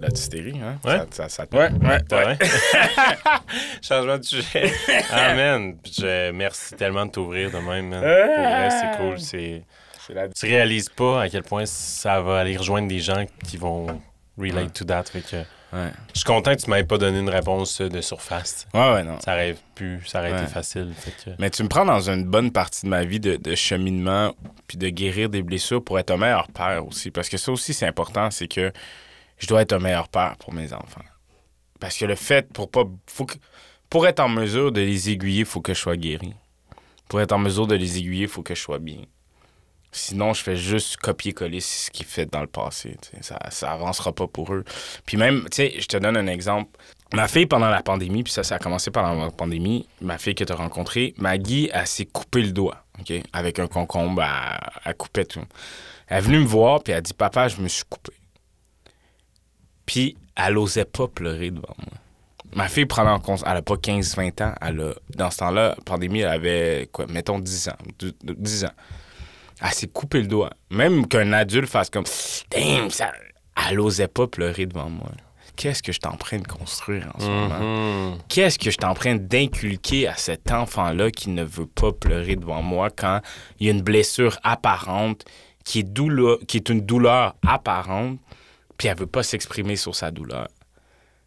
la 0.00 0.08
dystérie, 0.08 0.60
hein? 0.62 0.78
Ouais. 0.84 0.98
Ça, 0.98 1.06
ça, 1.10 1.28
ça 1.28 1.46
te- 1.46 1.56
Ouais? 1.56 1.70
Changement 3.82 4.18
de 4.18 4.22
sujet. 4.24 4.72
Amen. 5.10 5.76
Je, 5.84 6.30
merci 6.30 6.74
tellement 6.74 7.06
de 7.06 7.10
t'ouvrir 7.10 7.50
de 7.50 7.58
même, 7.58 7.88
man. 7.88 8.00
Pour 8.00 8.44
vrai, 8.44 8.70
c'est 8.70 8.96
cool. 8.98 9.20
C'est... 9.20 9.62
C'est 10.06 10.14
la- 10.14 10.28
Tu 10.28 10.46
réalises 10.46 10.88
pas 10.88 11.22
à 11.22 11.28
quel 11.28 11.42
point 11.42 11.64
ça 11.66 12.20
va 12.20 12.40
aller 12.40 12.56
rejoindre 12.56 12.88
des 12.88 12.98
gens 13.00 13.24
qui 13.48 13.56
vont 13.56 13.86
relate 14.38 14.64
Ouais. 14.64 14.70
to 14.70 14.84
that. 14.84 15.04
Fait 15.04 15.20
que 15.22 15.36
Ouais. 15.74 15.90
je 16.12 16.18
suis 16.18 16.24
content 16.26 16.54
que 16.54 16.60
tu 16.60 16.68
m'aies 16.70 16.84
pas 16.84 16.98
donné 16.98 17.18
une 17.20 17.30
réponse 17.30 17.80
euh, 17.80 17.88
de 17.88 18.02
surface. 18.02 18.66
ouais, 18.74 18.92
ouais, 18.92 19.04
non. 19.04 19.18
Ça 19.20 19.32
aurait 19.32 19.56
pu, 19.74 20.00
ça 20.06 20.18
aurait 20.18 20.32
été 20.32 20.46
facile. 20.46 20.92
Fait 20.94 21.12
que... 21.24 21.30
Mais 21.38 21.48
tu 21.48 21.62
me 21.62 21.68
prends 21.68 21.86
dans 21.86 22.10
une 22.10 22.24
bonne 22.24 22.50
partie 22.52 22.82
de 22.84 22.90
ma 22.90 23.04
vie 23.04 23.20
de, 23.20 23.36
de 23.36 23.54
cheminement 23.54 24.34
puis 24.66 24.76
de 24.76 24.88
guérir 24.90 25.30
des 25.30 25.42
blessures 25.42 25.82
pour 25.82 25.98
être 25.98 26.10
un 26.10 26.18
meilleur 26.18 26.48
père 26.48 26.86
aussi. 26.86 27.10
Parce 27.10 27.28
que 27.30 27.38
ça 27.38 27.50
aussi, 27.52 27.72
c'est 27.72 27.86
important, 27.86 28.30
c'est 28.30 28.48
que 28.48 28.70
je 29.38 29.46
dois 29.46 29.62
être 29.62 29.72
un 29.72 29.78
meilleur 29.78 30.08
père 30.08 30.36
pour 30.38 30.52
mes 30.52 30.72
enfants. 30.74 31.00
Parce 31.80 31.96
que 31.96 32.04
le 32.04 32.14
fait, 32.16 32.52
pour 32.52 32.70
pas. 32.70 32.84
Faut 33.06 33.24
que, 33.24 33.34
pour 33.88 34.06
être 34.06 34.20
en 34.20 34.28
mesure 34.28 34.72
de 34.72 34.80
les 34.82 35.08
aiguiller, 35.10 35.40
il 35.40 35.46
faut 35.46 35.60
que 35.62 35.72
je 35.74 35.80
sois 35.80 35.96
guéri. 35.96 36.34
Pour 37.08 37.20
être 37.20 37.32
en 37.32 37.38
mesure 37.38 37.66
de 37.66 37.74
les 37.76 37.96
aiguiller, 37.98 38.22
il 38.24 38.28
faut 38.28 38.42
que 38.42 38.54
je 38.54 38.60
sois 38.60 38.78
bien. 38.78 38.98
Sinon, 39.94 40.32
je 40.32 40.42
fais 40.42 40.56
juste 40.56 40.96
copier-coller 40.96 41.60
ce 41.60 41.90
qu'ils 41.90 42.06
fait 42.06 42.24
dans 42.24 42.40
le 42.40 42.46
passé. 42.46 42.96
Ça, 43.20 43.38
ça 43.50 43.72
avancera 43.72 44.12
pas 44.12 44.26
pour 44.26 44.54
eux. 44.54 44.64
Puis 45.04 45.18
même, 45.18 45.42
tu 45.50 45.56
sais, 45.56 45.74
je 45.78 45.86
te 45.86 45.98
donne 45.98 46.16
un 46.16 46.26
exemple. 46.26 46.70
Ma 47.12 47.28
fille, 47.28 47.44
pendant 47.44 47.68
la 47.68 47.82
pandémie, 47.82 48.22
puis 48.22 48.32
ça, 48.32 48.42
ça 48.42 48.54
a 48.54 48.58
commencé 48.58 48.90
pendant 48.90 49.14
la 49.22 49.30
pandémie, 49.30 49.86
ma 50.00 50.16
fille 50.16 50.34
que 50.34 50.44
tu 50.44 50.52
as 50.52 50.56
rencontrée, 50.56 51.12
Maggie, 51.18 51.68
elle 51.70 51.86
s'est 51.86 52.06
coupé 52.06 52.40
le 52.40 52.52
doigt, 52.52 52.86
OK? 52.98 53.12
Avec 53.34 53.58
un 53.58 53.66
concombre, 53.66 54.22
elle, 54.22 54.58
elle 54.86 54.94
coupait 54.94 55.26
tout. 55.26 55.44
Elle 56.06 56.18
est 56.18 56.20
venue 56.22 56.38
me 56.38 56.46
voir, 56.46 56.82
puis 56.82 56.94
elle 56.94 57.02
dit 57.02 57.12
Papa, 57.12 57.48
je 57.48 57.60
me 57.60 57.68
suis 57.68 57.84
coupé. 57.84 58.12
Puis 59.84 60.16
elle 60.36 60.56
osait 60.56 60.86
pas 60.86 61.06
pleurer 61.06 61.50
devant 61.50 61.74
moi. 61.78 61.98
Ma 62.54 62.68
fille 62.68 62.86
prend 62.86 63.06
en 63.06 63.18
compte, 63.18 63.42
elle 63.46 63.58
a 63.58 63.62
pas 63.62 63.74
15-20 63.74 64.42
ans. 64.42 64.54
Elle 64.60 64.80
a, 64.80 64.92
dans 65.16 65.30
ce 65.30 65.38
temps-là, 65.38 65.76
pandémie, 65.84 66.20
elle 66.20 66.28
avait, 66.28 66.88
quoi, 66.92 67.06
mettons 67.06 67.38
10 67.38 67.68
ans. 67.68 67.76
10 68.22 68.64
ans. 68.64 68.72
Elle 69.64 69.70
s'est 69.72 69.86
coupé 69.88 70.20
le 70.20 70.26
doigt. 70.26 70.50
Même 70.70 71.06
qu'un 71.06 71.32
adulte 71.32 71.68
fasse 71.68 71.88
comme, 71.90 72.04
damn, 72.50 72.90
ça, 72.90 73.12
elle 73.68 73.78
osait 73.80 74.08
pas 74.08 74.26
pleurer 74.26 74.66
devant 74.66 74.88
moi. 74.90 75.10
Qu'est-ce 75.54 75.82
que 75.82 75.92
je 75.92 75.98
suis 76.02 76.12
en 76.12 76.16
train 76.16 76.38
de 76.38 76.46
construire 76.48 77.12
en 77.14 77.20
ce 77.20 77.26
moment? 77.26 77.58
Mhm. 78.12 78.18
Qu'est-ce 78.28 78.58
que 78.58 78.64
je 78.66 78.70
suis 78.70 78.84
en 78.84 78.94
train 78.94 79.14
d'inculquer 79.16 80.08
à 80.08 80.16
cet 80.16 80.50
enfant-là 80.50 81.10
qui 81.10 81.28
ne 81.30 81.44
veut 81.44 81.66
pas 81.66 81.92
pleurer 81.92 82.36
devant 82.36 82.62
moi 82.62 82.88
quand 82.90 83.20
il 83.60 83.66
y 83.66 83.70
a 83.70 83.72
une 83.72 83.82
blessure 83.82 84.38
apparente, 84.42 85.24
qui 85.64 85.80
est, 85.80 85.82
douleur, 85.84 86.38
qui 86.48 86.56
est 86.56 86.68
une 86.70 86.80
douleur 86.80 87.36
apparente, 87.46 88.18
puis 88.78 88.88
elle 88.88 88.96
veut 88.96 89.06
pas 89.06 89.22
s'exprimer 89.22 89.76
sur 89.76 89.94
sa 89.94 90.10
douleur? 90.10 90.48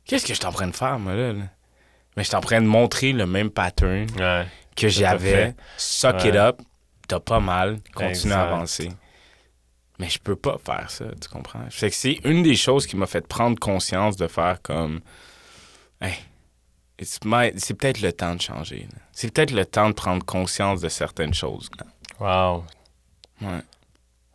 Qu'est-ce 0.05 0.23
que 0.25 0.33
je 0.33 0.39
suis 0.39 0.45
en 0.47 0.51
train 0.51 0.67
de 0.67 0.75
faire, 0.75 0.99
moi, 0.99 1.13
là? 1.13 1.31
là? 1.31 1.43
Mais 2.17 2.23
je 2.23 2.27
suis 2.29 2.35
en 2.35 2.41
train 2.41 2.59
de 2.61 2.67
montrer 2.67 3.13
le 3.13 3.25
même 3.27 3.49
pattern 3.49 4.07
Ouais. 4.19 4.45
que 4.75 4.87
j'avais. 4.89 5.53
Suck 5.77 6.15
Ouais. 6.23 6.29
it 6.29 6.35
up, 6.35 6.61
t'as 7.07 7.19
pas 7.19 7.39
mal, 7.39 7.79
continue 7.93 8.33
à 8.33 8.43
avancer. 8.43 8.91
Mais 9.99 10.09
je 10.09 10.19
peux 10.19 10.35
pas 10.35 10.57
faire 10.63 10.89
ça, 10.91 11.05
tu 11.21 11.29
comprends? 11.29 11.61
Fait 11.69 11.89
que 11.89 11.95
c'est 11.95 12.19
une 12.25 12.43
des 12.43 12.55
choses 12.55 12.85
qui 12.85 12.97
m'a 12.97 13.05
fait 13.07 13.25
prendre 13.25 13.57
conscience 13.59 14.17
de 14.17 14.27
faire 14.27 14.61
comme. 14.61 14.99
Hey, 16.01 16.13
it's 16.99 17.19
my- 17.23 17.53
c'est 17.57 17.73
peut-être 17.75 18.01
le 18.01 18.11
temps 18.11 18.35
de 18.35 18.41
changer. 18.41 18.87
C'est 19.13 19.31
peut-être 19.33 19.51
le 19.51 19.65
temps 19.65 19.87
de 19.89 19.93
prendre 19.93 20.25
conscience 20.25 20.81
de 20.81 20.89
certaines 20.89 21.33
choses. 21.33 21.69
là. 21.79 21.85
Wow. 22.19 22.65
Ouais. 23.41 23.61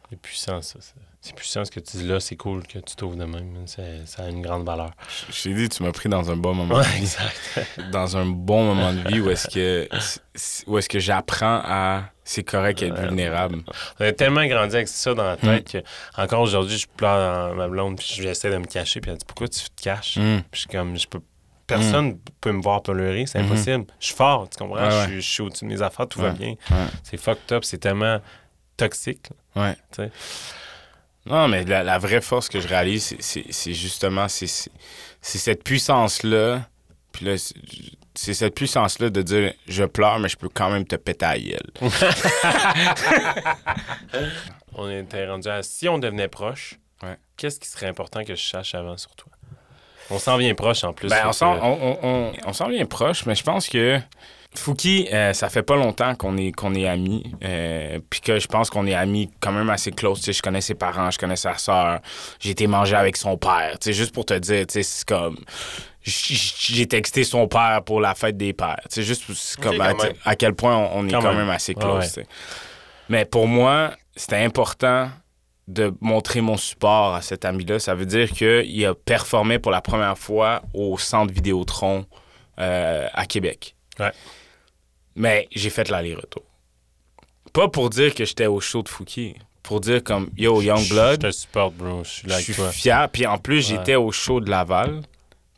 C'est 0.09 0.21
puissant, 0.21 0.63
ça. 0.63 0.79
C'est- 1.21 1.35
puissant 1.35 1.65
ce 1.67 1.71
que 1.71 1.81
tu 1.81 1.99
dis 1.99 2.07
là. 2.07 2.19
C'est 2.21 2.37
cool 2.37 2.67
que 2.67 2.79
tu 2.79 2.97
t'ouvres 2.97 3.17
de 3.17 3.25
même. 3.27 3.67
C'est- 3.67 4.07
Ça 4.07 4.25
a 4.25 4.29
une 4.31 4.41
grande 4.41 4.65
valeur. 4.65 4.91
Je 5.31 5.43
t'ai 5.43 5.53
dit, 5.55 5.69
tu 5.69 5.83
m'as 5.83 5.93
pris 5.93 6.09
dans 6.09 6.31
un 6.31 6.37
bon 6.37 6.55
moment. 6.55 6.75
de 6.77 6.81
Ouais, 6.81 6.89
vie. 6.93 7.03
exact. 7.03 7.71
Dans 7.93 8.17
un 8.17 8.25
bon 8.25 8.65
moment 8.75 8.95
de 8.95 9.07
vie 9.11 9.21
où 9.21 9.29
est-ce 9.29 9.47
que, 9.49 9.89
où 10.67 10.79
est-ce 10.79 10.89
que 10.89 10.99
j'apprends 10.99 11.61
à. 11.65 12.05
C'est 12.33 12.45
correct 12.45 12.81
être 12.83 12.97
vulnérable. 13.01 13.59
On 13.99 14.05
a 14.05 14.12
tellement 14.12 14.47
grandi 14.47 14.77
avec 14.77 14.87
ça 14.87 15.14
dans 15.14 15.25
la 15.25 15.35
Hmm. 15.35 15.40
tête 15.40 15.73
que 15.73 15.79
encore 16.16 16.43
aujourd'hui, 16.43 16.79
je 16.79 16.87
pleure 16.87 17.49
dans 17.49 17.57
ma 17.57 17.66
blonde 17.66 17.97
puis 17.99 18.07
j'essaie 18.09 18.51
de 18.51 18.57
me 18.57 18.66
cacher. 18.66 19.01
Puis 19.01 19.11
elle 19.11 19.16
dit 19.19 19.25
Pourquoi 19.27 19.49
tu 19.49 19.59
te 19.69 19.83
caches? 19.83 20.16
Mm. 20.16 20.43
Puis 20.43 20.45
je 20.53 20.59
suis 20.61 20.69
comme 20.69 20.97
je 20.97 21.09
peux. 21.09 21.19
Personne 21.66 22.19
peut 22.40 22.53
me 22.53 22.62
voir 22.62 22.83
pleurer, 22.83 23.27
c'est 23.27 23.38
impossible. 23.40 23.85
Je 23.99 24.07
suis 24.07 24.14
fort, 24.14 24.49
tu 24.49 24.59
comprends? 24.59 24.77
Ouais, 24.85 24.90
Je 24.90 24.97
ouais. 24.97 25.07
suis- 25.07 25.23
Je 25.23 25.29
suis 25.33 25.43
au-dessus 25.43 25.64
de 25.64 25.71
mes 25.71 25.83
affaires, 25.83 26.07
tout 26.07 26.21
va 26.21 26.31
bien. 26.31 26.51
Ouais. 26.71 26.87
C'est 27.03 27.16
fucked 27.16 27.51
up, 27.53 27.64
c'est 27.64 27.79
tellement 27.79 28.21
toxique. 28.77 29.27
Ouais. 29.57 29.75
Tu 29.93 29.97
sais. 30.05 30.11
Non, 31.27 31.49
mais 31.49 31.64
la, 31.64 31.83
la 31.83 31.99
vraie 31.99 32.21
force 32.21 32.49
que 32.49 32.61
je 32.61 32.69
réalise, 32.69 33.16
c'est- 33.19 33.73
justement 33.75 34.29
c'est 34.29 34.47
c'est- 34.47 34.71
c'est 35.21 35.38
cette 35.38 35.64
puissance-là. 35.64 36.62
Puis 37.12 37.25
là, 37.27 37.35
c'est- 38.14 38.35
cette 38.35 38.55
puissance-là 38.55 39.11
de 39.11 39.23
dire 39.23 39.53
je 39.68 39.85
pleure, 39.85 40.18
mais 40.18 40.29
je 40.29 40.37
peux 40.37 40.49
quand 40.49 40.70
même 40.70 40.85
te 40.87 40.96
péter 40.96 41.25
à 41.27 41.38
gueule. 41.38 41.70
On 44.75 44.88
était 44.90 45.27
rendu 45.27 45.49
à 45.49 45.62
si 45.62 45.88
on 45.88 45.99
devenait 45.99 46.29
proche, 46.29 46.75
Ouais. 47.03 47.16
qu'est-ce 47.37 47.59
qui 47.59 47.68
serait 47.68 47.87
important 47.87 48.25
que 48.25 48.35
je 48.35 48.42
sache 48.42 48.75
avant 48.75 48.96
sur 48.96 49.14
toi? 49.16 49.33
On 50.11 50.18
s'en 50.18 50.37
vient 50.37 50.55
proche 50.55 50.85
en 50.85 50.92
plus. 50.92 51.09
Ben, 51.09 51.16
fait 51.16 51.25
on 51.27 51.31
que- 51.31 51.37
s'en 51.37 51.55
on, 51.59 51.79
on, 51.83 51.99
on- 52.03 52.33
on 52.46 52.53
s'en 52.53 52.68
vient 52.68 52.85
proche, 52.87 53.27
mais 53.27 53.35
je 53.35 53.42
pense 53.42 53.68
que 53.68 53.99
Fouki, 54.55 55.09
euh, 55.13 55.33
ça 55.33 55.49
fait 55.49 55.63
pas 55.63 55.77
longtemps 55.77 56.15
qu'on 56.17 56.37
est, 56.37 56.51
qu'on 56.51 56.75
est 56.75 56.87
amis. 56.89 57.23
euh, 57.45 58.01
Puis 58.11 58.21
que 58.21 58.39
je 58.41 58.49
pense 58.49 58.69
qu'on 58.69 58.87
est 58.87 58.95
amis 58.95 59.31
quand 59.41 59.53
même 59.53 59.71
assez 59.71 59.93
close. 59.93 60.19
Tu 60.19 60.25
sais, 60.27 60.33
je 60.33 60.43
connais 60.43 60.61
ses 60.61 60.75
parents, 60.75 61.11
je 61.11 61.19
connais 61.19 61.37
sa 61.37 61.57
soeur. 61.57 62.01
J'ai 62.41 62.51
été 62.51 62.67
manger 62.67 62.97
avec 62.97 63.17
son 63.17 63.37
père. 63.37 63.79
Tu 63.81 63.87
sais, 63.87 63.93
juste 63.93 64.13
pour 64.13 64.25
te 64.27 64.35
dire, 64.35 64.65
c'est 64.69 65.05
comme. 65.07 65.37
J'ai 66.03 66.87
texté 66.87 67.25
son 67.25 67.47
père 67.47 67.83
pour 67.85 68.01
la 68.01 68.15
fête 68.15 68.37
des 68.37 68.53
pères. 68.53 68.81
Sais, 68.89 69.03
juste 69.03 69.25
c'est 69.35 69.61
comme 69.61 69.81
à, 70.25 70.35
quel 70.37 70.55
point 70.55 70.77
on, 70.77 71.01
on 71.01 71.09
est 71.09 71.13
Quand 71.13 71.21
quand, 71.21 71.29
même. 71.29 71.39
même. 71.43 71.51
assez 71.51 71.75
close. 71.75 72.17
ouais. 72.17 72.27
Mais 73.09 73.25
pour 73.25 73.47
moi, 73.47 73.93
c'était 74.17 74.37
important 74.43 75.11
de 75.69 75.93
montrer 76.01 76.41
mon 76.41 76.57
support 76.57 77.15
à 77.15 77.23
cet 77.23 77.45
ami-là. 77.45 77.79
Ça 77.79 77.95
veut 77.95 78.07
dire 78.07 78.31
qu'il 78.33 78.85
a 78.87 78.95
performé 78.95 79.59
pour 79.61 79.71
la 79.71 79.81
première 79.81 80.19
fois 80.19 80.63
au 80.75 80.99
centre 80.99 81.33
Vidéotron 81.33 82.07
euh, 82.59 83.07
à 83.13 83.27
Québec. 83.27 83.77
Ouais. 84.01 84.11
Mais 85.21 85.47
j'ai 85.55 85.69
fait 85.69 85.91
l'aller-retour. 85.91 86.45
Pas 87.53 87.69
pour 87.69 87.91
dire 87.91 88.15
que 88.15 88.25
j'étais 88.25 88.47
au 88.47 88.59
show 88.61 88.83
de 88.83 88.89
Fouki, 88.89 89.35
pour 89.63 89.81
dire 89.81 90.03
comme 90.03 90.31
Yo, 90.39 90.61
Je 90.63 90.69
Youngblood, 90.69 91.21
te 91.21 91.31
supporte, 91.31 91.75
bro. 91.75 92.03
Je 92.05 92.09
suis 92.09 92.29
là 92.29 92.41
je 92.41 92.53
fier. 92.71 93.09
Puis 93.13 93.27
en 93.27 93.37
plus, 93.37 93.57
Ouais. 93.71 93.77
j'étais 93.77 93.97
au 93.97 94.11
show 94.13 94.41
de 94.41 94.49
Laval. 94.49 95.03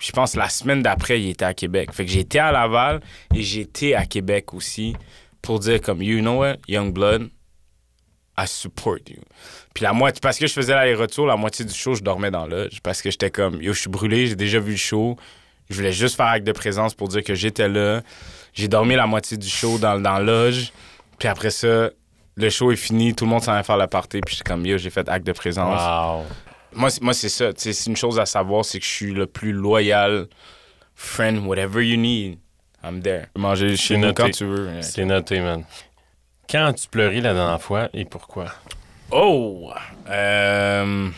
Je 0.01 0.11
pense 0.11 0.35
la 0.35 0.49
semaine 0.49 0.83
d'après, 0.83 1.21
il 1.21 1.29
était 1.31 1.45
à 1.45 1.55
Québec. 1.55 1.93
Fait 1.93 2.05
que 2.05 2.11
j'étais 2.11 2.41
à 2.41 2.51
Laval 2.51 3.01
et 3.35 3.43
j'étais 3.43 3.95
à 3.95 4.05
Québec 4.05 4.53
aussi 4.53 4.97
pour 5.43 5.61
dire 5.61 5.81
comme 5.81 6.03
You 6.03 6.19
know 6.19 6.39
what, 6.41 6.57
Youngblood, 6.67 7.31
I 8.37 8.47
support 8.49 8.99
you. 9.09 9.21
Puis 9.75 9.85
la 9.85 9.93
moitié, 9.93 10.19
parce 10.21 10.39
que 10.39 10.47
je 10.49 10.53
faisais 10.55 10.73
l'aller-retour, 10.75 11.27
la 11.29 11.37
moitié 11.37 11.65
du 11.65 11.73
show, 11.75 11.95
je 11.95 12.03
dormais 12.03 12.33
dans 12.33 12.47
lodge. 12.47 12.81
Parce 12.83 13.01
que 13.01 13.13
j'étais 13.13 13.31
comme 13.31 13.63
Yo, 13.63 13.73
je 13.75 13.81
suis 13.81 13.91
brûlé, 13.91 14.27
j'ai 14.27 14.35
déjà 14.35 14.59
vu 14.59 14.73
le 14.73 14.77
show. 14.77 15.17
Je 15.71 15.77
voulais 15.77 15.93
juste 15.93 16.17
faire 16.17 16.27
acte 16.27 16.47
de 16.47 16.53
présence 16.53 16.95
pour 16.95 17.07
dire 17.07 17.23
que 17.23 17.35
j'étais 17.37 17.69
là. 17.69 18.03
J'ai 18.53 18.69
dormi 18.69 18.95
la 18.95 19.07
moitié 19.07 19.37
du 19.37 19.49
show 19.49 19.79
dans, 19.79 19.99
dans 20.01 20.19
le 20.19 20.25
lodge. 20.27 20.71
Puis 21.19 21.29
après 21.29 21.51
ça, 21.51 21.91
le 22.35 22.51
show 22.51 22.71
est 22.73 22.77
fini, 22.77 23.15
tout 23.15 23.25
le 23.25 23.31
monde 23.31 23.43
s'en 23.43 23.53
va 23.53 23.63
faire 23.63 23.77
la 23.77 23.89
party. 23.89 24.21
Puis 24.21 24.37
j'étais 24.37 24.49
comme 24.51 24.65
Yo, 24.67 24.77
j'ai 24.79 24.91
fait 24.91 25.09
acte 25.09 25.27
de 25.27 25.33
présence. 25.33 25.81
Wow. 25.81 26.25
Moi, 26.75 26.91
c'est- 26.91 27.03
moi 27.03 27.13
c'est 27.15 27.29
ça. 27.29 27.53
Tu 27.53 27.73
C'est 27.73 27.91
une 27.91 27.97
chose 27.97 28.19
à 28.19 28.27
savoir, 28.27 28.65
c'est 28.65 28.79
que 28.79 28.85
je 28.85 28.91
suis 28.91 29.13
le 29.13 29.27
plus 29.27 29.53
loyal 29.53 30.27
friend, 30.95 31.47
whatever 31.47 31.83
you 31.87 31.97
need. 31.97 32.39
I'm 32.85 33.01
there. 33.01 33.27
Manger 33.37 33.77
chez 33.77 33.97
nous 33.97 34.07
noté. 34.09 34.23
quand 34.23 34.31
tu 34.31 34.45
veux. 34.45 34.69
C'est 34.81 35.05
noté, 35.05 35.41
man. 35.41 35.65
Quand 36.51 36.67
as-tu 36.67 36.89
pleuré 36.89 37.21
la 37.21 37.33
dernière 37.33 37.61
fois 37.63 37.89
et 37.95 38.05
pourquoi? 38.05 38.47
Oh! 39.11 39.71
Euh, 40.09 41.09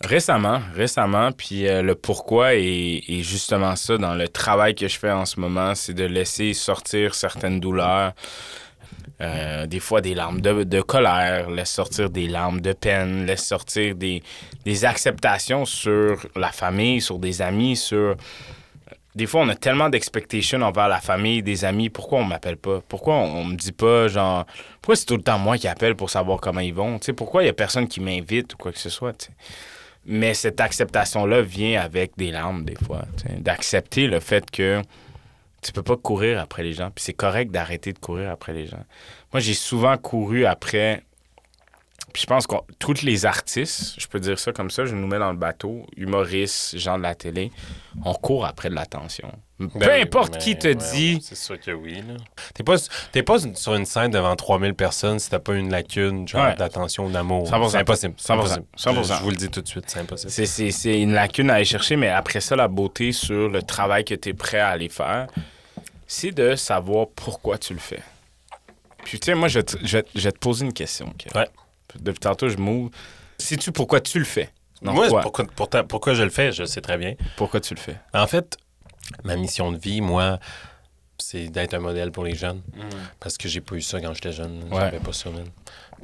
Récemment, 0.00 0.60
récemment, 0.76 1.32
puis 1.32 1.66
euh, 1.66 1.82
le 1.82 1.96
pourquoi 1.96 2.54
est, 2.54 3.02
justement 3.22 3.74
ça 3.74 3.98
dans 3.98 4.14
le 4.14 4.28
travail 4.28 4.76
que 4.76 4.86
je 4.86 4.96
fais 4.96 5.10
en 5.10 5.24
ce 5.24 5.40
moment, 5.40 5.74
c'est 5.74 5.92
de 5.92 6.04
laisser 6.04 6.54
sortir 6.54 7.16
certaines 7.16 7.58
douleurs, 7.58 8.12
euh, 9.20 9.66
des 9.66 9.80
fois 9.80 10.00
des 10.00 10.14
larmes 10.14 10.40
de, 10.40 10.80
colère, 10.82 11.50
laisse 11.50 11.72
sortir 11.72 12.10
des 12.10 12.28
larmes 12.28 12.60
de 12.60 12.74
peine, 12.74 13.26
laisse 13.26 13.44
sortir 13.44 13.96
des, 13.96 14.22
acceptations 14.84 15.64
sur 15.64 16.24
la 16.36 16.52
famille, 16.52 17.00
sur 17.00 17.18
des 17.18 17.42
amis, 17.42 17.76
sur... 17.76 18.14
Des 19.16 19.26
fois, 19.26 19.40
on 19.40 19.48
a 19.48 19.56
tellement 19.56 19.88
d'expectations 19.88 20.62
envers 20.62 20.86
la 20.86 21.00
famille, 21.00 21.42
des 21.42 21.64
amis. 21.64 21.90
Pourquoi 21.90 22.20
on 22.20 22.24
m'appelle 22.24 22.56
pas? 22.56 22.80
Pourquoi 22.88 23.14
on, 23.14 23.38
on 23.38 23.44
me 23.46 23.56
dit 23.56 23.72
pas, 23.72 24.06
genre... 24.06 24.46
Pourquoi 24.80 24.94
c'est 24.94 25.06
tout 25.06 25.16
le 25.16 25.22
temps 25.22 25.40
moi 25.40 25.58
qui 25.58 25.66
appelle 25.66 25.96
pour 25.96 26.08
savoir 26.08 26.40
comment 26.40 26.60
ils 26.60 26.74
vont? 26.74 27.00
Pourquoi 27.16 27.42
il 27.42 27.46
y 27.46 27.48
a 27.48 27.52
personne 27.52 27.88
qui 27.88 27.98
m'invite 27.98 28.54
ou 28.54 28.56
quoi 28.56 28.70
que 28.70 28.78
ce 28.78 28.90
soit? 28.90 29.14
tu 29.14 29.26
sais? 29.26 29.32
Mais 30.10 30.32
cette 30.32 30.60
acceptation-là 30.60 31.42
vient 31.42 31.80
avec 31.80 32.12
des 32.16 32.30
larmes, 32.30 32.64
des 32.64 32.76
fois. 32.76 33.02
D'accepter 33.38 34.06
le 34.06 34.20
fait 34.20 34.50
que 34.50 34.80
tu 35.60 35.72
peux 35.72 35.82
pas 35.82 35.96
courir 35.96 36.40
après 36.40 36.62
les 36.62 36.72
gens. 36.72 36.90
Puis 36.90 37.04
c'est 37.04 37.12
correct 37.12 37.50
d'arrêter 37.50 37.92
de 37.92 37.98
courir 37.98 38.30
après 38.30 38.54
les 38.54 38.66
gens. 38.66 38.82
Moi, 39.32 39.40
j'ai 39.40 39.54
souvent 39.54 39.96
couru 39.98 40.46
après. 40.46 41.04
Puis 42.18 42.22
je 42.24 42.26
pense 42.34 42.48
que 42.48 42.56
tous 42.80 43.02
les 43.02 43.26
artistes, 43.26 43.94
je 43.96 44.08
peux 44.08 44.18
dire 44.18 44.40
ça 44.40 44.50
comme 44.52 44.72
ça, 44.72 44.84
je 44.84 44.92
nous 44.92 45.06
mets 45.06 45.20
dans 45.20 45.30
le 45.30 45.36
bateau, 45.38 45.86
humoristes, 45.96 46.76
gens 46.76 46.98
de 46.98 47.04
la 47.04 47.14
télé, 47.14 47.52
on 48.04 48.12
court 48.12 48.44
après 48.44 48.70
de 48.70 48.74
l'attention. 48.74 49.30
Peu 49.56 49.68
Ben 49.76 49.88
oui, 49.94 50.02
importe 50.02 50.32
mais 50.34 50.38
qui 50.40 50.58
te 50.58 50.66
ouais, 50.66 50.74
dit. 50.74 51.20
C'est 51.22 51.36
sûr 51.36 51.60
que 51.60 51.70
oui. 51.70 51.94
là. 52.02 52.14
T'es 52.54 52.64
pas, 52.64 52.74
t'es 53.12 53.22
pas 53.22 53.36
sur 53.54 53.76
une 53.76 53.86
scène 53.86 54.10
devant 54.10 54.34
3000 54.34 54.74
personnes 54.74 55.20
si 55.20 55.30
t'as 55.30 55.38
pas 55.38 55.54
une 55.54 55.70
lacune 55.70 56.26
genre 56.26 56.44
Ouais. 56.46 56.56
d'attention 56.56 57.06
ou 57.06 57.10
d'amour. 57.12 57.48
100%. 57.48 57.68
C'est 57.70 57.76
impossible. 57.78 58.14
C'est 58.16 58.32
100%. 58.32 58.36
impossible. 58.36 58.66
100%. 58.76 59.02
Je, 59.04 59.14
je 59.14 59.22
vous 59.22 59.30
le 59.30 59.36
dis 59.36 59.48
tout 59.48 59.60
de 59.62 59.68
suite, 59.68 59.84
c'est 59.86 60.00
impossible. 60.00 60.32
C'est, 60.32 60.46
c'est, 60.46 60.72
c'est 60.72 61.00
une 61.00 61.12
lacune 61.12 61.50
à 61.50 61.54
aller 61.54 61.64
chercher, 61.64 61.94
mais 61.94 62.08
après 62.08 62.40
ça, 62.40 62.56
la 62.56 62.66
beauté 62.66 63.12
sur 63.12 63.48
le 63.48 63.62
travail 63.62 64.04
que 64.04 64.16
tu 64.16 64.30
es 64.30 64.34
prêt 64.34 64.58
à 64.58 64.70
aller 64.70 64.88
faire, 64.88 65.28
c'est 66.08 66.32
de 66.32 66.56
savoir 66.56 67.06
pourquoi 67.14 67.58
tu 67.58 67.74
le 67.74 67.78
fais. 67.78 68.02
Puis, 69.04 69.20
tu 69.20 69.26
sais, 69.26 69.36
moi, 69.36 69.46
je 69.46 69.60
vais, 69.60 69.64
te, 69.64 69.76
je 69.84 69.98
je 70.16 70.20
vais 70.20 70.32
te 70.32 70.38
poser 70.40 70.64
une 70.66 70.72
question. 70.72 71.06
ok? 71.06 71.32
Ouais. 71.36 71.48
Depuis 72.00 72.20
tantôt, 72.20 72.48
je 72.48 72.56
m'ouvre. 72.56 72.90
Sais-tu 73.38 73.72
pourquoi 73.72 74.00
tu 74.00 74.18
le 74.18 74.24
fais? 74.24 74.50
Non, 74.82 74.92
Moi, 74.92 75.08
toi, 75.08 75.20
pourquoi, 75.22 75.46
pourquoi 75.84 76.14
je 76.14 76.22
le 76.22 76.30
fais, 76.30 76.52
je 76.52 76.64
sais 76.64 76.80
très 76.80 76.98
bien. 76.98 77.14
pourquoi 77.36 77.60
tu 77.60 77.74
le 77.74 77.80
fais? 77.80 77.96
En 78.14 78.26
fait, 78.26 78.56
ma 79.24 79.36
mission 79.36 79.72
de 79.72 79.78
vie, 79.78 80.00
moi, 80.00 80.38
c'est 81.18 81.48
d'être 81.48 81.74
un 81.74 81.80
modèle 81.80 82.12
pour 82.12 82.24
les 82.24 82.34
jeunes. 82.36 82.62
Parce 83.18 83.36
que 83.36 83.48
j'ai 83.48 83.60
pas 83.60 83.74
eu 83.74 83.82
ça 83.82 84.00
quand 84.00 84.14
j'étais 84.14 84.32
jeune. 84.32 84.62
Ouais. 84.70 84.78
J'avais 84.80 85.00
pas 85.00 85.12
ça, 85.12 85.30
man. 85.30 85.46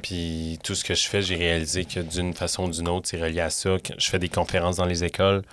Puis 0.01 0.59
tout 0.63 0.75
ce 0.75 0.83
que 0.83 0.93
je 0.93 1.07
fais, 1.07 1.21
j'ai 1.21 1.35
réalisé 1.37 1.85
que 1.85 2.01
d'une 2.01 2.33
façon 2.33 2.65
ou 2.65 2.69
d'une 2.69 2.89
autre, 2.89 3.07
c'est 3.09 3.21
relié 3.21 3.39
à 3.39 3.49
ça. 3.49 3.77
Que 3.79 3.93
je 3.97 4.09
fais 4.09 4.19
des 4.19 4.27
conférences 4.29 4.75
dans 4.77 4.85
les 4.85 5.03
écoles. 5.05 5.43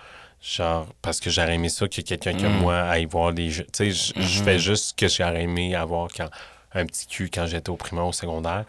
Genre, 0.41 0.89
parce 1.01 1.21
que 1.21 1.31
j'aurais 1.31 1.55
aimé 1.55 1.69
ça 1.69 1.87
que 1.87 2.01
quelqu'un 2.01 2.33
comme 2.33 2.57
Mm. 2.57 2.61
moi 2.61 2.77
aille 2.81 3.05
voir 3.05 3.33
des 3.33 3.51
jeux. 3.51 3.67
Tu 3.73 3.93
sais, 3.93 4.13
je- 4.17 4.21
je 4.21 4.43
fais 4.43 4.59
juste 4.59 4.87
ce 4.87 4.95
que 4.95 5.07
j'aurais 5.07 5.43
aimé 5.45 5.77
avoir 5.77 6.09
quand, 6.13 6.29
un 6.75 6.85
petit 6.85 7.07
cul 7.07 7.31
quand 7.33 7.47
j'étais 7.47 7.71
au 7.71 7.77
primaire, 7.77 8.07
au 8.07 8.13
secondaire. 8.13 8.65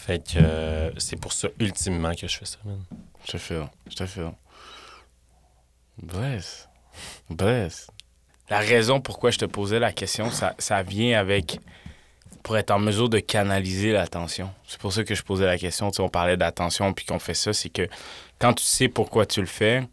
Fait 0.00 0.18
que 0.18 0.38
euh, 0.38 0.90
c'est 0.98 1.16
pour 1.16 1.32
ça, 1.32 1.48
ultimement, 1.58 2.14
que 2.14 2.26
je 2.26 2.38
fais 2.38 2.46
ça, 2.46 2.56
man. 2.64 2.82
Je 3.26 3.32
te 3.32 3.38
fais. 3.38 3.60
Je 3.90 3.96
te 3.96 4.06
fais. 4.06 4.22
Ouais. 4.22 4.32
Bref. 7.28 7.90
La 8.48 8.60
raison 8.60 9.00
pourquoi 9.00 9.30
je 9.30 9.38
te 9.38 9.44
posais 9.44 9.78
la 9.78 9.92
question, 9.92 10.30
ça, 10.30 10.54
ça 10.58 10.82
vient 10.82 11.20
avec. 11.20 11.60
pour 12.42 12.56
être 12.56 12.70
en 12.70 12.78
mesure 12.78 13.10
de 13.10 13.18
canaliser 13.18 13.92
l'attention. 13.92 14.50
C'est 14.66 14.80
pour 14.80 14.92
ça 14.92 15.04
que 15.04 15.14
je 15.14 15.22
posais 15.22 15.44
la 15.44 15.58
question. 15.58 15.90
Tu 15.90 15.96
sais, 15.96 16.02
on 16.02 16.08
parlait 16.08 16.38
d'attention 16.38 16.92
puis 16.94 17.04
qu'on 17.04 17.18
fait 17.18 17.34
ça. 17.34 17.52
C'est 17.52 17.68
que 17.68 17.86
quand 18.38 18.54
tu 18.54 18.64
sais 18.64 18.88
pourquoi 18.88 19.26
tu 19.26 19.40
le 19.40 19.46
fais, 19.46 19.86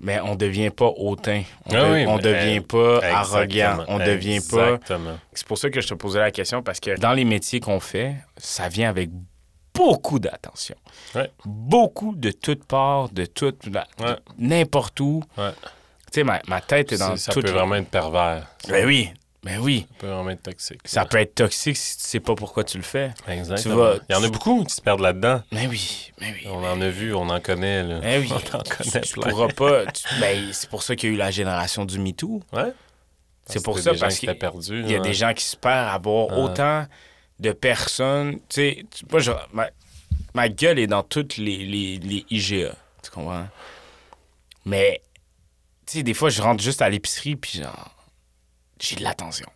mais 0.00 0.20
on 0.20 0.34
devient 0.34 0.70
pas 0.70 0.90
hautain. 0.96 1.42
On, 1.66 1.74
Ah 1.74 1.84
de- 1.88 1.92
oui, 1.92 2.04
on 2.06 2.18
devient 2.18 2.60
pas 2.60 3.00
arrogant. 3.04 3.84
On 3.88 3.98
devient 3.98 4.40
pas. 4.50 4.78
C'est 5.32 5.46
pour 5.46 5.58
ça 5.58 5.70
que 5.70 5.80
je 5.80 5.88
te 5.88 5.94
posais 5.94 6.18
la 6.20 6.30
question 6.30 6.62
parce 6.62 6.80
que 6.80 6.98
dans 6.98 7.12
les 7.12 7.24
métiers 7.24 7.60
qu'on 7.60 7.80
fait, 7.80 8.14
ça 8.36 8.68
vient 8.68 8.88
avec 8.90 9.10
beaucoup 9.74 10.18
d'attention. 10.18 10.76
Ouais. 11.14 11.30
Beaucoup 11.44 12.14
de 12.16 12.30
toutes 12.30 12.64
parts, 12.64 13.10
de 13.10 13.26
toutes, 13.26 13.66
Ouais. 13.66 14.16
n'importe 14.38 14.98
où. 15.00 15.22
Ouais. 15.36 15.50
Tu 16.12 16.20
sais, 16.20 16.24
ma, 16.24 16.40
ma 16.48 16.60
tête 16.60 16.92
est 16.92 16.98
dans 16.98 17.16
Ça 17.16 17.32
toutes 17.32 17.44
peut 17.44 17.52
les- 17.52 17.58
vraiment 17.58 17.74
être 17.74 17.88
pervers. 17.90 18.46
Ça 18.64 18.72
Ben 18.72 18.86
oui, 18.86 19.10
ben 19.46 19.58
oui. 19.60 19.86
peut 19.98 20.08
vraiment 20.08 20.30
être 20.30 20.42
toxique. 20.42 20.80
Ça 20.84 21.04
peut 21.06 21.18
être 21.18 21.34
toxique 21.34 21.76
si 21.76 21.96
tu 21.96 22.04
sais 22.04 22.20
pas 22.20 22.34
pourquoi 22.34 22.64
tu 22.64 22.76
le 22.76 22.82
fais. 22.82 23.12
Exactement. 23.28 23.74
Tu 23.74 23.80
vas- 23.80 23.98
Il 24.08 24.12
y 24.12 24.18
en 24.18 24.22
a 24.24 24.28
beaucoup 24.28 24.64
qui 24.64 24.74
se 24.74 24.80
perdent 24.82 25.00
là-dedans. 25.00 25.42
Mais 25.52 25.66
oui, 25.66 26.12
mais 26.20 26.32
oui. 26.34 26.46
On 26.50 26.62
en 26.64 26.80
a 26.80 26.88
vu, 26.90 27.14
on 27.14 27.28
en 27.30 27.40
connaît. 27.40 27.82
Là. 27.82 28.00
Ben 28.00 28.20
oui. 28.20 28.28
On 28.32 28.36
en 28.58 28.62
connaît 28.62 29.00
Tu 29.02 29.14
plein. 29.14 29.30
pourras 29.30 29.48
pas. 29.48 29.86
tu- 29.86 30.02
ben, 30.20 30.52
c'est 30.52 30.68
pour 30.68 30.82
ça 30.82 30.94
qu'il 30.96 31.08
y 31.08 31.12
a 31.12 31.14
eu 31.14 31.18
la 31.18 31.30
génération 31.30 31.84
du 31.84 31.98
MeToo. 31.98 32.42
Ouais. 32.52 32.72
C'est 33.46 33.62
pour 33.62 33.78
ça, 33.78 33.92
parce 33.94 34.18
qui 34.18 34.26
qu'il. 34.26 34.36
Il 34.84 34.90
y 34.90 34.96
a 34.96 35.00
des 35.00 35.14
gens 35.14 35.32
qui 35.32 35.44
se 35.44 35.56
perdent 35.56 35.94
à 35.94 35.98
voir 35.98 36.26
Ah. 36.30 36.38
autant 36.38 36.86
de 37.38 37.52
personnes. 37.52 38.40
Tu 38.48 38.54
sais, 38.54 38.86
moi, 39.10 39.20
je- 39.20 39.30
ma, 39.52 39.68
ma 40.34 40.48
gueule 40.48 40.78
est 40.80 40.86
dans 40.88 41.02
toutes 41.04 41.36
les, 41.36 41.58
les, 41.64 41.98
les 41.98 42.26
IGA. 42.30 42.74
Tu 43.04 43.10
comprends? 43.10 43.46
Mais, 44.64 45.00
tu 45.86 45.98
sais, 45.98 46.02
des 46.02 46.14
fois, 46.14 46.28
je 46.30 46.42
rentre 46.42 46.62
juste 46.62 46.82
à 46.82 46.88
l'épicerie, 46.88 47.36
puis 47.36 47.60
genre, 47.60 47.94
j'ai 48.80 48.96
de 48.96 49.02
l'attention. 49.02 49.46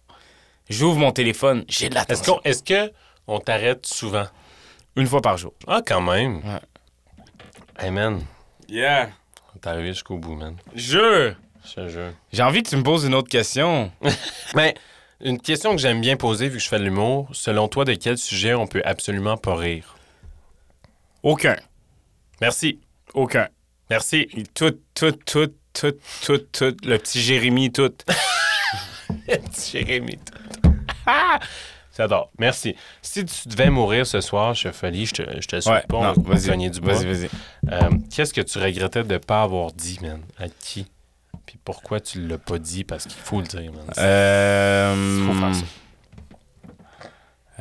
J'ouvre 0.69 0.99
mon 0.99 1.13
téléphone, 1.13 1.65
j'ai 1.69 1.89
de 1.89 1.95
Est-ce 1.95 2.09
l'attention. 2.09 2.35
qu'on 2.37 2.41
est-ce 2.45 2.63
que 2.63 2.93
on 3.27 3.41
t'arrête 3.41 3.87
souvent? 3.87 4.27
Une 4.97 5.07
fois 5.07 5.21
par 5.21 5.37
jour. 5.37 5.53
Ah, 5.67 5.83
quand 5.87 6.01
même. 6.01 6.39
Ouais. 6.45 6.61
Hey, 7.79 7.91
man, 7.91 8.21
Yeah. 8.69 9.11
on 9.53 9.57
est 9.59 9.67
arrivé 9.67 9.89
jusqu'au 9.89 10.17
bout, 10.19 10.35
man. 10.37 10.57
Je. 10.75 11.33
Je 11.65 11.75
te 11.75 11.89
jure. 11.89 12.13
J'ai 12.33 12.43
envie 12.43 12.63
que 12.63 12.69
tu 12.71 12.77
me 12.77 12.83
poses 12.83 13.05
une 13.05 13.15
autre 13.15 13.29
question. 13.29 13.93
Mais 14.55 14.75
une 15.21 15.41
question 15.41 15.73
que 15.73 15.79
j'aime 15.79 16.01
bien 16.01 16.17
poser 16.17 16.49
vu 16.49 16.57
que 16.59 16.63
je 16.63 16.69
fais 16.69 16.79
de 16.79 16.85
l'humour, 16.85 17.29
selon 17.33 17.69
toi, 17.69 17.85
de 17.85 17.95
quel 17.95 18.17
sujet 18.19 18.55
on 18.55 18.67
peut 18.67 18.83
absolument 18.85 19.37
pas 19.37 19.55
rire? 19.57 19.97
Aucun. 21.23 21.57
Merci. 22.41 22.81
Aucun. 23.15 23.49
Merci. 23.91 24.29
Tout, 24.55 24.79
tout, 24.95 25.13
tout, 25.13 25.53
tout, 25.75 25.93
tout, 26.25 26.39
tout. 26.39 26.77
Le 26.85 26.97
petit 26.99 27.21
Jérémy, 27.21 27.71
tout. 27.73 27.93
Jérémy. 29.73 30.19
J'adore. 31.97 32.31
Merci. 32.39 32.77
Si 33.03 33.25
tu 33.25 33.49
devais 33.49 33.71
mourir 33.71 34.07
ce 34.07 34.21
soir, 34.21 34.55
Chef 34.55 34.77
Folie, 34.77 35.07
je 35.07 35.15
te, 35.15 35.23
je 35.41 35.47
te 35.47 35.87
pas, 35.87 36.15
on 36.17 36.23
va 36.23 36.37
gagner 36.37 36.71
du 36.71 36.81
bois. 36.81 36.95
Vas-y, 36.95 37.07
vas-y. 37.07 37.29
Euh, 37.71 37.91
Qu'est-ce 38.15 38.33
que 38.33 38.41
tu 38.41 38.59
regrettais 38.59 39.03
de 39.03 39.13
ne 39.13 39.19
pas 39.19 39.43
avoir 39.43 39.73
dit, 39.73 39.99
man? 40.01 40.21
À 40.39 40.49
qui? 40.49 40.87
Puis 41.47 41.59
pourquoi 41.63 42.01
tu 42.01 42.27
l'as 42.27 42.39
pas 42.39 42.59
dit? 42.59 42.85
Parce 42.85 43.05
qu'il 43.05 43.21
faut 43.21 43.41
le 43.41 43.47
dire, 43.47 43.73
man. 43.73 43.85
Euh... 43.99 45.27
Faut 45.27 45.35
faire 45.35 45.55
ça. 45.55 45.65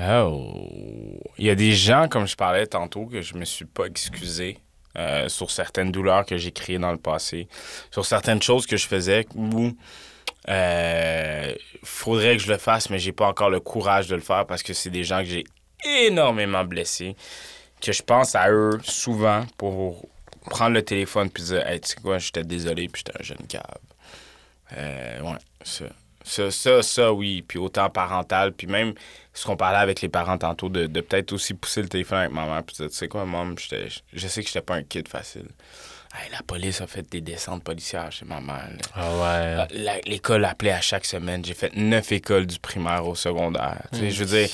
Oh. 0.01 1.20
Il 1.38 1.45
y 1.45 1.49
a 1.49 1.55
des 1.55 1.74
gens, 1.74 2.07
comme 2.07 2.28
je 2.28 2.36
parlais 2.36 2.67
tantôt, 2.67 3.05
que 3.07 3.22
je 3.22 3.36
me 3.36 3.43
suis 3.43 3.65
pas 3.65 3.86
excusé 3.86 4.59
euh, 4.97 5.28
sur 5.28 5.51
certaines 5.51 5.91
douleurs 5.91 6.26
que 6.26 6.38
j'ai 6.38 6.51
créées 6.51 6.80
dans 6.80 6.91
le 6.91 6.97
passé, 6.97 7.47
sur 7.91 8.05
certaines 8.05 8.41
choses 8.41 8.65
que 8.65 8.78
je 8.78 8.88
faisais 8.88 9.28
où 9.36 9.74
euh, 10.49 11.53
faudrait 11.83 12.37
que 12.37 12.43
je 12.43 12.51
le 12.51 12.57
fasse, 12.57 12.89
mais 12.89 12.99
j'ai 12.99 13.11
pas 13.11 13.27
encore 13.27 13.49
le 13.49 13.59
courage 13.59 14.07
de 14.07 14.15
le 14.15 14.21
faire 14.21 14.45
parce 14.45 14.63
que 14.63 14.73
c'est 14.73 14.89
des 14.89 15.03
gens 15.03 15.19
que 15.19 15.25
j'ai 15.25 15.43
énormément 15.85 16.63
blessés, 16.63 17.15
que 17.81 17.91
je 17.91 18.01
pense 18.01 18.35
à 18.35 18.51
eux 18.51 18.79
souvent 18.83 19.45
pour 19.57 20.07
prendre 20.49 20.73
le 20.73 20.83
téléphone 20.83 21.29
puis 21.29 21.43
dire 21.43 21.65
Hey, 21.67 21.79
tu 21.79 21.89
sais 21.89 21.95
quoi, 22.01 22.17
j'étais 22.17 22.43
désolé 22.43 22.87
puis 22.87 23.03
j'étais 23.05 23.19
un 23.19 23.23
jeune 23.23 23.47
cave. 23.47 23.63
Euh, 24.77 25.21
ouais, 25.21 25.37
ça. 25.63 25.85
Ça, 26.30 26.51
ça, 26.51 26.82
ça, 26.84 27.11
oui. 27.11 27.41
Puis 27.47 27.57
autant 27.59 27.89
parental, 27.89 28.53
puis 28.53 28.67
même 28.67 28.93
ce 29.34 29.45
qu'on 29.45 29.57
parlait 29.57 29.80
avec 29.80 30.01
les 30.01 30.09
parents 30.09 30.38
tantôt, 30.38 30.69
de, 30.69 30.86
de 30.86 31.01
peut-être 31.01 31.34
aussi 31.34 31.53
pousser 31.53 31.82
le 31.82 31.89
téléphone 31.89 32.19
avec 32.19 32.32
ma 32.32 32.45
mère, 32.45 32.63
puis 32.63 32.75
tu 32.75 32.89
sais 32.89 33.07
quoi, 33.07 33.25
maman, 33.25 33.55
je 33.57 34.27
sais 34.27 34.41
que 34.41 34.47
j'étais 34.47 34.61
pas 34.61 34.75
un 34.75 34.84
kid 34.84 35.07
facile. 35.07 35.47
Hey, 36.13 36.32
la 36.32 36.41
police 36.41 36.82
a 36.82 36.88
fait 36.88 37.07
des 37.09 37.21
descentes 37.21 37.63
policières 37.63 38.11
chez 38.11 38.25
ma 38.25 38.41
mère. 38.41 38.69
Ah 38.95 39.67
ouais. 39.67 40.01
L'école 40.05 40.43
appelait 40.45 40.71
à 40.71 40.82
chaque 40.82 41.05
semaine. 41.05 41.45
J'ai 41.45 41.53
fait 41.53 41.75
neuf 41.75 42.11
écoles 42.11 42.47
du 42.47 42.57
primaire 42.59 43.07
au 43.07 43.13
secondaire. 43.15 43.84
Tu 43.93 43.99
sais, 43.99 44.11
Je 44.11 44.23
veux 44.23 44.38
dire, 44.39 44.49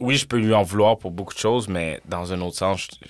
oui, 0.00 0.16
je 0.16 0.26
peux 0.26 0.36
lui 0.38 0.52
en 0.52 0.62
vouloir 0.64 0.98
pour 0.98 1.12
beaucoup 1.12 1.32
de 1.34 1.38
choses, 1.38 1.68
mais 1.68 2.00
dans 2.06 2.32
un 2.32 2.40
autre 2.40 2.56
sens, 2.56 2.88
je- 3.00 3.08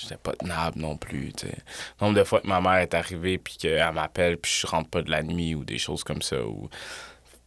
j'étais 0.00 0.16
pas 0.16 0.32
tenable 0.32 0.80
non 0.80 0.96
plus. 0.96 1.32
tu 1.32 1.46
sais. 1.46 1.58
Nombre 2.00 2.18
de 2.18 2.24
fois 2.24 2.40
que 2.40 2.46
ma 2.46 2.60
mère 2.60 2.78
est 2.78 2.94
arrivée 2.94 3.38
puis 3.38 3.56
qu'elle 3.56 3.92
m'appelle 3.92 4.36
puis 4.38 4.52
je 4.60 4.66
rentre 4.66 4.90
pas 4.90 5.02
de 5.02 5.10
la 5.10 5.22
nuit 5.22 5.54
ou 5.54 5.64
des 5.64 5.78
choses 5.78 6.04
comme 6.04 6.22
ça. 6.22 6.42
Ou, 6.44 6.68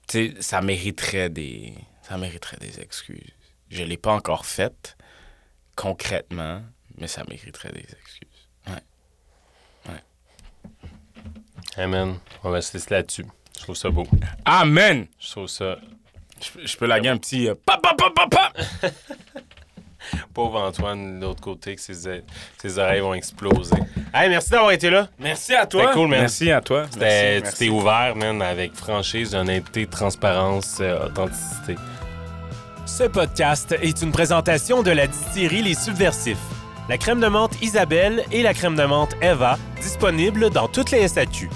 tu 0.08 0.34
sais, 0.34 0.42
ça 0.42 0.62
mériterait 0.62 1.30
des, 1.30 1.74
ça 2.02 2.18
mériterait 2.18 2.58
des 2.58 2.80
excuses. 2.80 3.34
Je 3.70 3.84
l'ai 3.84 3.98
pas 3.98 4.14
encore 4.14 4.46
faite 4.46 4.98
concrètement, 5.76 6.62
mais 6.98 7.08
ça 7.08 7.24
mériterait 7.28 7.72
des 7.72 7.80
excuses. 7.80 8.34
Man, 11.78 12.20
on 12.44 12.52
va 12.52 12.62
se 12.62 12.74
laisser 12.74 12.94
là-dessus. 12.94 13.26
Je 13.58 13.62
trouve 13.64 13.76
ça 13.76 13.90
beau. 13.90 14.06
Amen. 14.46 15.08
Je 15.20 15.32
trouve 15.32 15.48
ça... 15.48 15.78
Je, 16.40 16.68
je 16.68 16.78
peux 16.78 16.86
laguer 16.86 17.10
un 17.10 17.18
petit 17.18 17.48
euh. 17.48 17.56
Pauvre 20.34 20.60
Antoine, 20.62 21.20
de 21.20 21.26
l'autre 21.26 21.42
côté, 21.42 21.76
que 21.76 21.82
ses, 21.82 22.22
ses 22.62 22.80
oreilles 22.80 23.00
vont 23.02 23.14
exploser. 23.14 23.76
Hey, 24.14 24.30
merci 24.30 24.50
d'avoir 24.52 24.72
été 24.72 24.90
là. 24.90 25.08
Merci 25.20 25.54
à 25.56 25.66
toi. 25.66 25.82
C'était 25.84 25.94
cool, 25.94 26.08
man. 26.10 26.20
Merci 26.22 26.52
à 26.52 26.62
toi. 26.62 26.86
C'était- 26.92 27.06
Merci, 27.06 27.38
Tu 27.38 27.44
merci. 27.44 27.58
t'es 27.60 27.70
ouvert, 27.70 28.16
man, 28.16 28.42
avec 28.42 28.74
franchise, 28.76 29.34
honnêteté, 29.36 29.86
transparence, 29.88 30.78
euh, 30.82 31.06
authenticité. 31.08 31.76
Ce 32.86 33.04
podcast 33.04 33.76
est 33.82 34.02
une 34.02 34.12
présentation 34.12 34.84
de 34.84 34.92
la 34.92 35.08
distillerie 35.08 35.62
Les 35.64 35.74
Subversifs. 35.74 36.38
La 36.90 36.98
crème 36.98 37.22
de 37.22 37.28
menthe 37.28 37.54
Isabelle 37.62 38.26
et 38.32 38.44
la 38.44 38.54
crème 38.54 38.76
de 38.76 38.84
menthe 38.84 39.16
Eva, 39.22 39.58
disponibles 39.82 40.50
dans 40.50 40.68
toutes 40.68 40.92
les 40.92 41.08
SAQ. 41.08 41.50